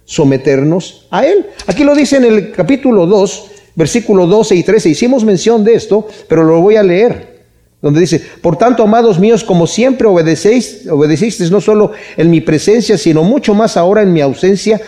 someternos 0.09 1.07
a 1.11 1.27
Él. 1.27 1.47
Aquí 1.66 1.85
lo 1.85 1.94
dice 1.94 2.16
en 2.16 2.25
el 2.25 2.53
capítulo 2.53 3.07
2, 3.07 3.51
versículo 3.75 4.27
12 4.27 4.55
y 4.55 4.62
13. 4.62 4.88
Hicimos 4.88 5.23
mención 5.23 5.62
de 5.64 5.75
esto, 5.75 6.09
pero 6.27 6.44
lo 6.44 6.62
voy 6.62 6.77
a 6.77 6.83
leer. 6.83 7.44
Donde 7.83 8.01
dice, 8.01 8.21
por 8.40 8.57
tanto, 8.57 8.83
amados 8.83 9.21
míos, 9.21 9.44
como 9.44 9.66
siempre 9.66 10.09
obedecéis, 10.09 10.88
obedecisteis 10.88 11.51
no 11.51 11.61
solo 11.61 11.92
en 12.16 12.31
mi 12.31 12.40
presencia, 12.40 12.97
sino 12.97 13.23
mucho 13.23 13.55
más 13.55 13.77
ahora 13.77 14.01
en 14.03 14.12
mi 14.14 14.23
ausencia, 14.23 14.81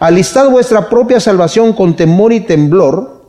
alistad 0.00 0.50
vuestra 0.50 0.90
propia 0.90 1.20
salvación 1.20 1.72
con 1.72 1.94
temor 1.94 2.32
y 2.32 2.40
temblor, 2.40 3.22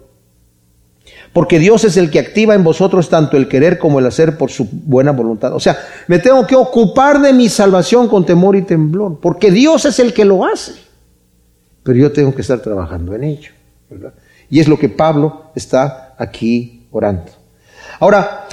porque 1.32 1.60
Dios 1.60 1.84
es 1.84 1.96
el 1.96 2.10
que 2.10 2.20
activa 2.20 2.56
en 2.56 2.64
vosotros 2.64 3.08
tanto 3.08 3.38
el 3.38 3.48
querer 3.48 3.78
como 3.78 4.00
el 4.00 4.08
hacer 4.08 4.36
por 4.38 4.50
su 4.50 4.68
buena 4.72 5.12
voluntad. 5.12 5.54
O 5.54 5.60
sea, 5.60 5.78
me 6.08 6.18
tengo 6.18 6.48
que 6.48 6.56
ocupar 6.56 7.22
de 7.22 7.34
mi 7.34 7.50
salvación 7.50 8.08
con 8.08 8.26
temor 8.26 8.56
y 8.56 8.64
temblor, 8.64 9.20
porque 9.22 9.52
Dios 9.52 9.86
es 9.86 10.00
el 10.00 10.12
que 10.12 10.26
lo 10.26 10.44
hace 10.44 10.85
pero 11.86 12.00
yo 12.00 12.12
tengo 12.12 12.34
que 12.34 12.42
estar 12.42 12.60
trabajando 12.62 13.14
en 13.14 13.24
ello. 13.24 13.52
Y 14.50 14.60
es 14.60 14.68
lo 14.68 14.80
que 14.80 14.90
Pablo 14.90 15.52
está 15.54 16.16
aquí 16.18 16.88
orando. 16.90 17.32
Ahora, 18.00 18.48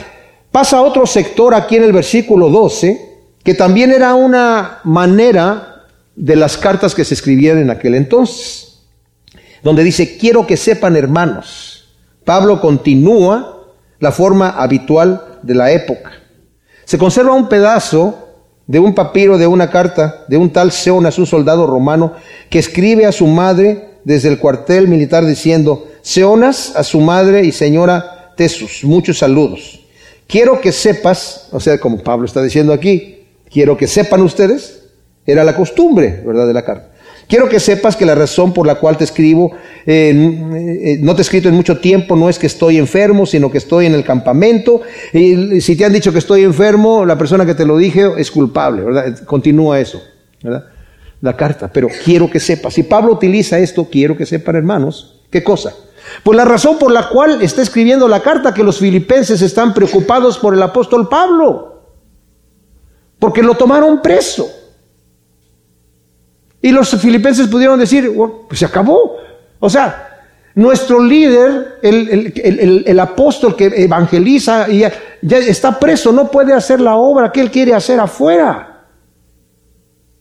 pasa 0.51 0.83
otro 0.83 1.07
sector 1.07 1.55
aquí 1.55 1.77
en 1.77 1.85
el 1.85 1.95
versículo 1.95 2.51
12, 2.51 3.23
que 3.42 3.55
también 3.55 3.90
era 3.90 4.14
una 4.14 4.81
manera 4.85 5.87
de 6.14 6.37
las 6.37 6.59
cartas 6.59 6.95
que 6.95 7.07
se 7.07 7.14
escribían 7.14 7.57
en 7.57 7.71
aquel 7.71 7.95
entonces, 7.95 8.83
donde 9.62 9.83
dice, 9.83 10.18
quiero 10.18 10.47
que 10.47 10.59
sepan 10.59 10.95
hermanos. 10.95 11.97
Pablo 12.27 12.61
continúa 12.61 13.64
la 13.99 14.12
forma 14.12 14.51
habitual 14.51 15.38
de 15.42 15.55
la 15.55 15.73
época. 15.73 16.12
Se 16.85 16.99
conserva 16.99 17.33
un 17.33 17.49
pedazo 17.49 18.21
de 18.66 18.79
un 18.79 18.94
papiro 18.94 19.38
de 19.38 19.46
una 19.46 19.70
carta 19.70 20.25
de 20.29 20.37
un 20.37 20.51
tal 20.51 20.72
Seonas, 20.72 21.18
un 21.18 21.27
soldado 21.27 21.66
romano, 21.66 22.14
que 22.48 22.59
escribe 22.59 23.07
a 23.07 23.12
su 23.12 23.27
madre 23.27 23.98
desde 24.05 24.29
el 24.29 24.38
cuartel 24.38 24.88
militar 24.88 25.25
diciendo, 25.27 25.88
Seonas 26.03 26.75
a 26.77 26.83
su 26.83 27.01
madre 27.01 27.44
y 27.44 27.53
señora 27.53 28.33
Tesus, 28.37 28.85
muchos 28.85 29.18
saludos. 29.18 29.81
Quiero 30.27 30.61
que 30.61 30.72
sepas, 30.72 31.48
o 31.53 31.61
sea, 31.61 31.79
como 31.79 31.98
Pablo 32.03 32.27
está 32.27 32.42
diciendo 32.42 32.72
aquí, 32.72 33.27
quiero 33.51 33.77
que 33.77 33.87
sepan 33.87 34.22
ustedes, 34.22 34.85
era 35.27 35.44
la 35.44 35.55
costumbre, 35.55 36.22
¿verdad?, 36.25 36.46
de 36.46 36.55
la 36.55 36.64
carta. 36.64 36.91
Quiero 37.33 37.49
que 37.49 37.61
sepas 37.61 37.97
que 37.97 38.05
la 38.05 38.14
razón 38.14 38.53
por 38.53 38.66
la 38.66 38.75
cual 38.75 38.99
te 38.99 39.05
escribo, 39.05 39.53
eh, 39.87 40.11
eh, 40.11 40.99
no 41.01 41.14
te 41.14 41.23
he 41.23 41.25
escrito 41.25 41.49
en 41.49 41.55
mucho 41.55 41.79
tiempo, 41.79 42.14
no 42.14 42.29
es 42.29 42.38
que 42.38 42.47
estoy 42.47 42.77
enfermo, 42.77 43.25
sino 43.25 43.51
que 43.51 43.57
estoy 43.57 43.87
en 43.87 43.95
el 43.95 44.05
campamento. 44.05 44.83
Y 45.14 45.62
si 45.62 45.75
te 45.75 45.87
han 45.87 45.95
dicho 45.95 46.12
que 46.12 46.18
estoy 46.18 46.42
enfermo, 46.42 47.07
la 47.07 47.16
persona 47.16 47.47
que 47.47 47.55
te 47.55 47.64
lo 47.64 47.79
dije 47.79 48.07
es 48.18 48.31
culpable, 48.31 48.83
¿verdad? 48.83 49.25
Continúa 49.25 49.81
eso, 49.81 50.03
¿verdad? 50.42 50.66
La 51.23 51.35
carta. 51.35 51.71
Pero 51.73 51.88
quiero 52.05 52.29
que 52.29 52.38
sepas. 52.38 52.75
Si 52.75 52.83
Pablo 52.83 53.14
utiliza 53.14 53.59
esto, 53.59 53.88
quiero 53.90 54.14
que 54.14 54.27
sepan, 54.27 54.57
hermanos, 54.57 55.23
¿qué 55.31 55.42
cosa? 55.42 55.73
Pues 56.23 56.37
la 56.37 56.45
razón 56.45 56.79
por 56.79 56.92
la 56.92 57.09
cual 57.09 57.40
está 57.40 57.62
escribiendo 57.62 58.09
la 58.09 58.21
carta 58.21 58.53
que 58.53 58.62
los 58.62 58.79
filipenses 58.79 59.40
están 59.40 59.73
preocupados 59.73 60.37
por 60.37 60.53
el 60.53 60.62
apóstol 60.62 61.09
Pablo. 61.09 61.81
Porque 63.18 63.42
lo 63.42 63.55
tomaron 63.55 64.03
preso. 64.03 64.62
Y 66.62 66.70
los 66.70 66.90
filipenses 66.90 67.48
pudieron 67.48 67.79
decir, 67.79 68.11
pues 68.48 68.61
se 68.61 68.64
acabó. 68.64 69.16
O 69.59 69.68
sea, 69.68 70.20
nuestro 70.55 71.03
líder, 71.03 71.79
el, 71.83 73.01
apóstol 73.01 73.57
que 73.57 73.66
evangeliza, 73.66 74.68
ya, 74.68 74.92
ya 75.20 75.38
está 75.38 75.79
preso, 75.79 76.12
no 76.12 76.31
puede 76.31 76.55
hacer 76.55 76.81
la 76.81 76.94
obra 76.94 77.33
que 77.33 77.40
él 77.40 77.51
quiere 77.51 77.75
hacer 77.75 77.98
afuera. 77.98 78.85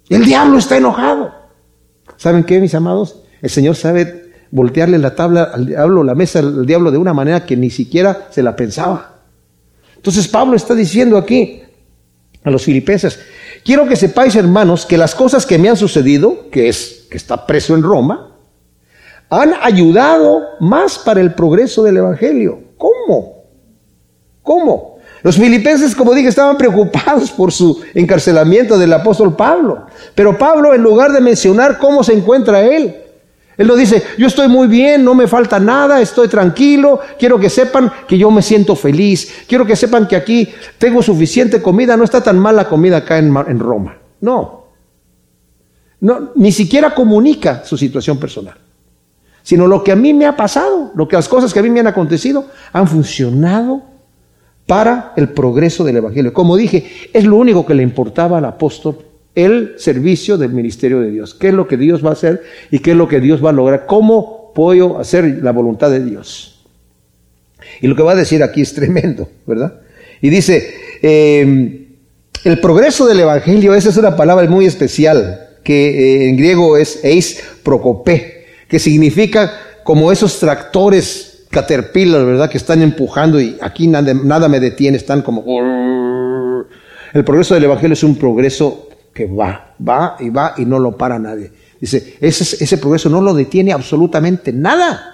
El 0.10 0.26
diablo 0.26 0.58
está 0.58 0.78
enojado. 0.78 1.34
¿Saben 2.18 2.44
qué, 2.44 2.60
mis 2.60 2.76
amados? 2.76 3.22
El 3.42 3.50
Señor 3.50 3.76
sabe 3.76 4.32
voltearle 4.52 4.98
la 4.98 5.16
tabla 5.16 5.44
al 5.54 5.66
diablo, 5.66 6.04
la 6.04 6.16
mesa 6.16 6.40
al 6.40 6.66
diablo 6.66 6.92
de 6.92 6.98
una 6.98 7.14
manera 7.14 7.46
que 7.46 7.56
ni 7.56 7.70
siquiera 7.70 8.28
se 8.30 8.44
la 8.44 8.56
pensaba. 8.56 9.22
Entonces 9.96 10.28
Pablo 10.28 10.56
está 10.56 10.76
diciendo 10.76 11.18
aquí 11.18 11.62
a 12.44 12.50
los 12.50 12.64
filipenses, 12.64 13.20
Quiero 13.64 13.88
que 13.88 13.96
sepáis, 13.96 14.36
hermanos, 14.36 14.86
que 14.86 14.98
las 14.98 15.14
cosas 15.14 15.46
que 15.46 15.58
me 15.58 15.70
han 15.70 15.78
sucedido, 15.78 16.50
que 16.50 16.68
es 16.68 17.08
que 17.10 17.18
está 17.18 17.46
preso 17.46 17.76
en 17.76 17.84
Roma, 17.84 18.36
han 19.30 19.54
ayudado 19.62 20.42
más 20.60 20.98
para 21.00 21.22
el 21.22 21.34
progreso 21.34 21.84
del 21.84 21.98
Evangelio. 21.98 22.60
¿Cómo? 22.78 23.44
¿Cómo? 24.42 24.98
Los 25.24 25.36
filipenses, 25.36 25.96
como 25.96 26.14
dije, 26.14 26.30
estaban 26.30 26.58
preocupados 26.58 27.32
por 27.32 27.52
su 27.52 27.80
encarcelamiento 27.94 28.78
del 28.78 28.92
apóstol 28.94 29.36
Pablo. 29.36 29.86
Pero 30.16 30.38
Pablo, 30.38 30.74
en 30.74 30.82
lugar 30.82 31.12
de 31.12 31.22
mencionar 31.22 31.78
cómo 31.78 32.04
se 32.04 32.14
encuentra 32.14 32.64
él, 32.64 32.96
él 33.58 33.68
lo 33.68 33.76
dice, 33.76 34.02
yo 34.18 34.28
estoy 34.28 34.48
muy 34.48 34.68
bien, 34.68 35.04
no 35.04 35.14
me 35.14 35.28
falta 35.28 35.60
nada, 35.60 36.02
estoy 36.02 36.28
tranquilo, 36.28 37.00
quiero 37.20 37.40
que 37.40 37.50
sepan 37.50 37.92
que 38.08 38.18
yo 38.18 38.32
me 38.32 38.42
siento 38.42 38.76
feliz, 38.76 39.44
quiero 39.48 39.66
que 39.66 39.76
sepan 39.76 40.08
que 40.08 40.16
aquí 40.16 40.50
tengo 40.78 41.04
suficiente 41.04 41.62
comida, 41.62 41.98
no 41.98 42.04
está 42.04 42.24
tan 42.24 42.40
mal 42.40 42.56
la 42.56 42.68
comida 42.68 42.98
acá 42.98 43.18
en, 43.18 43.60
Roma. 43.60 43.98
No. 44.22 44.68
no. 46.00 46.32
Ni 46.36 46.52
siquiera 46.52 46.96
comunica 46.96 47.64
su 47.66 47.78
situación 47.78 48.18
personal. 48.18 48.56
Sino 49.44 49.68
lo 49.68 49.84
que 49.84 49.92
a 49.92 49.96
mí 49.96 50.14
me 50.14 50.28
ha 50.28 50.36
pasado, 50.36 50.92
lo 50.96 51.08
que 51.08 51.16
las 51.16 51.28
cosas 51.28 51.52
que 51.54 51.60
a 51.60 51.64
mí 51.64 51.70
me 51.70 51.80
han 51.80 51.88
acontecido 51.88 52.46
han 52.72 52.88
funcionado 52.88 53.84
para 54.66 55.14
el 55.18 55.30
progreso 55.30 55.84
del 55.84 55.98
Evangelio. 55.98 56.32
Como 56.32 56.56
dije, 56.56 57.10
es 57.12 57.26
lo 57.26 57.36
único 57.36 57.66
que 57.66 57.74
le 57.74 57.84
importaba 57.84 58.38
al 58.38 58.46
apóstol, 58.46 59.00
el 59.36 59.76
servicio 59.78 60.38
del 60.38 60.52
ministerio 60.52 61.00
de 61.00 61.12
Dios. 61.12 61.34
¿Qué 61.34 61.50
es 61.50 61.54
lo 61.54 61.68
que 61.68 61.78
Dios 61.78 62.04
va 62.04 62.10
a 62.10 62.14
hacer 62.14 62.44
y 62.70 62.80
qué 62.80 62.92
es 62.92 62.98
lo 62.98 63.08
que 63.08 63.20
Dios 63.20 63.44
va 63.44 63.50
a 63.50 63.54
lograr? 63.54 63.86
¿Cómo 63.86 64.52
puedo 64.54 65.00
hacer 65.00 65.40
la 65.42 65.52
voluntad 65.52 65.90
de 65.90 66.04
Dios? 66.04 66.66
Y 67.82 67.88
lo 67.88 67.96
que 67.96 68.04
va 68.04 68.12
a 68.12 68.16
decir 68.16 68.44
aquí 68.44 68.62
es 68.62 68.74
tremendo, 68.74 69.30
¿verdad? 69.46 69.82
Y 70.22 70.30
dice, 70.30 70.74
eh, 71.02 71.88
el 72.44 72.60
progreso 72.60 73.06
del 73.08 73.20
Evangelio, 73.22 73.74
esa 73.74 73.90
es 73.90 73.98
una 73.98 74.16
palabra 74.16 74.48
muy 74.50 74.66
especial, 74.66 75.48
que 75.64 75.90
eh, 75.90 76.30
en 76.30 76.38
griego 76.38 76.78
es 76.78 77.04
eis 77.04 77.42
prokopé, 77.64 78.46
que 78.68 78.80
significa 78.80 79.54
como 79.84 80.12
esos 80.12 80.40
tractores 80.40 81.46
caterpillar, 81.50 82.26
¿verdad? 82.26 82.50
Que 82.50 82.58
están 82.58 82.82
empujando 82.82 83.40
y 83.40 83.58
aquí 83.62 83.88
nada, 83.88 84.14
nada 84.14 84.48
me 84.48 84.60
detiene, 84.60 84.98
están 84.98 85.22
como... 85.22 85.44
El 87.14 87.26
progreso 87.26 87.54
del 87.54 87.66
Evangelio 87.66 87.94
es 87.94 88.04
un 88.04 88.16
progreso 88.16 88.88
que 89.14 89.26
va, 89.26 89.76
va 89.86 90.16
y 90.20 90.30
va 90.30 90.54
y 90.58 90.66
no 90.66 90.80
lo 90.80 90.98
para 90.98 91.20
nadie. 91.20 91.52
Dice, 91.80 92.18
ese, 92.22 92.64
ese 92.64 92.78
progreso 92.78 93.10
no 93.10 93.22
lo 93.22 93.34
detiene 93.34 93.74
absolutamente 93.74 94.54
nada. 94.54 95.12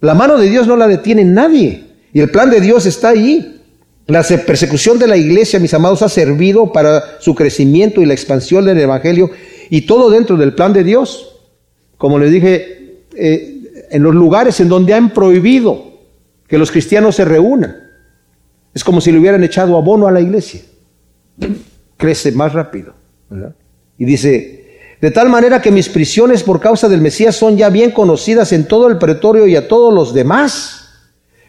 La 0.00 0.14
mano 0.14 0.38
de 0.38 0.48
Dios 0.48 0.66
no 0.66 0.76
la 0.76 0.86
detiene 0.86 1.24
nadie. 1.24 1.84
Y 2.12 2.20
el 2.20 2.30
plan 2.30 2.50
de 2.50 2.60
Dios 2.60 2.86
está 2.86 3.10
ahí. 3.10 3.62
La 4.06 4.22
persecución 4.22 4.98
de 4.98 5.06
la 5.06 5.16
iglesia, 5.16 5.60
mis 5.60 5.74
amados, 5.74 6.02
ha 6.02 6.08
servido 6.08 6.72
para 6.72 7.20
su 7.20 7.34
crecimiento 7.34 8.00
y 8.00 8.06
la 8.06 8.14
expansión 8.14 8.64
del 8.64 8.78
Evangelio 8.78 9.30
y 9.68 9.82
todo 9.82 10.08
dentro 10.08 10.36
del 10.36 10.54
plan 10.54 10.72
de 10.72 10.84
Dios. 10.84 11.36
Como 11.98 12.18
les 12.18 12.30
dije, 12.30 13.04
eh, 13.14 13.86
en 13.90 14.02
los 14.02 14.14
lugares 14.14 14.60
en 14.60 14.68
donde 14.68 14.94
han 14.94 15.12
prohibido 15.12 15.92
que 16.46 16.56
los 16.56 16.70
cristianos 16.70 17.16
se 17.16 17.26
reúnan, 17.26 17.76
es 18.72 18.82
como 18.82 19.00
si 19.00 19.12
le 19.12 19.18
hubieran 19.18 19.44
echado 19.44 19.76
abono 19.76 20.06
a 20.06 20.12
la 20.12 20.20
iglesia. 20.20 20.62
Crece 21.98 22.32
más 22.32 22.54
rápido. 22.54 22.94
Y 23.98 24.06
dice, 24.06 24.58
de 25.00 25.10
tal 25.10 25.28
manera 25.28 25.60
que 25.60 25.70
mis 25.70 25.88
prisiones 25.88 26.42
por 26.42 26.60
causa 26.60 26.88
del 26.88 27.00
Mesías 27.00 27.36
son 27.36 27.56
ya 27.56 27.68
bien 27.68 27.90
conocidas 27.90 28.52
en 28.52 28.66
todo 28.66 28.88
el 28.88 28.98
pretorio 28.98 29.46
y 29.46 29.54
a 29.54 29.68
todos 29.68 29.92
los 29.92 30.14
demás. 30.14 30.78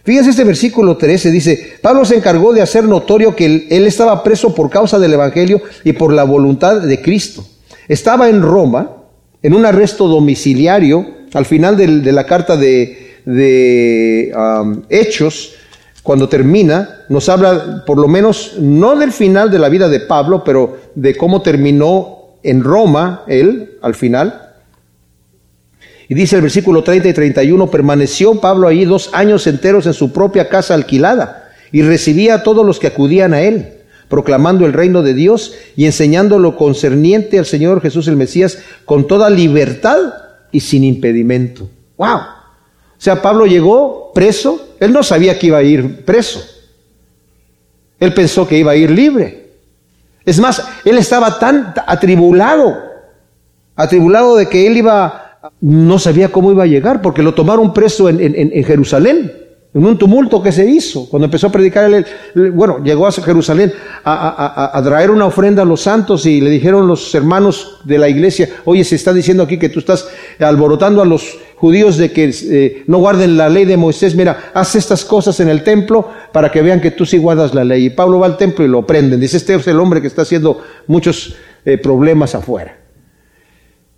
Fíjense 0.03 0.31
este 0.31 0.43
versículo 0.43 0.97
13, 0.97 1.31
dice, 1.31 1.73
Pablo 1.81 2.05
se 2.05 2.15
encargó 2.15 2.53
de 2.53 2.61
hacer 2.61 2.83
notorio 2.85 3.35
que 3.35 3.45
él, 3.45 3.85
estaba 3.85 4.23
preso 4.23 4.55
por 4.55 4.69
causa 4.69 4.97
del 4.97 5.13
Evangelio 5.13 5.61
y 5.83 5.93
por 5.93 6.13
la 6.13 6.23
voluntad 6.23 6.81
de 6.81 7.01
Cristo. 7.01 7.45
Estaba 7.87 8.29
en 8.29 8.41
Roma, 8.41 8.91
en 9.41 9.53
un 9.53 9.65
arresto 9.65 10.07
domiciliario, 10.07 11.05
al 11.33 11.45
final 11.45 11.77
de, 11.77 12.11
la 12.11 12.25
carta 12.25 12.55
de, 12.57 14.31
um, 14.35 14.81
Hechos, 14.89 15.53
cuando 16.03 16.29
termina, 16.29 17.03
nos 17.09 17.29
habla 17.29 17.83
por 17.85 17.97
lo 17.97 18.07
menos 18.07 18.53
no 18.57 18.95
del 18.95 19.11
final 19.11 19.51
de 19.51 19.59
la 19.59 19.69
vida 19.69 19.89
de 19.89 19.99
Pablo, 19.99 20.43
pero 20.43 20.77
de 20.95 21.15
cómo 21.15 21.41
terminó 21.41 22.19
en 22.43 22.63
Roma 22.63 23.23
él 23.27 23.77
al 23.81 23.95
final. 23.95 24.53
Y 26.07 26.15
dice 26.15 26.37
el 26.37 26.41
versículo 26.41 26.83
30 26.83 27.09
y 27.09 27.13
31, 27.13 27.69
permaneció 27.69 28.39
Pablo 28.41 28.67
allí 28.67 28.85
dos 28.85 29.09
años 29.13 29.45
enteros 29.45 29.85
en 29.85 29.93
su 29.93 30.11
propia 30.11 30.49
casa 30.49 30.73
alquilada 30.73 31.51
y 31.71 31.83
recibía 31.83 32.35
a 32.35 32.43
todos 32.43 32.65
los 32.65 32.79
que 32.79 32.87
acudían 32.87 33.33
a 33.33 33.41
él, 33.41 33.73
proclamando 34.07 34.65
el 34.65 34.73
reino 34.73 35.03
de 35.03 35.13
Dios 35.13 35.53
y 35.75 35.85
enseñando 35.85 36.39
lo 36.39 36.55
concerniente 36.55 37.37
al 37.37 37.45
Señor 37.45 37.81
Jesús 37.81 38.07
el 38.07 38.15
Mesías 38.15 38.57
con 38.85 39.05
toda 39.05 39.29
libertad 39.29 39.97
y 40.51 40.61
sin 40.61 40.83
impedimento. 40.83 41.69
¡Wow! 41.97 42.38
O 42.99 43.01
sea, 43.01 43.21
Pablo 43.21 43.45
llegó 43.45 44.11
preso, 44.13 44.75
él 44.81 44.91
no 44.91 45.03
sabía 45.03 45.39
que 45.39 45.47
iba 45.47 45.57
a 45.57 45.63
ir 45.63 46.03
preso. 46.03 46.43
Él 47.97 48.13
pensó 48.13 48.45
que 48.45 48.57
iba 48.57 48.73
a 48.73 48.75
ir 48.75 48.91
libre. 48.91 49.51
Es 50.25 50.37
más, 50.37 50.67
él 50.83 50.97
estaba 50.97 51.39
tan 51.39 51.73
atribulado, 51.87 52.77
atribulado 53.75 54.35
de 54.35 54.49
que 54.49 54.67
él 54.67 54.77
iba 54.77 55.29
no 55.61 55.99
sabía 55.99 56.29
cómo 56.29 56.51
iba 56.51 56.63
a 56.63 56.67
llegar, 56.67 57.01
porque 57.01 57.23
lo 57.23 57.33
tomaron 57.33 57.73
preso 57.73 58.09
en, 58.09 58.63
Jerusalén, 58.65 59.31
en 59.71 59.85
un 59.85 59.97
tumulto 59.97 60.41
que 60.41 60.51
se 60.51 60.65
hizo. 60.65 61.07
Cuando 61.09 61.25
empezó 61.25 61.47
a 61.47 61.51
predicar, 61.51 61.93
él, 61.93 62.05
bueno, 62.51 62.83
llegó 62.83 63.05
a 63.05 63.11
Jerusalén 63.11 63.71
a, 64.03 64.81
traer 64.83 65.11
una 65.11 65.27
ofrenda 65.27 65.61
a 65.61 65.65
los 65.65 65.81
santos 65.81 66.25
y 66.25 66.41
le 66.41 66.49
dijeron 66.49 66.87
los 66.87 67.13
hermanos 67.13 67.79
de 67.83 67.99
la 67.99 68.09
iglesia, 68.09 68.49
oye, 68.65 68.83
se 68.83 68.95
está 68.95 69.13
diciendo 69.13 69.43
aquí 69.43 69.59
que 69.59 69.69
tú 69.69 69.79
estás 69.79 70.09
alborotando 70.39 71.01
a 71.01 71.05
los 71.05 71.37
judíos 71.57 71.97
de 71.97 72.11
que 72.11 72.33
eh, 72.33 72.83
no 72.87 72.97
guarden 72.97 73.37
la 73.37 73.49
ley 73.49 73.65
de 73.65 73.77
Moisés, 73.77 74.15
mira, 74.15 74.51
haz 74.53 74.75
estas 74.75 75.05
cosas 75.05 75.39
en 75.39 75.49
el 75.49 75.63
templo 75.63 76.09
para 76.31 76.51
que 76.51 76.61
vean 76.61 76.81
que 76.81 76.91
tú 76.91 77.05
sí 77.05 77.17
guardas 77.17 77.53
la 77.53 77.63
ley. 77.63 77.85
Y 77.85 77.89
Pablo 77.91 78.19
va 78.19 78.25
al 78.25 78.37
templo 78.37 78.65
y 78.65 78.67
lo 78.67 78.87
prenden. 78.87 79.19
Dice, 79.19 79.37
este 79.37 79.53
es 79.53 79.67
el 79.67 79.79
hombre 79.79 80.01
que 80.01 80.07
está 80.07 80.23
haciendo 80.23 80.61
muchos 80.87 81.35
eh, 81.63 81.77
problemas 81.77 82.33
afuera. 82.33 82.77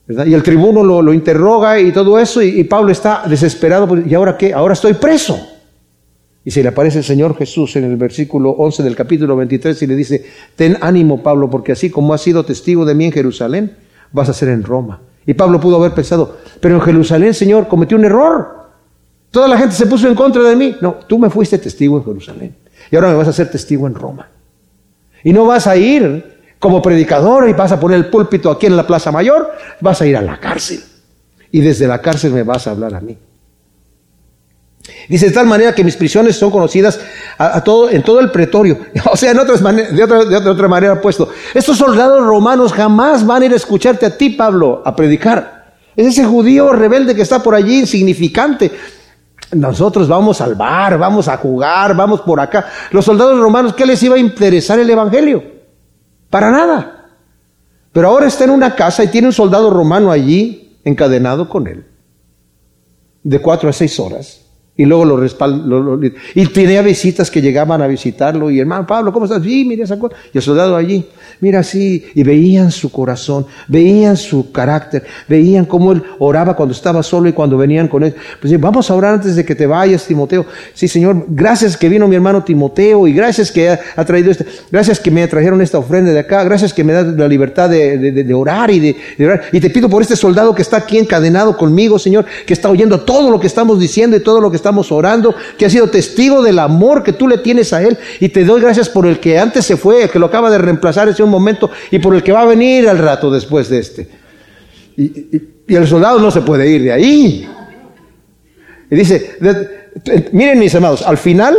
Y 0.07 0.33
el 0.33 0.43
tribuno 0.43 0.83
lo, 0.83 1.13
interroga 1.13 1.79
y 1.79 1.93
todo 1.93 2.19
eso, 2.19 2.41
y, 2.41 2.63
Pablo 2.65 2.91
está 2.91 3.23
desesperado, 3.29 3.87
pues, 3.87 4.05
¿y 4.05 4.13
ahora 4.13 4.35
qué? 4.35 4.53
Ahora 4.53 4.73
estoy 4.73 4.93
preso. 4.93 5.50
Y 6.43 6.51
se 6.51 6.63
le 6.63 6.69
aparece 6.69 6.99
el 6.99 7.03
Señor 7.03 7.37
Jesús 7.37 7.75
en 7.75 7.83
el 7.83 7.97
versículo 7.97 8.51
11 8.51 8.83
del 8.83 8.95
capítulo 8.95 9.35
23 9.35 9.79
y 9.81 9.87
le 9.87 9.95
dice, 9.95 10.25
ten 10.55 10.77
ánimo 10.81 11.21
Pablo, 11.21 11.49
porque 11.49 11.73
así 11.73 11.89
como 11.91 12.13
has 12.13 12.21
sido 12.21 12.43
testigo 12.43 12.83
de 12.83 12.95
mí 12.95 13.05
en 13.05 13.11
Jerusalén, 13.11 13.77
vas 14.11 14.29
a 14.29 14.33
ser 14.33 14.49
en 14.49 14.63
Roma. 14.63 15.01
Y 15.25 15.35
Pablo 15.35 15.59
pudo 15.59 15.75
haber 15.75 15.93
pensado, 15.93 16.37
pero 16.59 16.75
en 16.75 16.81
Jerusalén, 16.81 17.33
Señor, 17.33 17.67
cometí 17.67 17.93
un 17.93 18.05
error. 18.05 18.61
Toda 19.29 19.47
la 19.47 19.57
gente 19.57 19.75
se 19.75 19.85
puso 19.85 20.07
en 20.07 20.15
contra 20.15 20.41
de 20.41 20.55
mí. 20.55 20.75
No, 20.81 20.95
tú 21.07 21.19
me 21.19 21.29
fuiste 21.29 21.57
testigo 21.59 21.97
en 21.97 22.03
Jerusalén. 22.03 22.55
Y 22.89 22.95
ahora 22.95 23.09
me 23.09 23.15
vas 23.15 23.27
a 23.27 23.33
ser 23.33 23.51
testigo 23.51 23.85
en 23.85 23.93
Roma. 23.93 24.27
Y 25.23 25.31
no 25.31 25.45
vas 25.45 25.67
a 25.67 25.77
ir 25.77 26.31
como 26.59 26.81
predicador 26.81 27.49
y 27.49 27.53
vas 27.53 27.71
a 27.71 27.79
poner 27.79 27.97
el 27.97 28.07
púlpito 28.07 28.51
aquí 28.51 28.65
en 28.65 28.75
la 28.75 28.85
Plaza 28.85 29.11
Mayor, 29.11 29.51
vas 29.79 30.01
a 30.01 30.05
ir 30.05 30.17
a 30.17 30.21
la 30.21 30.39
cárcel. 30.39 30.79
Y 31.51 31.61
desde 31.61 31.87
la 31.87 32.01
cárcel 32.01 32.33
me 32.33 32.43
vas 32.43 32.67
a 32.67 32.71
hablar 32.71 32.93
a 32.95 33.01
mí. 33.01 33.17
Dice 35.07 35.27
de 35.27 35.31
tal 35.31 35.45
manera 35.45 35.75
que 35.75 35.83
mis 35.83 35.95
prisiones 35.95 36.35
son 36.35 36.49
conocidas 36.49 36.99
a, 37.37 37.63
todo, 37.63 37.89
en 37.89 38.03
todo 38.03 38.19
el 38.19 38.31
pretorio. 38.31 38.77
O 39.11 39.15
sea, 39.15 39.31
en 39.31 39.39
otras 39.39 39.61
de, 39.61 40.03
otra, 40.03 40.25
de 40.25 40.49
otra 40.49 40.67
manera 40.67 40.99
puesto. 40.99 41.29
Estos 41.53 41.77
soldados 41.77 42.23
romanos 42.25 42.73
jamás 42.73 43.25
van 43.25 43.43
a 43.43 43.45
ir 43.45 43.53
a 43.53 43.57
escucharte 43.57 44.05
a 44.05 44.17
ti, 44.17 44.31
Pablo, 44.31 44.81
a 44.85 44.95
predicar. 44.95 45.75
Es 45.95 46.07
ese 46.07 46.25
judío 46.25 46.71
rebelde 46.71 47.13
que 47.13 47.21
está 47.21 47.43
por 47.43 47.53
allí, 47.53 47.79
insignificante. 47.79 48.71
Nosotros 49.51 50.07
vamos 50.07 50.39
al 50.39 50.55
bar, 50.55 50.97
vamos 50.97 51.27
a 51.27 51.37
jugar, 51.37 51.95
vamos 51.95 52.21
por 52.21 52.39
acá. 52.39 52.67
Los 52.91 53.05
soldados 53.05 53.37
romanos, 53.39 53.73
¿qué 53.73 53.85
les 53.85 54.01
iba 54.01 54.15
a 54.15 54.19
interesar 54.19 54.79
el 54.79 54.89
Evangelio? 54.89 55.43
Para 56.29 56.49
nada. 56.49 57.09
Pero 57.91 58.07
ahora 58.07 58.27
está 58.27 58.45
en 58.45 58.51
una 58.51 58.75
casa 58.75 59.03
y 59.03 59.09
tiene 59.09 59.27
un 59.27 59.33
soldado 59.33 59.69
romano 59.69 60.09
allí 60.09 60.79
encadenado 60.85 61.49
con 61.49 61.67
él. 61.67 61.85
De 63.23 63.39
cuatro 63.39 63.69
a 63.69 63.73
seis 63.73 63.99
horas. 63.99 64.40
Y 64.81 64.85
luego 64.85 65.05
lo 65.05 65.15
respaldó. 65.15 65.99
y 66.33 66.45
tenía 66.47 66.81
visitas 66.81 67.29
que 67.29 67.39
llegaban 67.39 67.83
a 67.83 67.87
visitarlo. 67.87 68.49
Y 68.49 68.59
hermano 68.59 68.87
Pablo, 68.87 69.13
¿cómo 69.13 69.25
estás? 69.25 69.43
Sí, 69.43 69.63
mira 69.63 69.83
esa 69.83 69.99
cosa. 69.99 70.15
Y 70.33 70.39
el 70.39 70.43
soldado 70.43 70.75
allí, 70.75 71.05
mira 71.41 71.59
así. 71.59 72.05
Y 72.15 72.23
veían 72.23 72.71
su 72.71 72.91
corazón, 72.91 73.45
veían 73.67 74.15
su 74.15 74.51
carácter, 74.51 75.03
veían 75.27 75.65
cómo 75.65 75.91
él 75.91 76.03
oraba 76.19 76.55
cuando 76.55 76.73
estaba 76.73 77.03
solo 77.03 77.27
y 77.27 77.33
cuando 77.33 77.57
venían 77.57 77.87
con 77.87 78.03
él. 78.03 78.15
Pues 78.39 78.57
vamos 78.59 78.89
a 78.89 78.95
orar 78.95 79.15
antes 79.15 79.35
de 79.35 79.43
que 79.43 79.55
te 79.55 79.67
vayas, 79.67 80.05
Timoteo. 80.05 80.45
Sí, 80.73 80.87
Señor, 80.87 81.25
gracias 81.27 81.75
que 81.75 81.89
vino 81.89 82.07
mi 82.07 82.15
hermano 82.15 82.43
Timoteo 82.43 83.07
y 83.07 83.13
gracias 83.13 83.51
que 83.51 83.69
ha, 83.69 84.05
traído 84.05 84.31
este, 84.31 84.45
gracias 84.71 84.99
que 84.99 85.11
me 85.11 85.27
trajeron 85.27 85.61
esta 85.61 85.79
ofrenda 85.79 86.11
de 86.11 86.19
acá, 86.19 86.43
gracias 86.43 86.73
que 86.73 86.83
me 86.83 86.93
da 86.93 87.03
la 87.03 87.27
libertad 87.27 87.69
de, 87.69 88.33
orar 88.33 88.71
y 88.71 88.79
de, 88.79 88.95
de 89.17 89.25
orar. 89.25 89.41
Y 89.51 89.59
te 89.59 89.69
pido 89.69 89.89
por 89.89 90.01
este 90.01 90.15
soldado 90.15 90.53
que 90.55 90.61
está 90.61 90.77
aquí 90.77 90.97
encadenado 90.97 91.57
conmigo, 91.57 91.99
Señor, 91.99 92.25
que 92.45 92.53
está 92.53 92.69
oyendo 92.69 93.01
todo 93.01 93.31
lo 93.31 93.39
que 93.39 93.47
estamos 93.47 93.79
diciendo 93.79 94.15
y 94.15 94.19
todo 94.19 94.39
lo 94.39 94.51
que 94.51 94.57
estamos 94.57 94.91
orando, 94.91 95.35
que 95.57 95.65
ha 95.65 95.69
sido 95.69 95.89
testigo 95.89 96.41
del 96.43 96.59
amor 96.59 97.03
que 97.03 97.13
tú 97.13 97.27
le 97.27 97.39
tienes 97.39 97.73
a 97.73 97.81
Él. 97.81 97.97
Y 98.19 98.29
te 98.29 98.45
doy 98.45 98.61
gracias 98.61 98.89
por 98.89 99.07
el 99.07 99.19
que 99.19 99.39
antes 99.39 99.65
se 99.65 99.77
fue, 99.77 100.03
el 100.03 100.09
que 100.09 100.19
lo 100.19 100.27
acaba 100.27 100.49
de 100.51 100.57
reemplazar 100.57 101.09
ese 101.09 101.23
un 101.23 101.30
momento, 101.31 101.71
y 101.89 101.99
por 101.99 102.15
el 102.15 102.23
que 102.23 102.31
va 102.31 102.41
a 102.41 102.45
venir 102.45 102.87
al 102.87 102.97
rato 102.97 103.31
después 103.31 103.69
de 103.69 103.79
este. 103.79 104.07
Y, 104.97 105.49
el 105.67 105.87
soldado 105.87 106.19
no 106.19 106.29
se 106.31 106.41
puede 106.41 106.69
ir 106.69 106.83
de 106.83 106.91
ahí. 106.91 107.47
Y 108.89 108.95
dice, 108.95 109.37
miren 110.33 110.59
mis 110.59 110.75
amados, 110.75 111.01
al 111.03 111.17
final, 111.17 111.55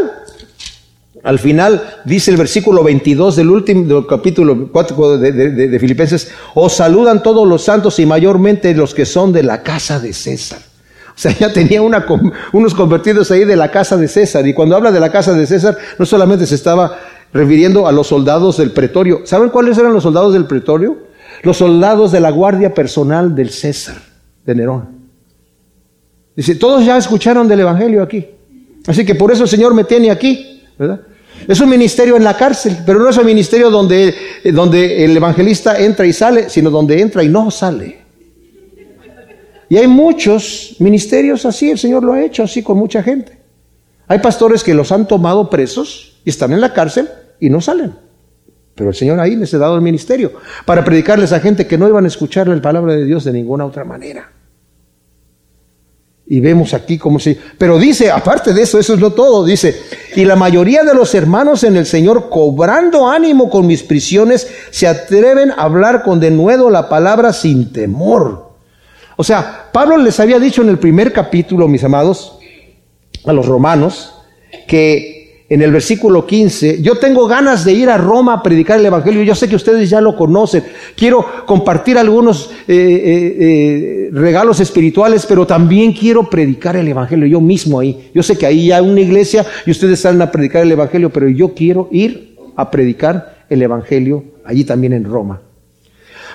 al 1.22 1.38
final 1.38 1.82
dice 2.04 2.30
el 2.30 2.36
versículo 2.36 2.84
22 2.84 3.36
del 3.36 3.48
último 3.48 4.06
capítulo 4.06 4.68
4 4.70 5.18
de, 5.18 5.32
de 5.32 5.78
Filipenses, 5.78 6.30
os 6.54 6.74
saludan 6.74 7.22
todos 7.22 7.48
los 7.48 7.64
santos 7.64 7.98
y 8.00 8.06
mayormente 8.06 8.74
los 8.74 8.92
que 8.92 9.06
son 9.06 9.32
de 9.32 9.42
la 9.42 9.62
casa 9.62 9.98
de 9.98 10.12
César. 10.12 10.60
O 11.14 11.18
sea, 11.18 11.36
ya 11.38 11.52
tenía 11.52 11.82
unos 11.82 12.74
convertidos 12.74 13.30
ahí 13.30 13.44
de 13.44 13.56
la 13.56 13.70
casa 13.70 13.96
de 13.96 14.08
César. 14.08 14.46
Y 14.46 14.54
cuando 14.54 14.76
habla 14.76 14.90
de 14.90 15.00
la 15.00 15.12
casa 15.12 15.34
de 15.34 15.46
César, 15.46 15.76
no 15.98 16.06
solamente 16.06 16.46
se 16.46 16.54
estaba 16.54 16.98
refiriendo 17.32 17.86
a 17.86 17.92
los 17.92 18.08
soldados 18.08 18.58
del 18.58 18.72
pretorio. 18.72 19.22
¿Saben 19.24 19.50
cuáles 19.50 19.78
eran 19.78 19.92
los 19.92 20.02
soldados 20.02 20.32
del 20.32 20.46
pretorio? 20.46 20.98
Los 21.42 21.56
soldados 21.56 22.12
de 22.12 22.20
la 22.20 22.30
guardia 22.30 22.74
personal 22.74 23.34
del 23.34 23.50
César, 23.50 23.96
de 24.44 24.54
Nerón. 24.54 25.02
Dice, 26.36 26.54
todos 26.54 26.84
ya 26.84 26.96
escucharon 26.96 27.48
del 27.48 27.60
Evangelio 27.60 28.02
aquí. 28.02 28.26
Así 28.86 29.04
que 29.04 29.14
por 29.14 29.32
eso 29.32 29.44
el 29.44 29.48
Señor 29.48 29.74
me 29.74 29.84
tiene 29.84 30.10
aquí, 30.10 30.62
¿verdad? 30.78 31.00
Es 31.48 31.60
un 31.60 31.68
ministerio 31.68 32.16
en 32.16 32.24
la 32.24 32.36
cárcel, 32.36 32.78
pero 32.86 33.00
no 33.00 33.08
es 33.08 33.16
un 33.16 33.26
ministerio 33.26 33.70
donde, 33.70 34.14
donde 34.52 35.04
el 35.04 35.16
evangelista 35.16 35.80
entra 35.80 36.06
y 36.06 36.12
sale, 36.12 36.48
sino 36.48 36.70
donde 36.70 37.00
entra 37.00 37.24
y 37.24 37.28
no 37.28 37.50
sale. 37.50 38.02
Y 39.68 39.76
hay 39.76 39.88
muchos 39.88 40.76
ministerios 40.78 41.44
así, 41.46 41.70
el 41.70 41.78
Señor 41.78 42.04
lo 42.04 42.12
ha 42.12 42.22
hecho 42.22 42.44
así 42.44 42.62
con 42.62 42.78
mucha 42.78 43.02
gente. 43.02 43.38
Hay 44.06 44.18
pastores 44.18 44.62
que 44.62 44.74
los 44.74 44.92
han 44.92 45.08
tomado 45.08 45.50
presos 45.50 46.20
y 46.24 46.30
están 46.30 46.52
en 46.52 46.60
la 46.60 46.72
cárcel 46.72 47.08
y 47.42 47.50
no 47.50 47.60
salen. 47.60 47.92
Pero 48.76 48.90
el 48.90 48.94
Señor 48.96 49.18
ahí 49.18 49.34
les 49.34 49.52
ha 49.52 49.58
dado 49.58 49.74
el 49.74 49.82
ministerio 49.82 50.32
para 50.64 50.84
predicarles 50.84 51.32
a 51.32 51.40
gente 51.40 51.66
que 51.66 51.76
no 51.76 51.88
iban 51.88 52.04
a 52.04 52.08
escuchar 52.08 52.46
la 52.46 52.62
palabra 52.62 52.94
de 52.94 53.04
Dios 53.04 53.24
de 53.24 53.32
ninguna 53.32 53.66
otra 53.66 53.84
manera. 53.84 54.30
Y 56.24 56.38
vemos 56.38 56.72
aquí 56.72 56.98
cómo 56.98 57.18
se... 57.18 57.36
Pero 57.58 57.78
dice, 57.78 58.12
aparte 58.12 58.54
de 58.54 58.62
eso, 58.62 58.78
eso 58.78 58.94
es 58.94 59.00
lo 59.00 59.12
todo, 59.12 59.44
dice, 59.44 59.74
y 60.14 60.24
la 60.24 60.36
mayoría 60.36 60.84
de 60.84 60.94
los 60.94 61.16
hermanos 61.16 61.64
en 61.64 61.76
el 61.76 61.84
Señor, 61.84 62.30
cobrando 62.30 63.08
ánimo 63.08 63.50
con 63.50 63.66
mis 63.66 63.82
prisiones, 63.82 64.48
se 64.70 64.86
atreven 64.86 65.50
a 65.50 65.64
hablar 65.64 66.04
con 66.04 66.20
denuedo 66.20 66.70
la 66.70 66.88
palabra 66.88 67.32
sin 67.32 67.72
temor. 67.72 68.52
O 69.16 69.24
sea, 69.24 69.68
Pablo 69.72 69.96
les 69.96 70.20
había 70.20 70.38
dicho 70.38 70.62
en 70.62 70.68
el 70.68 70.78
primer 70.78 71.12
capítulo, 71.12 71.66
mis 71.66 71.82
amados, 71.82 72.38
a 73.24 73.32
los 73.32 73.46
romanos, 73.46 74.14
que 74.68 75.21
en 75.52 75.60
el 75.60 75.70
versículo 75.70 76.26
15, 76.26 76.80
yo 76.80 76.94
tengo 76.94 77.26
ganas 77.26 77.62
de 77.62 77.74
ir 77.74 77.90
a 77.90 77.98
Roma 77.98 78.32
a 78.32 78.42
predicar 78.42 78.80
el 78.80 78.86
Evangelio, 78.86 79.22
yo 79.22 79.34
sé 79.34 79.50
que 79.50 79.56
ustedes 79.56 79.90
ya 79.90 80.00
lo 80.00 80.16
conocen, 80.16 80.64
quiero 80.96 81.26
compartir 81.44 81.98
algunos 81.98 82.48
eh, 82.66 82.74
eh, 82.74 83.36
eh, 83.38 84.08
regalos 84.12 84.60
espirituales, 84.60 85.26
pero 85.26 85.46
también 85.46 85.92
quiero 85.92 86.30
predicar 86.30 86.76
el 86.76 86.88
Evangelio 86.88 87.26
yo 87.26 87.42
mismo 87.42 87.80
ahí. 87.80 88.10
Yo 88.14 88.22
sé 88.22 88.38
que 88.38 88.46
ahí 88.46 88.72
hay 88.72 88.82
una 88.82 89.02
iglesia 89.02 89.44
y 89.66 89.72
ustedes 89.72 90.00
salen 90.00 90.22
a 90.22 90.30
predicar 90.30 90.62
el 90.62 90.72
Evangelio, 90.72 91.10
pero 91.10 91.28
yo 91.28 91.52
quiero 91.52 91.86
ir 91.92 92.34
a 92.56 92.70
predicar 92.70 93.44
el 93.50 93.60
Evangelio 93.60 94.24
allí 94.46 94.64
también 94.64 94.94
en 94.94 95.04
Roma. 95.04 95.42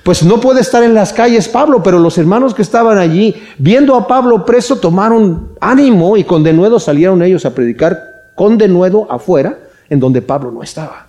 Pues 0.03 0.21
no 0.21 0.39
puede 0.39 0.61
estar 0.61 0.83
en 0.83 0.93
las 0.93 1.11
calles 1.11 1.47
Pablo, 1.47 1.81
pero 1.81 1.97
los 1.97 2.19
hermanos 2.19 2.53
que 2.53 2.61
estaban 2.61 2.99
allí, 2.99 3.33
viendo 3.57 3.95
a 3.95 4.07
Pablo 4.07 4.45
preso, 4.45 4.77
tomaron 4.77 5.53
ánimo 5.59 6.17
y 6.17 6.23
con 6.23 6.43
denuedo 6.43 6.79
salieron 6.79 7.23
ellos 7.23 7.45
a 7.45 7.55
predicar 7.55 8.06
con 8.37 8.59
denuedo 8.59 9.11
afuera, 9.11 9.57
en 9.89 9.99
donde 9.99 10.21
Pablo 10.21 10.51
no 10.51 10.61
estaba. 10.61 11.07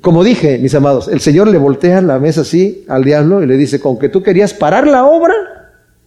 Como 0.00 0.22
dije, 0.22 0.56
mis 0.58 0.72
amados, 0.76 1.08
el 1.08 1.18
Señor 1.18 1.48
le 1.48 1.58
voltea 1.58 2.00
la 2.00 2.20
mesa 2.20 2.42
así 2.42 2.84
al 2.88 3.02
diablo 3.02 3.42
y 3.42 3.46
le 3.46 3.56
dice, 3.56 3.80
con 3.80 3.98
que 3.98 4.08
tú 4.08 4.22
querías 4.22 4.54
parar 4.54 4.86
la 4.86 5.04
obra, 5.04 5.34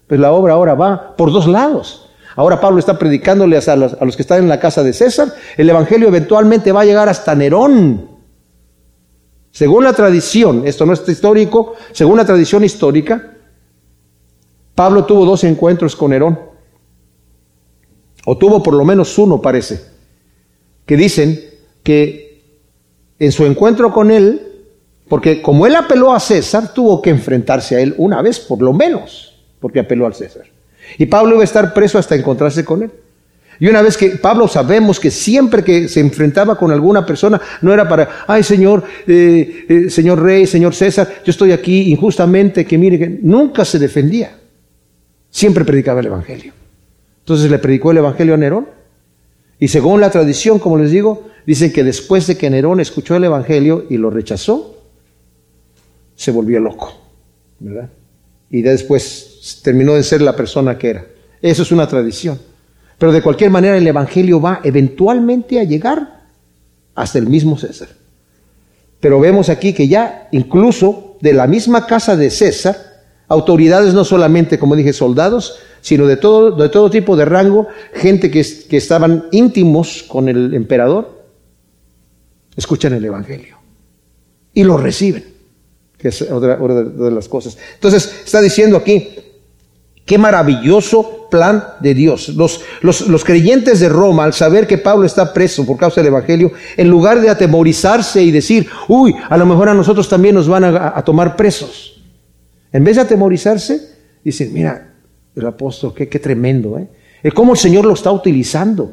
pues 0.07 0.17
la 0.17 0.31
obra 0.31 0.53
ahora 0.53 0.75
va 0.75 1.17
por 1.17 1.29
dos 1.33 1.45
lados. 1.45 2.09
Ahora 2.37 2.61
Pablo 2.61 2.79
está 2.79 2.97
predicándole 2.97 3.57
a 3.57 3.75
los, 3.75 3.93
a 3.95 4.05
los 4.05 4.15
que 4.15 4.21
están 4.21 4.39
en 4.39 4.47
la 4.47 4.61
casa 4.61 4.81
de 4.81 4.93
César. 4.93 5.33
El 5.57 5.69
Evangelio 5.69 6.07
eventualmente 6.07 6.71
va 6.71 6.81
a 6.81 6.85
llegar 6.85 7.09
hasta 7.09 7.35
Nerón. 7.35 8.11
Según 9.51 9.83
la 9.83 9.91
tradición, 9.91 10.63
esto 10.65 10.85
no 10.85 10.93
es 10.93 11.05
histórico, 11.05 11.73
según 11.91 12.15
la 12.15 12.23
tradición 12.23 12.63
histórica, 12.63 13.33
Pablo 14.73 15.03
tuvo 15.03 15.25
dos 15.25 15.43
encuentros 15.43 15.97
con 15.97 16.11
Nerón 16.11 16.54
o 18.25 18.37
tuvo 18.37 18.61
por 18.61 18.73
lo 18.73 18.83
menos 18.83 19.17
uno 19.17 19.41
parece, 19.41 19.81
que 20.85 20.97
dicen 20.97 21.39
que 21.83 22.43
en 23.19 23.31
su 23.31 23.45
encuentro 23.45 23.93
con 23.93 24.11
él, 24.11 24.41
porque 25.07 25.41
como 25.41 25.65
él 25.67 25.75
apeló 25.75 26.13
a 26.13 26.19
César, 26.19 26.73
tuvo 26.73 27.01
que 27.01 27.11
enfrentarse 27.11 27.75
a 27.75 27.79
él 27.79 27.93
una 27.97 28.21
vez 28.21 28.39
por 28.39 28.61
lo 28.61 28.73
menos, 28.73 29.35
porque 29.59 29.79
apeló 29.79 30.05
al 30.05 30.15
César. 30.15 30.43
Y 30.97 31.05
Pablo 31.05 31.35
iba 31.35 31.41
a 31.41 31.45
estar 31.45 31.73
preso 31.73 31.97
hasta 31.97 32.15
encontrarse 32.15 32.65
con 32.65 32.83
él. 32.83 32.91
Y 33.59 33.67
una 33.67 33.81
vez 33.81 33.95
que 33.95 34.09
Pablo 34.09 34.47
sabemos 34.47 34.99
que 34.99 35.09
siempre 35.09 35.63
que 35.63 35.87
se 35.87 36.01
enfrentaba 36.01 36.57
con 36.57 36.71
alguna 36.71 37.05
persona, 37.05 37.39
no 37.61 37.73
era 37.73 37.87
para, 37.87 38.25
ay 38.27 38.43
Señor, 38.43 38.83
eh, 39.07 39.65
eh, 39.69 39.89
Señor 39.89 40.21
Rey, 40.21 40.45
Señor 40.45 40.75
César, 40.75 41.07
yo 41.23 41.31
estoy 41.31 41.53
aquí 41.53 41.89
injustamente, 41.89 42.65
que 42.65 42.77
mire, 42.77 42.99
que 42.99 43.19
nunca 43.21 43.63
se 43.63 43.79
defendía. 43.79 44.37
Siempre 45.29 45.63
predicaba 45.63 46.01
el 46.01 46.07
Evangelio. 46.07 46.64
Entonces 47.25 47.49
le 47.49 47.57
predicó 47.57 47.89
el 47.89 47.97
Evangelio 47.97 48.35
a 48.35 48.37
Nerón. 48.37 48.67
Y 49.57 49.69
según 49.69 49.99
la 49.99 50.11
tradición, 50.11 50.59
como 50.59 50.77
les 50.77 50.91
digo, 50.91 51.23
dicen 51.47 51.73
que 51.73 51.83
después 51.83 52.27
de 52.27 52.37
que 52.37 52.51
Nerón 52.51 52.79
escuchó 52.79 53.15
el 53.15 53.23
Evangelio 53.23 53.87
y 53.89 53.97
lo 53.97 54.11
rechazó, 54.11 54.83
se 56.15 56.29
volvió 56.29 56.59
loco. 56.59 56.93
¿verdad? 57.57 57.89
Y 58.51 58.61
después 58.61 59.59
terminó 59.63 59.95
de 59.95 60.03
ser 60.03 60.21
la 60.21 60.35
persona 60.35 60.77
que 60.77 60.91
era. 60.91 61.05
Eso 61.41 61.63
es 61.63 61.71
una 61.71 61.87
tradición. 61.87 62.39
Pero 62.99 63.11
de 63.11 63.23
cualquier 63.23 63.49
manera 63.49 63.75
el 63.75 63.87
Evangelio 63.87 64.39
va 64.39 64.61
eventualmente 64.63 65.59
a 65.59 65.63
llegar 65.63 66.27
hasta 66.93 67.17
el 67.17 67.25
mismo 67.25 67.57
César. 67.57 67.89
Pero 68.99 69.19
vemos 69.19 69.49
aquí 69.49 69.73
que 69.73 69.87
ya 69.87 70.27
incluso 70.31 71.17
de 71.21 71.33
la 71.33 71.47
misma 71.47 71.87
casa 71.87 72.15
de 72.15 72.29
César, 72.29 72.94
autoridades 73.27 73.93
no 73.93 74.05
solamente, 74.05 74.59
como 74.59 74.75
dije, 74.75 74.93
soldados, 74.93 75.57
sino 75.81 76.07
de 76.07 76.17
todo, 76.17 76.51
de 76.51 76.69
todo 76.69 76.89
tipo 76.89 77.15
de 77.15 77.25
rango, 77.25 77.67
gente 77.93 78.31
que, 78.31 78.45
que 78.69 78.77
estaban 78.77 79.25
íntimos 79.31 80.03
con 80.07 80.29
el 80.29 80.53
emperador, 80.53 81.23
escuchan 82.55 82.93
el 82.93 83.05
Evangelio 83.05 83.57
y 84.53 84.63
lo 84.63 84.77
reciben, 84.77 85.25
que 85.97 86.07
es 86.07 86.21
otra, 86.23 86.55
de 86.57 87.11
las 87.11 87.27
cosas. 87.27 87.57
Entonces, 87.75 88.21
está 88.23 88.41
diciendo 88.41 88.77
aquí, 88.77 89.09
qué 90.05 90.17
maravilloso 90.17 91.27
plan 91.29 91.63
de 91.81 91.93
Dios. 91.93 92.29
Los, 92.29 92.61
los, 92.81 93.23
creyentes 93.25 93.81
de 93.81 93.89
Roma, 93.89 94.23
al 94.23 94.33
saber 94.33 94.65
que 94.65 94.77
Pablo 94.77 95.05
está 95.05 95.33
preso 95.33 95.65
por 95.65 95.77
causa 95.77 96.01
del 96.01 96.07
Evangelio, 96.07 96.53
en 96.77 96.89
lugar 96.89 97.19
de 97.19 97.29
atemorizarse 97.29 98.23
y 98.23 98.31
decir, 98.31 98.67
uy, 98.87 99.13
a 99.29 99.37
lo 99.37 99.45
mejor 99.45 99.69
a 99.69 99.73
nosotros 99.73 100.07
también 100.07 100.35
nos 100.35 100.47
van 100.47 100.63
a, 100.63 100.93
a 100.95 101.03
tomar 101.03 101.35
presos, 101.35 101.94
en 102.75 102.83
vez 102.83 102.97
de 102.97 103.03
atemorizarse, 103.03 103.79
dicen, 104.21 104.53
mira, 104.53 104.95
el 105.33 105.47
apóstol, 105.47 105.93
qué, 105.95 106.09
qué 106.09 106.19
tremendo, 106.19 106.77
¿eh? 106.77 107.31
Cómo 107.31 107.53
el 107.53 107.57
Señor 107.57 107.85
lo 107.85 107.93
está 107.93 108.11
utilizando. 108.11 108.91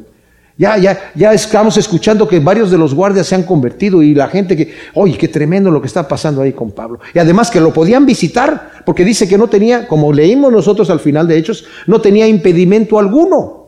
Ya, 0.56 0.78
ya, 0.78 1.10
ya 1.16 1.32
estamos 1.32 1.76
escuchando 1.76 2.28
que 2.28 2.38
varios 2.38 2.70
de 2.70 2.78
los 2.78 2.94
guardias 2.94 3.26
se 3.26 3.34
han 3.34 3.42
convertido 3.42 4.00
y 4.00 4.14
la 4.14 4.28
gente 4.28 4.56
que, 4.56 4.72
oye, 4.94 5.18
qué 5.18 5.26
tremendo 5.26 5.68
lo 5.68 5.80
que 5.80 5.88
está 5.88 6.06
pasando 6.06 6.42
ahí 6.42 6.52
con 6.52 6.70
Pablo. 6.70 7.00
Y 7.12 7.18
además 7.18 7.50
que 7.50 7.60
lo 7.60 7.72
podían 7.72 8.06
visitar, 8.06 8.84
porque 8.86 9.04
dice 9.04 9.26
que 9.26 9.36
no 9.36 9.48
tenía, 9.48 9.88
como 9.88 10.12
leímos 10.12 10.52
nosotros 10.52 10.88
al 10.88 11.00
final 11.00 11.26
de 11.26 11.38
Hechos, 11.38 11.64
no 11.88 12.00
tenía 12.00 12.28
impedimento 12.28 13.00
alguno. 13.00 13.66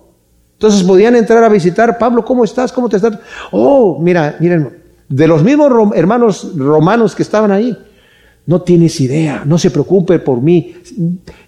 Entonces 0.52 0.84
podían 0.84 1.16
entrar 1.16 1.42
a 1.42 1.48
visitar, 1.48 1.98
Pablo, 1.98 2.24
¿cómo 2.24 2.44
estás? 2.44 2.70
¿Cómo 2.70 2.88
te 2.88 2.98
estás? 2.98 3.18
Oh, 3.50 3.98
mira, 4.00 4.36
miren, 4.38 4.78
de 5.08 5.26
los 5.26 5.42
mismos 5.42 5.72
hermanos 5.96 6.56
romanos 6.56 7.16
que 7.16 7.24
estaban 7.24 7.50
ahí, 7.50 7.76
no 8.46 8.62
tienes 8.62 9.00
idea, 9.00 9.42
no 9.46 9.58
se 9.58 9.70
preocupe 9.70 10.18
por 10.18 10.40
mí. 10.40 10.74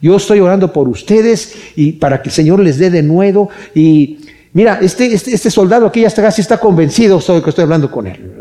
Yo 0.00 0.16
estoy 0.16 0.40
orando 0.40 0.72
por 0.72 0.88
ustedes 0.88 1.54
y 1.76 1.92
para 1.92 2.22
que 2.22 2.30
el 2.30 2.34
Señor 2.34 2.60
les 2.60 2.78
dé 2.78 2.90
de 2.90 3.02
nuevo. 3.02 3.50
Y 3.74 4.18
mira, 4.52 4.78
este, 4.80 5.12
este, 5.12 5.34
este 5.34 5.50
soldado 5.50 5.86
aquí 5.86 6.00
ya 6.00 6.08
está 6.08 6.22
casi 6.22 6.40
está 6.40 6.58
convencido 6.58 7.18
de 7.18 7.42
que 7.42 7.50
estoy 7.50 7.64
hablando 7.64 7.90
con 7.90 8.06
él. 8.06 8.32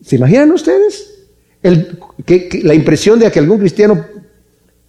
¿Se 0.00 0.16
imaginan 0.16 0.50
ustedes? 0.52 1.26
El, 1.60 1.98
que, 2.24 2.60
la 2.62 2.74
impresión 2.74 3.18
de 3.18 3.30
que 3.32 3.40
algún 3.40 3.58
cristiano 3.58 4.06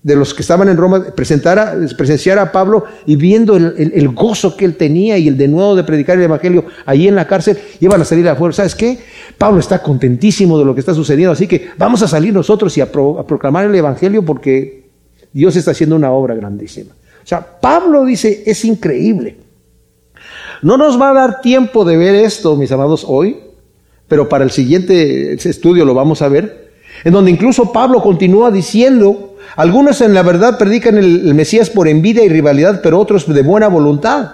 de 0.02 0.16
los 0.16 0.34
que 0.34 0.41
estaban 0.41 0.70
en 0.70 0.78
Roma 0.78 1.04
presentara, 1.14 1.76
presenciara 1.97 2.41
a 2.43 2.52
Pablo 2.52 2.86
y 3.06 3.18
viendo 3.18 3.58
el, 3.58 4.10
gozo 4.10 4.56
que 4.56 4.64
él 4.64 4.76
tenía 4.76 5.18
y 5.18 5.28
el 5.28 5.38
de 5.38 5.47
nuevo 5.47 5.76
de 5.76 5.84
predicar 5.84 6.18
el 6.18 6.24
Evangelio 6.24 6.66
allí 6.86 7.08
en 7.08 7.16
la 7.16 7.28
cárcel, 7.28 7.58
iban 7.82 8.02
a 8.02 8.06
salir 8.06 8.28
afuera. 8.30 8.54
¿Sabes 8.54 8.76
qué? 8.76 8.97
Pablo 9.38 9.60
está 9.60 9.82
contentísimo 9.82 10.58
de 10.58 10.66
lo 10.66 10.74
que 10.74 10.80
está 10.80 10.93
sucediendo, 10.93 11.34
así 11.34 11.47
que 11.47 11.70
vamos 11.78 12.02
a 12.02 12.08
salir 12.08 12.34
nosotros 12.34 12.78
y 12.78 12.82
a, 12.82 12.89
proclamar 12.89 13.66
el 13.66 13.76
Evangelio 13.76 14.24
porque 14.24 14.89
Dios 15.34 15.56
está 15.58 15.72
haciendo 15.72 15.97
una 15.97 16.12
obra 16.12 16.34
grandísima. 16.34 16.93
O 17.24 17.28
sea, 17.28 17.60
Pablo 17.60 18.06
dice, 18.06 18.43
es 18.45 18.64
increíble. 18.64 19.38
No 20.62 20.78
nos 20.78 21.00
va 21.00 21.12
a 21.12 21.14
dar 21.14 21.41
tiempo 21.41 21.84
de 21.84 21.97
ver 21.97 22.16
esto, 22.16 22.56
mis 22.56 22.72
amados, 22.72 23.06
hoy, 23.08 23.38
pero 24.08 24.30
para 24.30 24.45
el 24.45 24.52
siguiente 24.52 25.34
estudio 25.34 25.86
lo 25.86 25.93
vamos 25.93 26.22
a 26.22 26.30
ver, 26.30 26.72
en 27.04 27.14
donde 27.14 27.32
incluso 27.32 27.72
Pablo 27.72 28.02
continúa 28.02 28.50
diciendo, 28.50 29.29
algunos 29.56 30.02
en 30.02 30.14
la 30.14 30.24
verdad 30.24 30.58
predican 30.58 30.97
el, 30.97 31.34
Mesías 31.34 31.70
por 31.70 31.88
envidia 31.88 32.24
y 32.24 32.30
rivalidad, 32.30 32.82
pero 32.82 33.00
otros 33.00 33.28
de 33.28 33.41
buena 33.41 33.68
voluntad. 33.68 34.32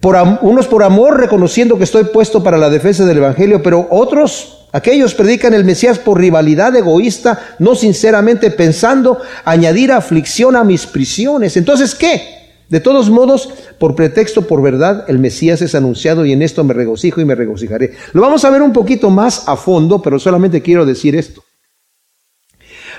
Por, 0.00 0.16
unos 0.42 0.66
por 0.66 0.82
amor, 0.82 1.18
reconociendo 1.18 1.78
que 1.78 1.84
estoy 1.84 2.04
puesto 2.04 2.42
para 2.42 2.58
la 2.58 2.70
defensa 2.70 3.04
del 3.04 3.18
Evangelio, 3.18 3.62
pero 3.62 3.88
otros, 3.90 4.66
aquellos 4.72 5.14
predican 5.14 5.54
el 5.54 5.64
Mesías 5.64 5.98
por 5.98 6.18
rivalidad 6.20 6.76
egoísta, 6.76 7.56
no 7.58 7.74
sinceramente 7.74 8.50
pensando 8.50 9.18
añadir 9.44 9.92
aflicción 9.92 10.56
a 10.56 10.64
mis 10.64 10.86
prisiones. 10.86 11.56
Entonces, 11.56 11.94
¿qué? 11.94 12.38
De 12.68 12.80
todos 12.80 13.08
modos, 13.08 13.48
por 13.78 13.94
pretexto, 13.94 14.46
por 14.46 14.60
verdad, 14.60 15.06
el 15.08 15.18
Mesías 15.18 15.62
es 15.62 15.74
anunciado 15.74 16.26
y 16.26 16.32
en 16.32 16.42
esto 16.42 16.64
me 16.64 16.74
regocijo 16.74 17.20
y 17.20 17.24
me 17.24 17.34
regocijaré. 17.34 17.92
Lo 18.12 18.20
vamos 18.20 18.44
a 18.44 18.50
ver 18.50 18.60
un 18.60 18.74
poquito 18.74 19.08
más 19.08 19.48
a 19.48 19.56
fondo, 19.56 20.02
pero 20.02 20.18
solamente 20.18 20.60
quiero 20.60 20.84
decir 20.84 21.16
esto. 21.16 21.42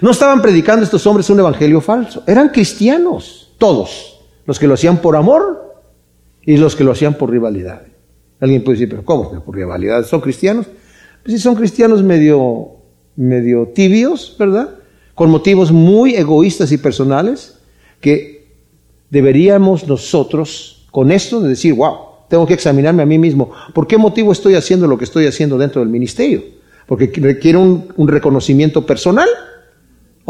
No 0.02 0.12
estaban 0.12 0.42
predicando 0.42 0.84
estos 0.84 1.06
hombres 1.08 1.30
un 1.30 1.40
evangelio 1.40 1.82
falso, 1.82 2.24
eran 2.26 2.50
cristianos, 2.50 3.54
todos, 3.58 4.20
los 4.46 4.58
que 4.58 4.68
lo 4.68 4.76
hacían 4.76 4.98
por 4.98 5.16
amor 5.16 5.76
y 6.42 6.58
los 6.58 6.76
que 6.76 6.84
lo 6.84 6.92
hacían 6.92 7.16
por 7.16 7.30
rivalidad. 7.30 7.82
Alguien 8.40 8.64
puede 8.64 8.78
decir, 8.78 8.90
pero 8.90 9.04
¿cómo? 9.04 9.44
¿Por 9.44 9.56
rivalidad? 9.56 10.06
¿Son 10.06 10.22
cristianos? 10.22 10.68
Pues 11.24 11.36
sí, 11.36 11.40
son 11.40 11.56
cristianos 11.56 12.02
medio, 12.02 12.78
medio 13.18 13.68
tibios, 13.68 14.36
¿verdad? 14.40 14.70
Con 15.14 15.30
motivos 15.30 15.72
muy 15.72 16.16
egoístas 16.16 16.72
y 16.72 16.78
personales, 16.78 17.58
que 18.00 18.48
deberíamos 19.10 19.86
nosotros, 19.86 20.88
con 20.92 21.12
esto, 21.12 21.42
de 21.42 21.50
decir, 21.50 21.74
wow, 21.74 21.98
tengo 22.30 22.48
que 22.48 22.54
examinarme 22.54 23.04
a 23.04 23.06
mí 23.06 23.18
mismo. 23.18 23.52
¿Por 23.74 23.86
qué 23.88 23.98
motivo 23.98 24.32
estoy 24.32 24.56
haciendo 24.56 24.88
lo 24.88 24.98
que 24.98 25.04
estoy 25.04 25.28
haciendo 25.28 25.58
dentro 25.58 25.82
del 25.82 25.90
ministerio? 25.90 26.44
¿Porque 26.88 27.12
requiere 27.16 27.58
un, 27.58 27.92
un 27.98 28.08
reconocimiento 28.08 28.86
personal? 28.86 29.28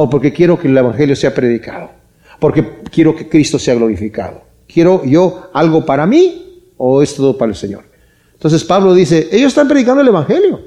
¿O 0.01 0.09
porque 0.09 0.31
quiero 0.31 0.57
que 0.57 0.69
el 0.69 0.77
Evangelio 0.77 1.13
sea 1.13 1.35
predicado? 1.35 1.89
¿Porque 2.39 2.79
quiero 2.89 3.13
que 3.13 3.27
Cristo 3.27 3.59
sea 3.59 3.75
glorificado? 3.75 4.43
¿Quiero 4.65 5.03
yo 5.03 5.49
algo 5.51 5.85
para 5.85 6.05
mí 6.05 6.71
o 6.77 7.01
es 7.01 7.15
todo 7.15 7.37
para 7.37 7.49
el 7.49 7.57
Señor? 7.57 7.83
Entonces 8.31 8.63
Pablo 8.63 8.93
dice, 8.93 9.27
ellos 9.29 9.49
están 9.49 9.67
predicando 9.67 10.01
el 10.01 10.07
Evangelio. 10.07 10.61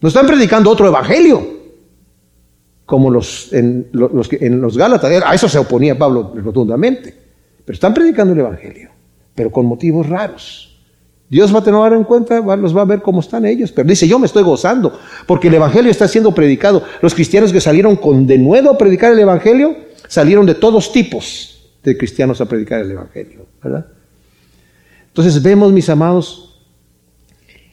No 0.00 0.08
están 0.08 0.26
predicando 0.26 0.68
otro 0.68 0.88
Evangelio. 0.88 1.46
Como 2.84 3.08
los 3.08 3.52
en 3.52 3.86
los, 3.92 4.32
en 4.32 4.60
los 4.60 4.76
Gálatas. 4.76 5.22
A 5.24 5.32
eso 5.32 5.48
se 5.48 5.58
oponía 5.60 5.96
Pablo 5.96 6.34
rotundamente. 6.34 7.14
Pero 7.64 7.72
están 7.72 7.94
predicando 7.94 8.32
el 8.32 8.40
Evangelio. 8.40 8.90
Pero 9.32 9.52
con 9.52 9.64
motivos 9.64 10.08
raros. 10.08 10.73
Dios 11.28 11.54
va 11.54 11.60
a 11.60 11.64
tener 11.64 11.92
en 11.92 12.04
cuenta, 12.04 12.40
los 12.56 12.76
va 12.76 12.82
a 12.82 12.84
ver 12.84 13.00
cómo 13.00 13.20
están 13.20 13.46
ellos. 13.46 13.72
Pero 13.72 13.88
dice, 13.88 14.06
yo 14.06 14.18
me 14.18 14.26
estoy 14.26 14.42
gozando, 14.42 14.98
porque 15.26 15.48
el 15.48 15.54
Evangelio 15.54 15.90
está 15.90 16.06
siendo 16.06 16.34
predicado. 16.34 16.82
Los 17.00 17.14
cristianos 17.14 17.52
que 17.52 17.60
salieron 17.60 17.96
con 17.96 18.26
de 18.26 18.38
nuevo 18.38 18.70
a 18.70 18.78
predicar 18.78 19.12
el 19.12 19.18
Evangelio, 19.18 19.74
salieron 20.06 20.46
de 20.46 20.54
todos 20.54 20.92
tipos 20.92 21.70
de 21.82 21.96
cristianos 21.96 22.40
a 22.40 22.46
predicar 22.46 22.80
el 22.80 22.90
Evangelio, 22.90 23.46
¿verdad? 23.62 23.86
Entonces 25.08 25.42
vemos, 25.42 25.72
mis 25.72 25.88
amados, 25.88 26.60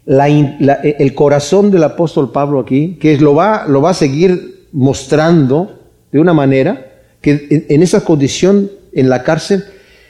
el 0.05 1.13
corazón 1.13 1.71
del 1.71 1.83
apóstol 1.83 2.31
Pablo 2.31 2.59
aquí, 2.59 2.97
que 2.99 3.17
lo 3.17 3.35
va, 3.35 3.65
lo 3.67 3.81
va 3.81 3.91
a 3.91 3.95
seguir 3.95 4.67
mostrando 4.71 5.79
de 6.11 6.19
una 6.19 6.33
manera 6.33 6.91
que 7.21 7.65
en 7.69 7.83
esa 7.83 8.03
condición 8.03 8.71
en 8.93 9.09
la 9.09 9.23
cárcel 9.23 9.65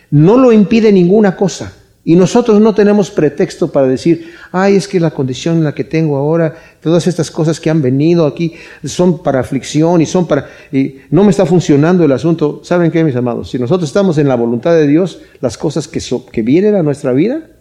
no 0.10 0.38
lo 0.38 0.52
impide 0.52 0.92
ninguna 0.92 1.36
cosa. 1.36 1.74
Y 2.04 2.16
nosotros 2.16 2.60
no 2.60 2.74
tenemos 2.74 3.12
pretexto 3.12 3.72
para 3.72 3.88
decir, 3.88 4.34
ay, 4.52 4.76
es 4.76 4.88
que 4.88 5.00
la 5.00 5.12
condición 5.12 5.58
en 5.58 5.64
la 5.64 5.76
que 5.76 5.84
tengo 5.84 6.18
ahora, 6.18 6.56
todas 6.82 7.06
estas 7.06 7.30
cosas 7.30 7.60
que 7.60 7.70
han 7.70 7.82
venido 7.82 8.26
aquí 8.26 8.56
son 8.84 9.22
para 9.22 9.40
aflicción 9.40 10.02
y 10.02 10.08
son 10.08 10.26
para... 10.26 10.50
y 10.72 10.96
no 11.12 11.24
me 11.24 11.30
está 11.30 11.46
funcionando 11.46 12.04
el 12.04 12.12
asunto. 12.12 12.62
¿Saben 12.64 12.90
qué, 12.90 13.04
mis 13.04 13.16
amados? 13.16 13.52
Si 13.52 13.60
nosotros 13.60 13.88
estamos 13.88 14.18
en 14.18 14.28
la 14.28 14.36
voluntad 14.36 14.74
de 14.74 14.88
Dios, 14.88 15.22
las 15.42 15.60
cosas 15.60 15.88
que, 15.88 16.02
que 16.32 16.42
vienen 16.42 16.74
a 16.74 16.82
nuestra 16.82 17.12
vida 17.12 17.52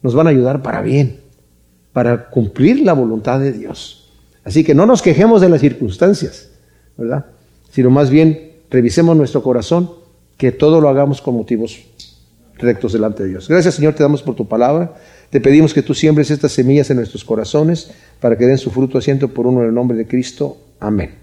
nos 0.00 0.14
van 0.14 0.26
a 0.26 0.30
ayudar 0.30 0.62
para 0.62 0.80
bien, 0.80 1.20
para 1.92 2.30
cumplir 2.30 2.80
la 2.80 2.94
voluntad 2.94 3.40
de 3.40 3.52
Dios. 3.52 4.08
Así 4.42 4.64
que 4.64 4.74
no 4.74 4.86
nos 4.86 5.02
quejemos 5.02 5.42
de 5.42 5.50
las 5.50 5.60
circunstancias, 5.60 6.48
¿verdad? 6.96 7.26
Sino 7.70 7.90
más 7.90 8.08
bien 8.08 8.52
revisemos 8.70 9.14
nuestro 9.16 9.42
corazón, 9.42 9.90
que 10.38 10.52
todo 10.52 10.80
lo 10.80 10.88
hagamos 10.88 11.20
con 11.20 11.34
motivos 11.34 11.78
rectos 12.58 12.92
delante 12.92 13.22
de 13.22 13.30
Dios. 13.30 13.48
Gracias 13.48 13.74
Señor, 13.74 13.94
te 13.94 14.02
damos 14.02 14.22
por 14.22 14.34
tu 14.34 14.48
palabra. 14.48 14.94
Te 15.30 15.40
pedimos 15.40 15.74
que 15.74 15.82
tú 15.82 15.94
siembres 15.94 16.30
estas 16.30 16.52
semillas 16.52 16.90
en 16.90 16.98
nuestros 16.98 17.24
corazones 17.24 17.90
para 18.20 18.38
que 18.38 18.46
den 18.46 18.58
su 18.58 18.70
fruto 18.70 18.98
asiento 18.98 19.28
por 19.28 19.46
uno 19.46 19.62
en 19.62 19.68
el 19.68 19.74
nombre 19.74 19.96
de 19.96 20.06
Cristo. 20.06 20.56
Amén. 20.78 21.16